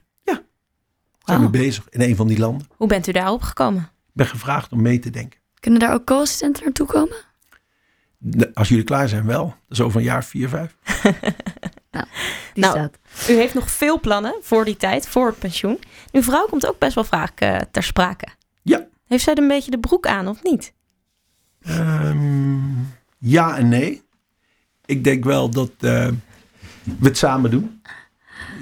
Zijn 1.25 1.41
we 1.41 1.49
bezig 1.49 1.87
in 1.91 2.01
een 2.01 2.17
van 2.17 2.27
die 2.27 2.39
landen. 2.39 2.67
Hoe 2.77 2.89
bent 2.89 3.07
u 3.07 3.13
daarop 3.13 3.43
gekomen? 3.43 3.83
Ik 3.83 4.13
ben 4.13 4.27
gevraagd 4.27 4.73
om 4.73 4.83
mee 4.83 4.99
te 4.99 5.11
denken. 5.11 5.41
Kunnen 5.61 5.81
daar 5.81 5.93
ook 5.95 6.05
co-assistenten 6.05 6.63
naartoe 6.65 6.87
komen? 6.87 7.17
Als 8.55 8.69
jullie 8.69 8.85
klaar 8.85 9.09
zijn, 9.09 9.27
wel. 9.27 9.45
Dat 9.47 9.79
is 9.79 9.81
over 9.81 9.99
een 9.99 10.07
jaar, 10.07 10.25
vier, 10.25 10.49
vijf. 10.49 10.77
Die 12.55 12.65
Nou, 12.65 12.79
staat. 12.79 12.99
U 13.29 13.33
heeft 13.33 13.55
nog 13.55 13.71
veel 13.71 14.01
plannen 14.01 14.35
voor 14.43 14.65
die 14.65 14.77
tijd, 14.77 15.09
voor 15.09 15.27
het 15.27 15.39
pensioen. 15.39 15.79
Uw 16.13 16.23
vrouw 16.23 16.47
komt 16.47 16.67
ook 16.67 16.79
best 16.79 16.95
wel 16.95 17.05
vaak 17.05 17.41
eh, 17.41 17.57
ter 17.71 17.83
sprake. 17.83 18.27
Ja. 18.63 18.87
Heeft 19.07 19.25
zij 19.25 19.35
er 19.35 19.43
een 19.43 19.49
beetje 19.49 19.71
de 19.71 19.79
broek 19.79 20.07
aan 20.07 20.29
of 20.29 20.43
niet? 20.43 20.73
Ehm, 21.63 22.61
ja 23.19 23.57
en 23.57 23.69
nee. 23.69 24.03
Ik 24.85 25.05
denk 25.05 25.25
wel 25.25 25.51
dat 25.51 25.71
eh, 25.81 26.09
we 26.83 27.07
het 27.07 27.19
samen 27.19 27.51
doen. 27.51 27.83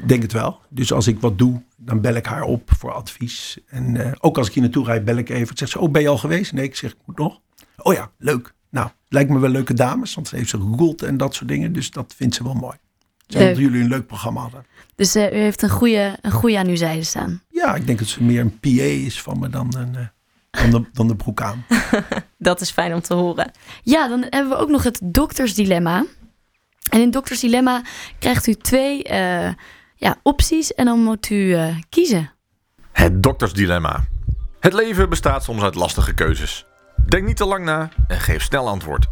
Ik 0.03 0.09
denk 0.09 0.23
het 0.23 0.33
wel. 0.33 0.61
Dus 0.69 0.93
als 0.93 1.07
ik 1.07 1.21
wat 1.21 1.39
doe, 1.39 1.63
dan 1.77 2.01
bel 2.01 2.15
ik 2.15 2.27
haar 2.27 2.43
op 2.43 2.71
voor 2.79 2.93
advies. 2.93 3.59
En 3.67 3.97
eh, 3.97 4.13
ook 4.21 4.39
als 4.39 4.47
ik 4.47 4.53
hier 4.53 4.63
naartoe 4.63 4.85
rijd, 4.85 5.05
bel 5.05 5.17
ik 5.17 5.29
even. 5.29 5.57
Zegt 5.57 5.71
ze, 5.71 5.79
oh, 5.79 5.91
ben 5.91 6.03
je 6.03 6.09
al 6.09 6.19
geweest? 6.19 6.53
Nee, 6.53 6.65
ik 6.65 6.77
zeg, 6.77 6.91
ik 6.91 6.99
moet 7.05 7.19
nog. 7.19 7.41
Oh 7.77 7.93
ja, 7.93 8.11
leuk. 8.19 8.55
Lijkt 9.13 9.31
me 9.31 9.39
wel 9.39 9.51
leuke 9.51 9.75
dames. 9.75 10.15
Want 10.15 10.29
ze 10.29 10.37
heeft 10.37 10.49
ze 10.49 10.57
gegoogeld 10.57 11.03
en 11.03 11.17
dat 11.17 11.35
soort 11.35 11.49
dingen. 11.49 11.73
Dus 11.73 11.91
dat 11.91 12.15
vindt 12.17 12.35
ze 12.35 12.43
wel 12.43 12.55
mooi. 12.55 12.77
Ze 13.27 13.39
Leuk. 13.39 13.49
dat 13.49 13.59
jullie 13.59 13.83
een 13.83 13.89
leuk 13.89 14.07
programma 14.07 14.41
hadden. 14.41 14.67
Dus 14.95 15.15
eh, 15.15 15.33
u 15.33 15.37
heeft 15.37 15.63
een 15.63 15.71
goede, 15.71 16.19
een 16.21 16.31
goede 16.31 16.59
aan 16.59 16.67
uw 16.67 16.77
zijde 16.77 17.05
staan. 17.05 17.43
Ja, 17.49 17.75
ik 17.75 17.87
denk 17.87 17.99
dat 17.99 18.09
ze 18.09 18.23
meer 18.23 18.41
een 18.41 18.59
PA 18.61 18.83
is 18.83 19.23
van 19.23 19.39
me 19.39 19.49
dan, 19.49 19.75
een, 19.77 19.97
eh, 20.51 20.61
dan, 20.71 20.83
de, 20.83 20.89
dan 20.93 21.09
de 21.09 21.17
broek 21.17 21.43
aan. 21.43 21.65
Dat 22.39 22.61
is 22.61 22.71
fijn 22.71 22.95
om 22.95 23.01
te 23.01 23.15
horen. 23.15 23.51
Ja, 23.83 24.09
dan 24.09 24.27
hebben 24.31 24.49
we 24.49 24.57
ook 24.59 24.69
nog 24.69 24.83
het 24.83 25.01
doktersdilemma. 25.03 26.05
En 26.91 27.01
in 27.01 27.11
doktersdilemma 27.11 27.83
krijgt 28.19 28.47
u 28.47 28.55
twee 28.55 29.05
eh, 29.05 29.53
ja, 29.97 30.17
opties 30.23 30.75
en 30.75 30.85
dan 30.85 31.03
moet 31.03 31.31
u 31.31 31.57
kiezen. 31.89 32.31
Het 32.93 33.23
doktersdilemma. 33.23 34.05
Het 34.61 34.73
leven 34.73 35.09
bestaat 35.09 35.45
soms 35.45 35.63
uit 35.63 35.75
lastige 35.75 36.15
keuzes. 36.15 36.67
Denk 37.07 37.27
niet 37.27 37.37
te 37.37 37.47
lang 37.47 37.65
na 37.65 37.89
en 38.07 38.21
geef 38.21 38.43
snel 38.43 38.69
antwoord. 38.69 39.07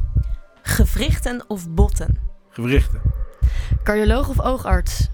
Gewrichten 0.62 1.44
of 1.48 1.70
botten? 1.70 2.18
Gewrichten, 2.50 3.00
Cardioloog 3.82 4.28
of 4.28 4.40
oogarts? 4.40 5.08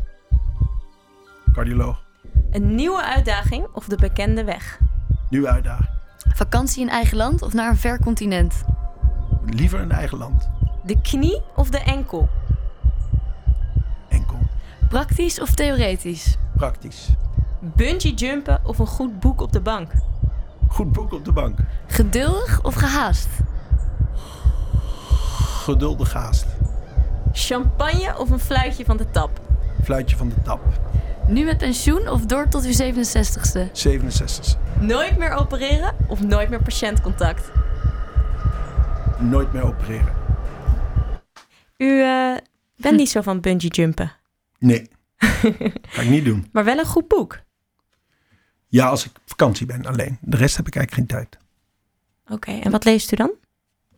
cardioloog. 1.53 2.05
Een 2.51 2.75
nieuwe 2.75 3.03
uitdaging 3.05 3.67
of 3.73 3.85
de 3.87 3.97
bekende 3.97 4.45
weg? 4.45 4.79
Nieuwe 5.31 5.49
uitdaging. 5.49 5.89
Vakantie 6.35 6.83
in 6.83 6.89
eigen 6.89 7.17
land 7.17 7.43
of 7.43 7.53
naar 7.53 7.71
een 7.71 7.77
ver 7.77 7.99
continent? 8.01 8.65
Liever 9.47 9.81
een 9.81 9.91
eigen 9.93 10.19
land. 10.19 10.49
De 10.85 11.01
knie 11.01 11.43
of 11.55 11.71
de 11.71 11.79
enkel? 11.79 12.29
Enkel. 14.09 14.39
Praktisch 14.89 15.41
of 15.41 15.55
theoretisch? 15.55 16.37
Praktisch. 16.57 17.09
Bungee 17.61 18.15
jumpen 18.15 18.61
of 18.65 18.79
een 18.79 18.87
goed 18.87 19.21
boek 19.21 19.41
op 19.41 19.53
de 19.53 19.61
bank? 19.61 19.91
Goed 20.77 20.93
boek 20.93 21.13
op 21.13 21.25
de 21.25 21.33
bank. 21.33 21.59
Geduldig 21.87 22.63
of 22.63 22.75
gehaast? 22.75 23.29
Geduldig 25.63 26.13
haast. 26.13 26.47
Champagne 27.33 28.19
of 28.19 28.31
een 28.31 28.39
fluitje 28.41 28.85
van 28.85 28.97
de 28.97 29.11
tap? 29.11 29.41
Fluitje 29.85 30.17
van 30.17 30.29
de 30.29 30.43
tap. 30.43 30.61
Nu 31.29 31.45
met 31.45 31.59
pensioen 31.59 32.09
of 32.09 32.27
door 32.27 32.49
tot 32.49 32.65
uw 32.65 32.73
67ste? 32.73 33.73
67. 33.73 34.57
Nooit 34.81 35.19
meer 35.19 35.31
opereren 35.31 35.95
of 36.09 36.23
nooit 36.23 36.49
meer 36.49 36.63
patiëntcontact? 36.63 37.51
Nooit 39.19 39.53
meer 39.53 39.63
opereren. 39.63 40.15
U 41.77 42.03
eh, 42.03 42.37
bent 42.77 42.97
niet 42.97 43.11
zo 43.11 43.21
van 43.21 43.41
bungee 43.41 43.71
jumpen, 43.71 44.13
Nee. 44.59 44.91
Ga 45.89 46.03
ik 46.03 46.09
niet 46.09 46.25
doen. 46.25 46.49
maar 46.53 46.65
wel 46.65 46.79
een 46.79 46.87
goed 46.87 47.09
boek. 47.09 47.45
Ja, 48.69 48.89
als 48.89 49.05
ik 49.05 49.13
vakantie 49.25 49.67
ben 49.67 49.87
alleen. 49.87 50.19
De 50.21 50.37
rest 50.37 50.57
heb 50.57 50.67
ik 50.67 50.77
eigenlijk 50.77 51.11
geen 51.11 51.19
tijd. 51.19 51.39
Oké, 52.29 52.51
en 52.51 52.71
wat 52.71 52.85
leest 52.85 53.13
u 53.13 53.17
dan? 53.17 53.31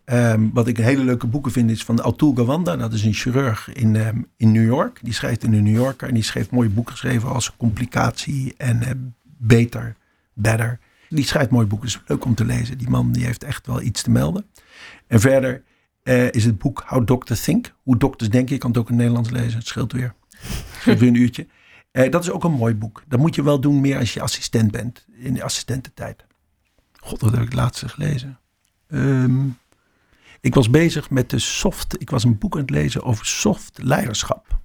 Ehm, 0.05 0.49
wat 0.53 0.67
ik 0.67 0.77
hele 0.77 1.05
leuke 1.05 1.27
boeken 1.27 1.53
vind 1.53 1.71
is 1.71 1.85
van 1.85 2.03
Atul 2.03 2.35
Gawanda. 2.35 2.77
Dat 2.77 2.93
is 2.93 3.05
een 3.05 3.13
chirurg 3.13 3.73
in, 3.73 3.97
ehm, 3.97 4.23
in 4.37 4.53
New 4.53 4.65
York. 4.67 4.99
Die 5.03 5.13
schrijft 5.13 5.45
in 5.45 5.51
de 5.51 5.57
New 5.57 5.75
Yorker. 5.75 6.09
En 6.09 6.15
die 6.15 6.23
schreef 6.23 6.51
mooie 6.51 6.69
boeken 6.69 6.93
geschreven 6.93 7.29
als 7.29 7.57
Complicatie 7.57 8.55
en 8.57 8.83
eh, 8.83 8.91
Beter, 9.23 9.97
Better. 10.33 10.79
Die 11.09 11.25
schrijft 11.25 11.51
mooie 11.51 11.67
boeken. 11.67 11.89
Dus 11.89 12.01
leuk 12.07 12.25
om 12.25 12.35
te 12.35 12.45
lezen. 12.45 12.79
Die 12.79 12.91
man 12.91 13.13
die 13.13 13.25
heeft 13.25 13.45
echt 13.45 13.67
wel 13.67 13.83
iets 13.83 14.03
te 14.03 14.11
melden. 14.11 14.47
En 15.07 15.21
verder 15.21 15.63
eh, 16.03 16.33
is 16.33 16.45
het 16.45 16.59
boek 16.59 16.85
How 16.87 17.07
Doctors 17.07 17.43
Think. 17.43 17.75
Hoe 17.83 17.97
dokters 17.97 18.31
denken. 18.31 18.55
Je 18.55 18.61
kan 18.61 18.71
het 18.71 18.79
ook 18.79 18.91
in 18.91 18.95
het 18.95 19.03
Nederlands 19.03 19.31
lezen. 19.31 19.59
Het 19.59 19.67
scheelt 19.67 19.93
weer. 19.93 20.15
Het 20.39 20.81
scheelt 20.81 20.99
weer 20.99 21.09
een 21.09 21.15
uurtje. 21.15 21.47
Eh, 21.99 22.11
dat 22.11 22.23
is 22.23 22.31
ook 22.31 22.45
een 22.45 22.53
mooi 22.53 22.75
boek. 22.75 23.03
Dat 23.09 23.19
moet 23.19 23.35
je 23.35 23.43
wel 23.43 23.61
doen 23.61 23.81
meer 23.81 23.99
als 23.99 24.15
je 24.15 24.21
assistent 24.21 24.71
bent. 24.71 25.07
In 25.17 25.35
de 25.35 25.43
assistententijd. 25.43 26.25
God, 27.01 27.21
wat 27.21 27.33
heb 27.33 27.43
ik 27.43 27.53
laatst 27.53 27.85
gelezen? 27.87 28.39
Ehm, 28.89 29.47
ik 30.41 30.55
was 30.55 30.71
bezig 30.71 31.11
met 31.11 31.31
de 31.31 31.39
soft. 31.39 32.01
Ik 32.01 32.11
was 32.11 32.25
een 32.25 32.39
boek 32.39 32.55
aan 32.55 32.61
het 32.61 32.71
lezen 32.71 33.03
over 33.03 33.27
soft 33.27 33.79
leiderschap. 33.83 34.59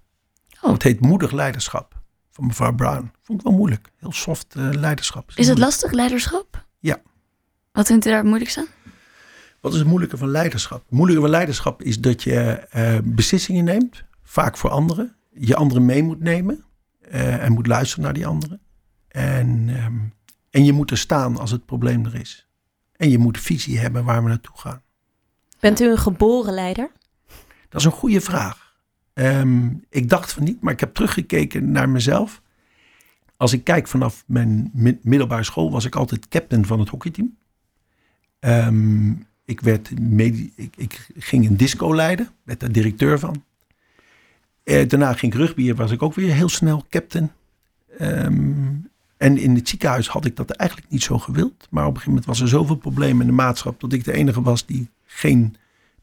Oh. 0.61 0.71
Het 0.71 0.83
heet 0.83 0.99
Moedig 0.99 1.31
Leiderschap 1.31 2.01
van 2.31 2.45
mevrouw 2.45 2.73
Brown. 2.73 3.11
Vond 3.21 3.39
ik 3.39 3.45
wel 3.45 3.55
moeilijk. 3.55 3.91
Heel 3.99 4.11
soft 4.11 4.55
eh, 4.55 4.69
leiderschap. 4.71 5.29
Is 5.29 5.35
het 5.35 5.45
moeilijk. 5.45 5.59
lastig, 5.59 5.91
leiderschap? 5.91 6.65
Ja. 6.79 7.01
Wat 7.71 7.87
vindt 7.87 8.05
u 8.05 8.09
daar 8.09 8.17
het 8.17 8.27
moeilijkst 8.27 8.57
aan? 8.57 8.67
Wat 9.61 9.73
is 9.73 9.79
het 9.79 9.87
moeilijke 9.87 10.17
van 10.17 10.29
leiderschap? 10.29 10.81
Het 10.81 10.91
moeilijke 10.91 11.21
van 11.21 11.31
leiderschap 11.31 11.81
is 11.81 11.99
dat 11.99 12.23
je 12.23 12.39
eh, 12.39 12.97
beslissingen 13.03 13.63
neemt, 13.63 14.03
vaak 14.23 14.57
voor 14.57 14.69
anderen. 14.69 15.15
Je 15.31 15.55
anderen 15.55 15.85
mee 15.85 16.03
moet 16.03 16.19
nemen 16.19 16.63
en 17.19 17.51
moet 17.51 17.67
luisteren 17.67 18.03
naar 18.03 18.13
die 18.13 18.25
anderen. 18.27 18.59
En, 19.07 19.65
ehm, 19.69 19.95
en 20.49 20.65
je 20.65 20.73
moet 20.73 20.91
er 20.91 20.97
staan 20.97 21.37
als 21.37 21.51
het 21.51 21.65
probleem 21.65 22.05
er 22.05 22.15
is. 22.15 22.47
En 22.95 23.09
je 23.09 23.17
moet 23.17 23.39
visie 23.39 23.79
hebben 23.79 24.03
waar 24.03 24.23
we 24.23 24.29
naartoe 24.29 24.57
gaan. 24.57 24.81
Bent 25.59 25.79
u 25.81 25.89
een 25.89 25.97
geboren 25.97 26.53
leider? 26.53 26.91
Dat 27.69 27.81
is 27.81 27.85
een 27.87 27.91
goede 27.91 28.21
vraag. 28.21 28.73
Ehm, 29.13 29.67
ik 29.89 30.09
dacht 30.09 30.33
van 30.33 30.43
niet, 30.43 30.61
maar 30.61 30.73
ik 30.73 30.79
heb 30.79 30.93
teruggekeken 30.93 31.71
naar 31.71 31.89
mezelf. 31.89 32.41
als 33.37 33.53
ik 33.53 33.63
kijk 33.63 33.87
vanaf 33.87 34.23
mijn 34.27 34.69
mi- 34.73 34.99
middelbare 35.01 35.43
school, 35.43 35.71
was 35.71 35.85
ik 35.85 35.95
altijd 35.95 36.27
captain 36.27 36.65
van 36.65 36.79
het 36.79 36.89
hockeyteam. 36.89 37.37
Ehm, 38.39 39.11
ik, 39.45 39.61
werd 39.61 39.91
ik, 40.55 40.75
ik 40.77 41.07
ging 41.17 41.47
een 41.47 41.57
disco 41.57 41.95
leiden, 41.95 42.29
werd 42.43 42.59
daar 42.59 42.71
directeur 42.71 43.19
van. 43.19 43.43
Eh, 44.63 44.87
daarna 44.89 45.13
ging 45.13 45.33
ik 45.33 45.39
rugby, 45.39 45.73
was 45.73 45.91
ik 45.91 46.01
ook 46.01 46.13
weer 46.13 46.33
heel 46.33 46.49
snel 46.49 46.85
captain. 46.89 47.31
Ehm, 47.97 48.53
en 49.17 49.37
in 49.37 49.55
het 49.55 49.69
ziekenhuis 49.69 50.07
had 50.07 50.25
ik 50.25 50.35
dat 50.35 50.49
eigenlijk 50.49 50.89
niet 50.91 51.03
zo 51.03 51.19
gewild. 51.19 51.67
Maar 51.69 51.83
op 51.83 51.89
een 51.89 51.99
gegeven 51.99 52.09
moment 52.09 52.25
was 52.25 52.39
er 52.41 52.47
zoveel 52.47 52.75
problemen 52.75 53.21
in 53.21 53.27
de 53.27 53.33
maatschap 53.33 53.79
dat 53.79 53.93
ik 53.93 54.03
de 54.03 54.11
enige 54.13 54.41
was 54.41 54.65
die 54.65 54.89
geen 55.05 55.55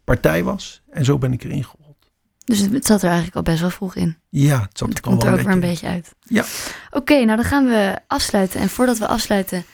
partij 0.04 0.44
was. 0.44 0.82
En 0.90 1.04
zo 1.04 1.18
ben 1.18 1.32
ik 1.32 1.44
erin 1.44 1.64
gerold. 1.64 1.96
Dus 2.44 2.58
het- 2.58 2.86
zat 2.86 2.98
er 3.02 3.06
eigenlijk 3.06 3.36
al 3.36 3.42
best 3.42 3.60
wel 3.60 3.70
vroeg 3.70 3.94
in. 3.94 4.16
Ja, 4.28 4.60
het 4.60 4.78
zat 4.78 4.88
Het 4.88 4.96
er 4.98 5.02
komt 5.04 5.22
er 5.22 5.28
ook 5.28 5.34
weer 5.34 5.44
beetje. 5.44 5.52
een 5.60 5.68
beetje 5.70 5.86
uit. 5.86 6.14
Ja. 6.20 6.44
Oké, 6.90 7.14
nou 7.14 7.36
dan 7.36 7.44
gaan 7.44 7.66
we 7.66 7.98
afsluiten. 8.06 8.60
En 8.60 8.68
voordat 8.68 8.98
we 8.98 9.06
afsluiten, 9.06 9.64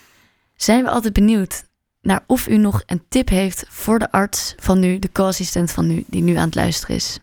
zijn 0.55 0.83
we 0.83 0.89
altijd 0.89 1.13
benieuwd 1.13 1.63
naar 2.01 2.23
of 2.27 2.47
u 2.47 2.57
nog 2.57 2.83
een 2.85 3.03
tip 3.09 3.29
heeft 3.29 3.65
voor 3.69 3.99
de 3.99 4.11
arts 4.11 4.55
van 4.57 4.79
nu, 4.79 4.99
de 4.99 5.11
co-assistent 5.11 5.71
van 5.71 5.87
nu, 5.87 6.03
die 6.07 6.21
nu 6.23 6.35
aan 6.35 6.45
het 6.45 6.55
luisteren 6.55 6.95
is. 6.95 7.19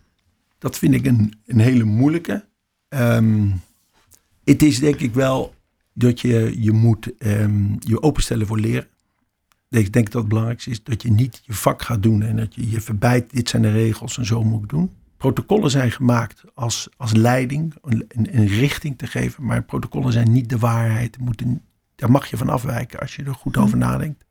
Dat 0.65 0.79
vind 0.79 0.95
ik 0.95 1.07
een, 1.07 1.33
een 1.47 1.59
hele 1.59 1.85
moeilijke. 1.85 2.45
Ehm, 2.89 3.49
het 4.45 4.63
is 4.63 4.79
denk 4.79 5.01
ik 5.01 5.15
wel 5.15 5.55
dat 5.93 6.21
je 6.21 6.63
je 6.63 6.73
moet 6.73 7.17
ehm, 7.17 7.73
je 7.79 8.03
openstellen 8.03 8.47
voor 8.47 8.59
leren. 8.59 8.87
Ik 9.71 9.93
denk 9.93 10.11
dat 10.11 10.21
het 10.21 10.29
belangrijkste 10.29 10.71
is 10.71 10.83
dat 10.83 11.03
je 11.03 11.11
niet 11.11 11.41
je 11.43 11.53
vak 11.53 11.83
gaat 11.83 12.03
doen 12.03 12.23
en 12.23 12.37
dat 12.37 12.55
je 12.55 12.71
je 12.71 12.81
verbijt. 12.81 13.31
Dit 13.31 13.49
zijn 13.49 13.63
de 13.63 13.73
regels 13.73 14.19
en 14.19 14.27
zo 14.27 14.45
moet 14.45 14.63
ik 14.63 14.69
doen. 14.69 14.91
Protocollen 15.17 15.71
zijn 15.71 15.91
gemaakt 15.91 16.43
als, 16.55 16.89
als 16.97 17.13
leiding, 17.13 17.75
een, 17.83 18.05
een, 18.09 18.47
richting 18.47 18.99
te 18.99 19.07
geven. 19.07 19.45
Maar 19.45 19.63
protocollen 19.63 20.13
zijn 20.13 20.33
niet 20.33 20.49
de 20.49 20.59
waarheid. 20.59 21.19
Moeten, 21.19 21.63
daar 21.95 22.11
mag 22.11 22.27
je 22.27 22.37
van 22.37 22.49
afwijken 22.49 23.01
als 23.01 23.17
je 23.17 23.25
er 23.25 23.35
goed 23.35 23.57
over 23.57 23.79
nadenkt. 23.79 24.24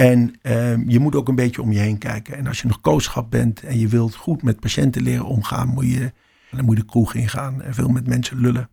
En 0.00 0.34
ehm, 0.42 0.88
je 0.88 0.98
moet 0.98 1.14
ook 1.14 1.28
een 1.28 1.34
beetje 1.34 1.62
om 1.62 1.72
je 1.72 1.78
heen 1.78 1.98
kijken. 1.98 2.36
En 2.36 2.46
als 2.46 2.60
je 2.60 2.66
nog 2.66 2.80
kooschap 2.80 3.30
bent 3.30 3.62
en 3.62 3.78
je 3.78 3.88
wilt 3.88 4.14
goed 4.14 4.42
met 4.42 4.60
patiënten 4.60 5.02
leren 5.02 5.24
omgaan, 5.24 5.68
moet 5.68 5.90
je, 5.90 6.12
dan 6.50 6.64
moet 6.64 6.76
je 6.76 6.82
de 6.82 6.88
kroeg 6.88 7.14
ingaan 7.14 7.62
en 7.62 7.74
veel 7.74 7.88
met 7.88 8.06
mensen 8.06 8.40
lullen. 8.40 8.68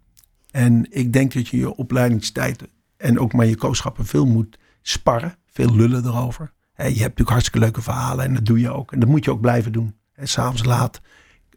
En 0.51 0.85
ik 0.89 1.13
denk 1.13 1.33
dat 1.33 1.47
je 1.47 1.57
je 1.57 1.75
opleidingstijd 1.75 2.63
en 2.97 3.19
ook 3.19 3.33
maar 3.33 3.45
je 3.45 3.55
kooschappen 3.55 4.05
veel 4.05 4.25
moet 4.25 4.59
sparren. 4.81 5.35
Veel 5.51 5.75
lullen 5.75 6.05
erover. 6.05 6.51
Je 6.75 6.83
hebt 6.83 6.97
natuurlijk 6.97 7.29
hartstikke 7.29 7.59
leuke 7.59 7.81
verhalen 7.81 8.25
en 8.25 8.33
dat 8.33 8.45
doe 8.45 8.59
je 8.59 8.71
ook. 8.71 8.91
En 8.91 8.99
dat 8.99 9.09
moet 9.09 9.25
je 9.25 9.31
ook 9.31 9.41
blijven 9.41 9.71
doen. 9.71 9.95
En 10.13 10.27
s'avonds 10.27 10.63
laat 10.63 11.01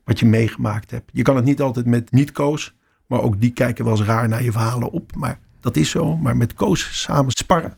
wat 0.05 0.19
je 0.19 0.27
meegemaakt 0.27 0.91
hebt. 0.91 1.11
Je 1.13 1.23
kan 1.23 1.37
het 1.37 1.45
niet 1.45 1.61
altijd 1.61 1.87
met 1.87 2.13
niet-koos, 2.13 2.75
maar 3.07 3.21
ook 3.21 3.41
die 3.41 3.53
kijken 3.53 3.85
wel 3.85 3.97
eens 3.97 4.07
raar 4.07 4.29
naar 4.29 4.43
je 4.43 4.53
verhalen 4.53 4.91
op. 4.91 5.15
Maar 5.15 5.39
dat 5.61 5.77
is 5.77 5.91
zo. 5.91 6.17
Maar 6.17 6.37
met 6.37 6.55
koos 6.55 7.01
samen 7.01 7.33
sparren. 7.33 7.75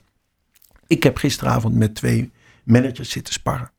Ik 0.93 1.03
heb 1.03 1.17
gisteravond 1.17 1.75
met 1.75 1.95
twee 1.95 2.31
managers 2.65 3.11
zitten 3.11 3.35
sparren. 3.35 3.71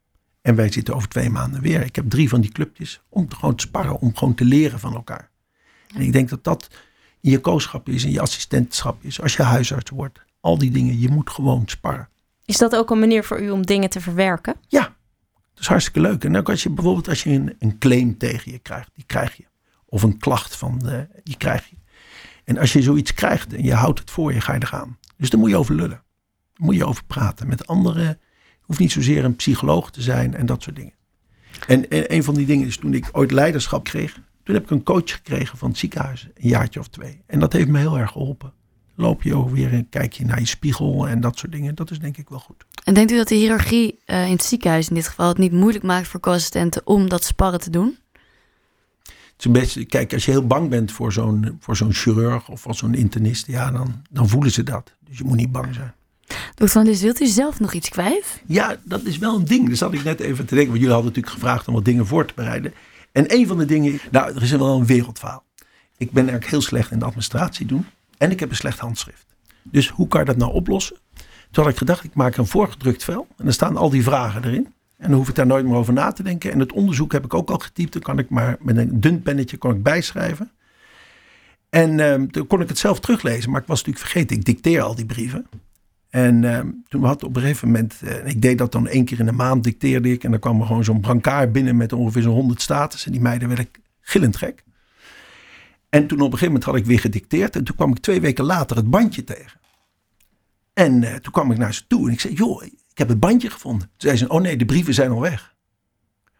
En 0.41 0.55
wij 0.55 0.71
zitten 0.71 0.95
over 0.95 1.07
twee 1.07 1.29
maanden 1.29 1.61
weer. 1.61 1.81
Ik 1.81 1.95
heb 1.95 2.09
drie 2.09 2.29
van 2.29 2.41
die 2.41 2.51
clubjes 2.51 3.01
om 3.09 3.27
te 3.27 3.35
gewoon 3.35 3.55
te 3.55 3.63
sparren, 3.67 3.99
om 3.99 4.15
gewoon 4.15 4.33
te 4.33 4.45
leren 4.45 4.79
van 4.79 4.93
elkaar. 4.93 5.29
En 5.95 6.01
ik 6.01 6.13
denk 6.13 6.29
dat 6.29 6.43
dat 6.43 6.67
in 7.21 7.31
je 7.31 7.39
kooschap 7.39 7.89
is, 7.89 8.03
in 8.03 8.11
je 8.11 8.21
assistentschap 8.21 9.03
is, 9.03 9.21
als 9.21 9.35
je 9.35 9.43
huisarts 9.43 9.89
wordt. 9.89 10.19
Al 10.39 10.57
die 10.57 10.71
dingen, 10.71 10.99
je 10.99 11.09
moet 11.09 11.29
gewoon 11.29 11.63
sparren. 11.65 12.09
Is 12.45 12.57
dat 12.57 12.75
ook 12.75 12.89
een 12.89 12.99
manier 12.99 13.23
voor 13.23 13.41
u 13.41 13.49
om 13.49 13.65
dingen 13.65 13.89
te 13.89 14.01
verwerken? 14.01 14.55
Ja, 14.67 14.95
dat 15.53 15.59
is 15.59 15.67
hartstikke 15.67 15.99
leuk. 15.99 16.23
En 16.23 16.37
ook 16.37 16.49
als 16.49 16.63
je 16.63 16.69
bijvoorbeeld 16.69 17.07
als 17.07 17.23
je 17.23 17.29
een, 17.29 17.55
een 17.59 17.77
claim 17.77 18.17
tegen 18.17 18.51
je 18.51 18.59
krijgt, 18.59 18.89
die 18.93 19.05
krijg 19.05 19.37
je. 19.37 19.45
Of 19.85 20.03
een 20.03 20.17
klacht 20.17 20.55
van 20.55 20.79
de, 20.79 21.07
die 21.23 21.37
krijg 21.37 21.69
je. 21.69 21.75
En 22.43 22.57
als 22.57 22.73
je 22.73 22.81
zoiets 22.81 23.13
krijgt 23.13 23.53
en 23.53 23.63
je 23.63 23.73
houdt 23.73 23.99
het 23.99 24.11
voor 24.11 24.33
je, 24.33 24.41
ga 24.41 24.53
je 24.53 24.59
er 24.59 24.67
gaan. 24.67 24.97
Dus 25.17 25.29
daar 25.29 25.39
moet 25.39 25.49
je 25.49 25.57
over 25.57 25.75
lullen. 25.75 26.02
Moet 26.63 26.75
je 26.75 26.85
over 26.85 27.03
praten 27.03 27.47
met 27.47 27.67
anderen. 27.67 28.19
Hoeft 28.61 28.79
niet 28.79 28.91
zozeer 28.91 29.25
een 29.25 29.35
psycholoog 29.35 29.91
te 29.91 30.01
zijn 30.01 30.35
en 30.35 30.45
dat 30.45 30.63
soort 30.63 30.75
dingen. 30.75 30.93
En, 31.67 31.89
en 31.89 32.13
een 32.13 32.23
van 32.23 32.35
die 32.35 32.45
dingen 32.45 32.67
is 32.67 32.77
toen 32.77 32.93
ik 32.93 33.09
ooit 33.11 33.31
leiderschap 33.31 33.83
kreeg. 33.83 34.13
Toen 34.43 34.55
heb 34.55 34.63
ik 34.63 34.69
een 34.69 34.83
coach 34.83 35.11
gekregen 35.11 35.57
van 35.57 35.69
het 35.69 35.77
ziekenhuis. 35.77 36.27
Een 36.33 36.49
jaartje 36.49 36.79
of 36.79 36.87
twee. 36.87 37.21
En 37.25 37.39
dat 37.39 37.53
heeft 37.53 37.67
me 37.67 37.79
heel 37.79 37.97
erg 37.97 38.11
geholpen. 38.11 38.53
Loop 38.95 39.23
je 39.23 39.35
ook 39.35 39.49
weer 39.49 39.73
en 39.73 39.89
kijk 39.89 40.13
je 40.13 40.25
naar 40.25 40.39
je 40.39 40.45
spiegel 40.45 41.07
en 41.07 41.21
dat 41.21 41.37
soort 41.37 41.51
dingen. 41.51 41.75
Dat 41.75 41.91
is 41.91 41.99
denk 41.99 42.17
ik 42.17 42.29
wel 42.29 42.39
goed. 42.39 42.65
En 42.83 42.93
denkt 42.93 43.11
u 43.11 43.15
dat 43.17 43.27
de 43.27 43.35
hiërarchie 43.35 43.99
eh, 44.05 44.25
in 44.25 44.31
het 44.31 44.43
ziekenhuis 44.43 44.89
in 44.89 44.95
dit 44.95 45.07
geval 45.07 45.27
het 45.27 45.37
niet 45.37 45.51
moeilijk 45.51 45.83
maakt 45.83 46.07
voor 46.07 46.19
co-assistenten 46.19 46.87
om 46.87 47.09
dat 47.09 47.23
sparren 47.23 47.59
te 47.59 47.69
doen? 47.69 47.97
Het 49.03 49.45
is 49.45 49.51
beetje, 49.51 49.85
kijk, 49.85 50.13
als 50.13 50.25
je 50.25 50.31
heel 50.31 50.47
bang 50.47 50.69
bent 50.69 50.91
voor 50.91 51.13
zo'n, 51.13 51.57
voor 51.59 51.75
zo'n 51.75 51.93
chirurg 51.93 52.49
of 52.49 52.61
voor 52.61 52.75
zo'n 52.75 52.93
internist, 52.93 53.47
ja, 53.47 53.71
dan, 53.71 54.01
dan 54.09 54.29
voelen 54.29 54.51
ze 54.51 54.63
dat. 54.63 54.95
Dus 54.99 55.17
je 55.17 55.23
moet 55.23 55.37
niet 55.37 55.51
bang 55.51 55.73
zijn. 55.73 55.93
Dokter 56.55 56.69
Van 56.69 56.95
wilt 56.95 57.21
u 57.21 57.25
zelf 57.25 57.59
nog 57.59 57.73
iets 57.73 57.89
kwijt? 57.89 58.41
Ja, 58.45 58.75
dat 58.83 59.03
is 59.03 59.17
wel 59.17 59.35
een 59.35 59.45
ding. 59.45 59.67
Daar 59.67 59.75
zat 59.75 59.93
ik 59.93 60.03
net 60.03 60.19
even 60.19 60.45
te 60.45 60.55
denken. 60.55 60.71
Want 60.71 60.79
jullie 60.79 60.93
hadden 60.93 61.05
natuurlijk 61.05 61.33
gevraagd 61.33 61.67
om 61.67 61.73
wat 61.73 61.85
dingen 61.85 62.07
voor 62.07 62.25
te 62.25 62.33
bereiden. 62.35 62.73
En 63.11 63.33
een 63.33 63.47
van 63.47 63.57
de 63.57 63.65
dingen, 63.65 63.99
nou, 64.11 64.35
er 64.35 64.43
is 64.43 64.51
wel 64.51 64.77
een 64.77 64.85
wereldverhaal. 64.85 65.43
Ik 65.97 66.11
ben 66.11 66.23
eigenlijk 66.23 66.51
heel 66.51 66.61
slecht 66.61 66.91
in 66.91 66.99
de 66.99 67.05
administratie 67.05 67.65
doen. 67.65 67.85
En 68.17 68.31
ik 68.31 68.39
heb 68.39 68.49
een 68.49 68.55
slecht 68.55 68.79
handschrift. 68.79 69.25
Dus 69.63 69.89
hoe 69.89 70.07
kan 70.07 70.19
je 70.19 70.25
dat 70.25 70.37
nou 70.37 70.53
oplossen? 70.53 70.97
Toen 71.51 71.63
had 71.63 71.73
ik 71.73 71.77
gedacht, 71.77 72.03
ik 72.03 72.13
maak 72.13 72.37
een 72.37 72.47
voorgedrukt 72.47 73.03
vel. 73.03 73.27
En 73.37 73.43
dan 73.43 73.53
staan 73.53 73.77
al 73.77 73.89
die 73.89 74.03
vragen 74.03 74.43
erin. 74.43 74.73
En 74.97 75.09
dan 75.09 75.17
hoef 75.17 75.29
ik 75.29 75.35
daar 75.35 75.45
nooit 75.45 75.65
meer 75.65 75.75
over 75.75 75.93
na 75.93 76.11
te 76.11 76.23
denken. 76.23 76.51
En 76.51 76.59
het 76.59 76.71
onderzoek 76.71 77.11
heb 77.11 77.25
ik 77.25 77.33
ook 77.33 77.49
al 77.49 77.57
getypt. 77.57 77.93
Dan 77.93 78.01
kan 78.01 78.19
ik 78.19 78.29
maar 78.29 78.57
met 78.59 78.77
een 78.77 79.01
dun 79.01 79.21
pennetje 79.21 79.57
kon 79.57 79.75
ik 79.75 79.83
bijschrijven. 79.83 80.51
En 81.69 81.99
ehm, 81.99 82.27
toen 82.27 82.47
kon 82.47 82.61
ik 82.61 82.67
het 82.67 82.77
zelf 82.77 82.99
teruglezen. 82.99 83.51
Maar 83.51 83.61
ik 83.61 83.67
was 83.67 83.83
natuurlijk 83.83 84.05
vergeten. 84.05 84.37
Ik 84.37 84.45
dicteer 84.45 84.81
al 84.81 84.95
die 84.95 85.05
brieven. 85.05 85.47
En 86.13 86.43
ehm, 86.43 86.67
toen 86.87 87.03
had 87.03 87.23
op 87.23 87.35
een 87.35 87.41
gegeven 87.41 87.67
moment, 87.67 88.01
eh, 88.01 88.25
ik 88.25 88.41
deed 88.41 88.57
dat 88.57 88.71
dan 88.71 88.87
één 88.87 89.05
keer 89.05 89.19
in 89.19 89.25
de 89.25 89.31
maand, 89.31 89.63
dicteerde 89.63 90.11
ik. 90.11 90.23
En 90.23 90.31
dan 90.31 90.39
kwam 90.39 90.59
er 90.59 90.65
gewoon 90.65 90.83
zo'n 90.83 91.01
brancard 91.01 91.51
binnen 91.51 91.77
met 91.77 91.93
ongeveer 91.93 92.21
zo'n 92.21 92.33
100 92.33 92.61
status. 92.61 93.05
En 93.05 93.11
die 93.11 93.21
meiden 93.21 93.47
werden 93.47 93.69
gillend 94.01 94.37
gek. 94.37 94.63
En 95.89 96.07
toen 96.07 96.17
op 96.17 96.25
een 96.25 96.31
gegeven 96.31 96.47
moment 96.47 96.63
had 96.63 96.75
ik 96.75 96.85
weer 96.85 96.99
gedicteerd. 96.99 97.55
En 97.55 97.63
toen 97.63 97.75
kwam 97.75 97.91
ik 97.91 97.97
twee 97.99 98.21
weken 98.21 98.43
later 98.43 98.75
het 98.75 98.89
bandje 98.89 99.23
tegen. 99.23 99.59
En 100.73 101.03
eh, 101.03 101.15
toen 101.15 101.31
kwam 101.31 101.51
ik 101.51 101.57
naar 101.57 101.73
ze 101.73 101.87
toe 101.87 102.07
en 102.07 102.13
ik 102.13 102.19
zei, 102.19 102.33
joh, 102.33 102.63
ik 102.63 102.97
heb 102.97 103.07
het 103.07 103.19
bandje 103.19 103.49
gevonden. 103.49 103.87
Toen 103.87 104.09
zei 104.09 104.17
ze, 104.17 104.29
oh 104.29 104.41
nee, 104.41 104.57
de 104.57 104.65
brieven 104.65 104.93
zijn 104.93 105.11
al 105.11 105.21
weg. 105.21 105.55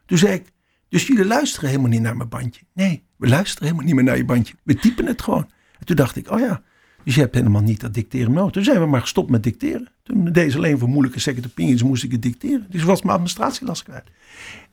Toen 0.05 0.17
zei 0.17 0.34
ik, 0.34 0.51
dus 0.89 1.07
jullie 1.07 1.26
luisteren 1.26 1.69
helemaal 1.69 1.89
niet 1.89 2.01
naar 2.01 2.17
mijn 2.17 2.30
bandje. 2.30 2.61
Nee, 2.74 3.05
we 3.17 3.28
luisteren 3.28 3.63
helemaal 3.63 3.86
niet 3.86 3.95
meer 3.95 4.03
naar 4.03 4.17
je 4.17 4.26
bandje. 4.26 4.53
We 4.63 4.76
typen 4.76 5.05
het 5.05 5.21
gewoon. 5.21 5.49
En 5.80 5.86
toen 5.86 5.95
dacht 5.95 6.15
ik, 6.15 6.32
oh 6.32 6.39
ja, 6.39 6.63
dus 7.03 7.15
je 7.15 7.21
hebt 7.21 7.35
helemaal 7.35 7.61
niet 7.61 7.79
dat 7.79 7.93
dicteren 7.93 8.33
nodig. 8.33 8.51
Toen 8.51 8.63
zijn 8.63 8.79
we 8.79 8.85
maar 8.85 9.01
gestopt 9.01 9.29
met 9.29 9.43
dicteren. 9.43 9.87
Toen 10.03 10.31
deed 10.31 10.51
ze 10.51 10.57
alleen 10.57 10.79
voor 10.79 10.89
moeilijke 10.89 11.19
second 11.19 11.45
opinions 11.45 11.83
moest 11.83 12.03
ik 12.03 12.11
het 12.11 12.21
dicteren. 12.21 12.65
Dus 12.69 12.83
was 12.83 13.01
mijn 13.01 13.13
administratielast 13.13 13.83
kwijt. 13.83 14.07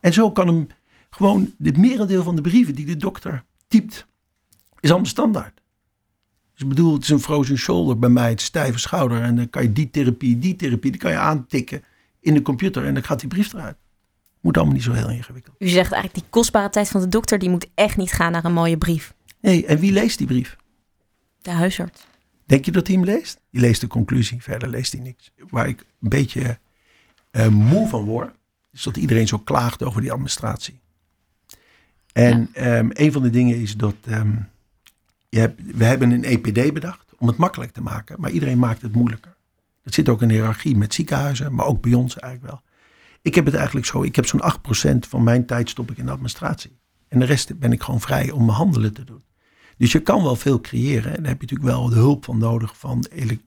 En 0.01 0.13
zo 0.13 0.31
kan 0.33 0.47
hem 0.47 0.67
gewoon, 1.11 1.53
het 1.63 1.77
merendeel 1.77 2.23
van 2.23 2.37
de 2.37 2.43
brieven 2.43 2.75
die 2.75 2.87
de 2.87 2.97
dokter 2.97 3.45
typt, 3.69 4.07
is 4.81 4.91
allemaal 4.91 5.09
standaard. 5.09 5.61
Dus 6.53 6.63
ik 6.63 6.69
bedoel, 6.69 6.95
het 6.95 7.03
is 7.03 7.09
een 7.09 7.21
frozen 7.21 7.57
shoulder 7.57 7.99
bij 7.99 8.09
mij, 8.09 8.31
het 8.31 8.41
stijve 8.41 8.79
schouder. 8.79 9.23
En 9.23 9.37
dan 9.37 9.51
kan 9.51 9.63
je 9.63 9.73
die 9.73 9.91
therapie, 9.91 10.39
die 10.39 10.57
therapie, 10.57 10.91
die 10.91 11.01
kan 11.01 11.11
je 11.11 11.19
aantikken 11.19 11.83
in 12.21 12.35
de 12.35 12.43
computer 12.43 12.85
en 12.85 12.95
dan 12.95 13.03
gaat 13.03 13.21
die 13.21 13.29
brief 13.29 13.53
eruit. 13.53 13.77
Moet 14.41 14.57
allemaal 14.57 14.75
niet 14.75 14.83
zo 14.83 14.93
heel 14.93 15.11
ingewikkeld. 15.11 15.57
U 15.59 15.69
zegt 15.69 15.93
eigenlijk 15.93 16.15
die 16.15 16.31
kostbare 16.31 16.71
tijd 16.71 16.89
van 16.89 17.01
de 17.01 17.09
dokter, 17.09 17.39
die 17.39 17.51
moet 17.51 17.67
echt 17.75 17.97
niet 17.97 18.13
gaan 18.13 18.33
naar 18.33 18.45
een 18.45 18.53
mooie 18.53 18.79
brief. 18.79 19.15
Nee, 19.41 19.67
en 19.67 19.79
wie 19.79 19.93
leest 19.93 20.19
die 20.19 20.27
brief? 20.27 20.57
De 21.43 21.51
huisarts. 21.51 22.07
Denk 22.51 22.65
je 22.65 22.73
dat 22.73 22.87
hij 22.87 22.97
hem 22.97 23.05
leest? 23.05 23.41
Die 23.51 23.61
leest 23.61 23.81
de 23.81 23.87
conclusie, 23.87 24.43
verder 24.43 24.69
leest 24.69 24.93
hij 24.93 25.01
niks. 25.01 25.31
Waar 25.51 25.69
ik 25.69 25.81
een 26.01 26.09
beetje 26.09 26.59
eh, 27.31 27.49
moe 27.49 27.89
van 27.89 28.05
word, 28.05 28.35
is 28.73 28.83
dat 28.83 28.97
iedereen 28.97 29.27
zo 29.27 29.39
klaagt 29.39 29.83
over 29.83 30.01
die 30.01 30.13
administratie. 30.13 30.81
En 32.13 32.49
ehm, 32.53 32.89
een 32.93 33.13
van 33.13 33.23
de 33.23 33.31
dingen 33.31 33.57
is 33.57 33.77
dat 33.77 33.95
ehm, 34.05 34.37
je 35.29 35.39
hebt, 35.39 35.61
we 35.77 35.85
hebben 35.85 36.11
een 36.11 36.25
EPD 36.25 36.73
bedacht 36.73 37.13
om 37.19 37.27
het 37.27 37.37
makkelijk 37.37 37.73
te 37.73 37.83
maken, 37.83 38.21
maar 38.21 38.31
iedereen 38.31 38.59
maakt 38.59 38.83
het 38.83 38.95
moeilijker. 38.95 39.37
Dat 39.83 39.95
zit 39.95 40.09
ook 40.09 40.23
in 40.23 40.29
de 40.29 40.35
hiërarchie 40.35 40.77
met 40.77 40.95
ziekenhuizen, 40.95 41.55
maar 41.55 41.67
ook 41.67 41.83
bij 41.83 41.95
ons 41.95 42.19
eigenlijk 42.19 42.53
wel. 42.53 42.63
Ik 43.23 43.35
heb 43.35 43.45
het 43.45 43.55
eigenlijk 43.55 43.87
zo, 43.87 44.03
ik 44.03 44.17
heb 44.17 44.27
zo'n 44.27 44.43
8% 44.95 45.09
van 45.09 45.23
mijn 45.23 45.47
tijd 45.47 45.69
stop 45.69 45.91
ik 45.91 45.99
in 45.99 46.07
de 46.07 46.13
administratie. 46.13 46.79
En 47.09 47.19
de 47.19 47.25
rest 47.25 47.59
ben 47.59 47.73
ik 47.73 47.83
gewoon 47.83 48.01
vrij 48.01 48.31
om 48.31 48.45
mijn 48.45 48.57
handelen 48.57 48.93
te 48.93 49.05
doen. 49.05 49.23
Dus 49.81 49.93
je 49.93 50.01
kan 50.01 50.23
wel 50.23 50.37
veel 50.37 50.61
creëren. 50.61 51.17
En 51.17 51.23
daar 51.23 51.33
heb 51.33 51.41
je 51.41 51.47
natuurlijk 51.47 51.77
wel 51.77 51.89
de 51.89 51.95
hulp 51.95 52.25
van 52.25 52.39
nodig 52.39 52.79
van 52.79 53.05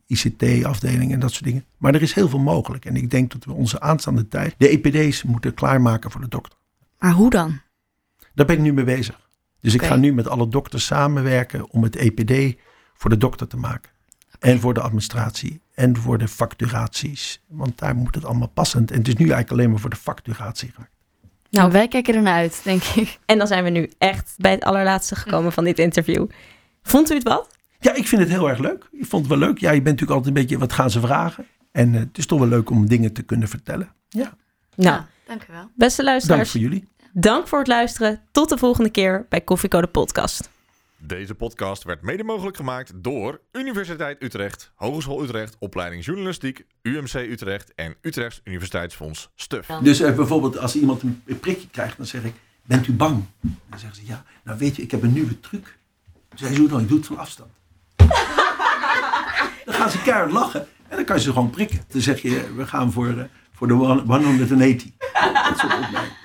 ICT-afdeling 0.08 1.12
en 1.12 1.20
dat 1.20 1.32
soort 1.32 1.44
dingen. 1.44 1.66
Maar 1.78 1.94
er 1.94 2.02
is 2.02 2.14
heel 2.14 2.30
veel 2.30 2.40
mogelijk. 2.40 2.86
En 2.86 2.96
ik 2.96 3.12
denk 3.12 3.32
dat 3.32 3.46
we 3.46 3.52
onze 3.52 3.80
aanstaande 3.80 4.28
tijd 4.28 4.56
de 4.58 4.68
EPD's 4.68 5.24
moeten 5.24 5.54
klaarmaken 5.54 6.12
voor 6.12 6.22
de 6.22 6.28
dokter. 6.28 6.58
Maar 7.00 7.12
hoe 7.12 7.30
dan? 7.30 7.60
Daar 8.34 8.46
ben 8.46 8.56
ik 8.56 8.62
nu 8.62 8.74
mee 8.74 8.84
bezig. 8.84 9.30
Dus 9.60 9.74
ik 9.74 9.84
ga 9.84 9.96
nu 9.96 10.14
met 10.14 10.28
alle 10.28 10.48
dokters 10.48 10.86
samenwerken 10.86 11.70
om 11.70 11.84
het 11.84 11.96
EPD 11.96 12.60
voor 12.94 13.10
de 13.10 13.18
dokter 13.18 13.48
te 13.48 13.58
maken. 13.58 13.92
En 14.40 14.60
voor 14.60 14.74
de 14.74 14.82
administratie. 14.82 15.62
En 15.74 15.98
voor 15.98 16.18
de 16.18 16.28
facturaties. 16.28 17.44
Want 17.48 17.80
daar 17.80 17.96
moet 17.96 18.16
het 18.16 18.26
allemaal 18.26 18.48
passend. 18.48 18.92
En 18.92 18.98
het 18.98 19.08
is 19.08 19.14
nu 19.14 19.20
eigenlijk 19.20 19.52
alleen 19.52 19.70
maar 19.70 19.80
voor 19.80 19.90
de 19.90 19.96
facturatie. 19.96 20.74
Nou, 21.54 21.72
wij 21.72 21.88
kijken 21.88 22.16
ernaar 22.16 22.34
uit, 22.36 22.62
denk 22.64 22.84
ik. 22.84 23.20
En 23.26 23.38
dan 23.38 23.48
zijn 23.48 23.64
we 23.64 23.70
nu 23.70 23.92
echt 23.98 24.34
bij 24.38 24.52
het 24.52 24.64
allerlaatste 24.64 25.16
gekomen 25.16 25.52
van 25.52 25.64
dit 25.64 25.80
interview. 25.80 26.26
Vond 26.84 27.12
u 27.12 27.14
het 27.14 27.24
wat? 27.24 27.50
Ja, 27.80 27.94
ik 27.94 28.08
vind 28.08 28.22
het 28.22 28.30
heel 28.32 28.50
erg 28.50 28.60
leuk. 28.60 28.88
Ik 28.92 29.06
vond 29.06 29.28
het 29.30 29.40
wel 29.40 29.48
leuk. 29.48 29.58
Ja, 29.58 29.68
je 29.72 29.82
bent 29.82 30.00
natuurlijk 30.00 30.12
altijd 30.18 30.28
een 30.36 30.42
beetje, 30.42 30.58
wat 30.58 30.74
gaan 30.74 30.90
ze 30.90 31.00
vragen? 31.00 31.46
En 31.72 31.94
eh, 31.94 32.00
het 32.00 32.18
is 32.18 32.26
toch 32.26 32.40
wel 32.40 32.48
leuk 32.48 32.70
om 32.70 32.88
dingen 32.88 33.14
te 33.14 33.22
kunnen 33.22 33.48
vertellen. 33.48 33.94
Ja, 34.10 34.34
Nou, 34.76 34.90
Ja, 34.96 35.08
dank 35.28 35.42
u 35.50 35.54
wel. 35.54 35.70
beste 35.76 35.96
dank 36.02 36.10
luisteraars, 36.10 36.52
voor 36.52 36.60
jullie. 36.60 36.88
dank 37.14 37.48
voor 37.48 37.60
het 37.60 37.68
luisteren. 37.68 38.22
Tot 38.32 38.50
de 38.50 38.58
volgende 38.58 38.90
keer 38.90 39.26
bij 39.30 39.42
Koffiecode 39.42 39.88
Podcast. 39.88 40.50
Deze 41.06 41.36
podcast 41.36 41.84
werd 41.84 42.02
mede 42.02 42.24
mogelijk 42.24 42.56
gemaakt 42.58 42.92
door 42.96 43.42
Universiteit 43.52 44.24
Utrecht, 44.24 44.72
Hogeschool 44.76 45.24
Utrecht, 45.24 45.56
Opleiding 45.60 46.06
Journalistiek, 46.06 46.66
UMC 46.82 47.14
Utrecht 47.14 47.74
en 47.76 47.96
Utrechts 48.02 48.42
Universiteitsfonds 48.44 49.30
STUF. 49.36 49.66
Dus 49.82 50.00
eh, 50.00 50.16
bijvoorbeeld 50.16 50.58
als 50.58 50.76
iemand 50.76 51.02
een 51.02 51.40
prikje 51.40 51.68
krijgt, 51.68 51.98
dan 51.98 52.06
zeg 52.06 52.24
ik, 52.24 52.34
bent 52.66 52.88
u 52.88 52.94
bang? 52.94 53.26
Dan 53.70 53.80
zeggen 53.80 53.96
ze, 53.96 54.06
ja, 54.06 54.24
nou 54.44 54.58
weet 54.58 54.76
je, 54.76 54.82
ik 54.82 54.92
heb 54.92 55.04
een 55.04 55.14
nieuwe 55.14 55.40
truc. 55.40 55.78
Dan 56.30 56.38
zeggen 56.38 56.58
ze, 56.58 56.68
dan, 56.68 56.82
ik 56.82 56.88
doe 56.88 56.98
het 56.98 57.08
van 57.08 57.18
afstand. 57.18 57.52
dan 59.66 59.74
gaan 59.74 59.90
ze 59.90 60.02
keihard 60.02 60.32
lachen 60.32 60.68
en 60.88 60.96
dan 60.96 61.06
kan 61.06 61.16
je 61.16 61.22
ze 61.22 61.32
gewoon 61.34 61.50
prikken. 61.50 61.80
Dan 61.88 62.02
zeg 62.02 62.22
je, 62.22 62.54
we 62.56 62.68
gaan 62.68 62.92
voor, 62.92 63.08
eh, 63.18 63.24
voor 63.52 63.68
de 63.68 63.74
one- 63.74 64.24
180. 64.24 64.92
Dat 65.50 65.58
soort 65.60 65.74
opleiding. 65.74 66.22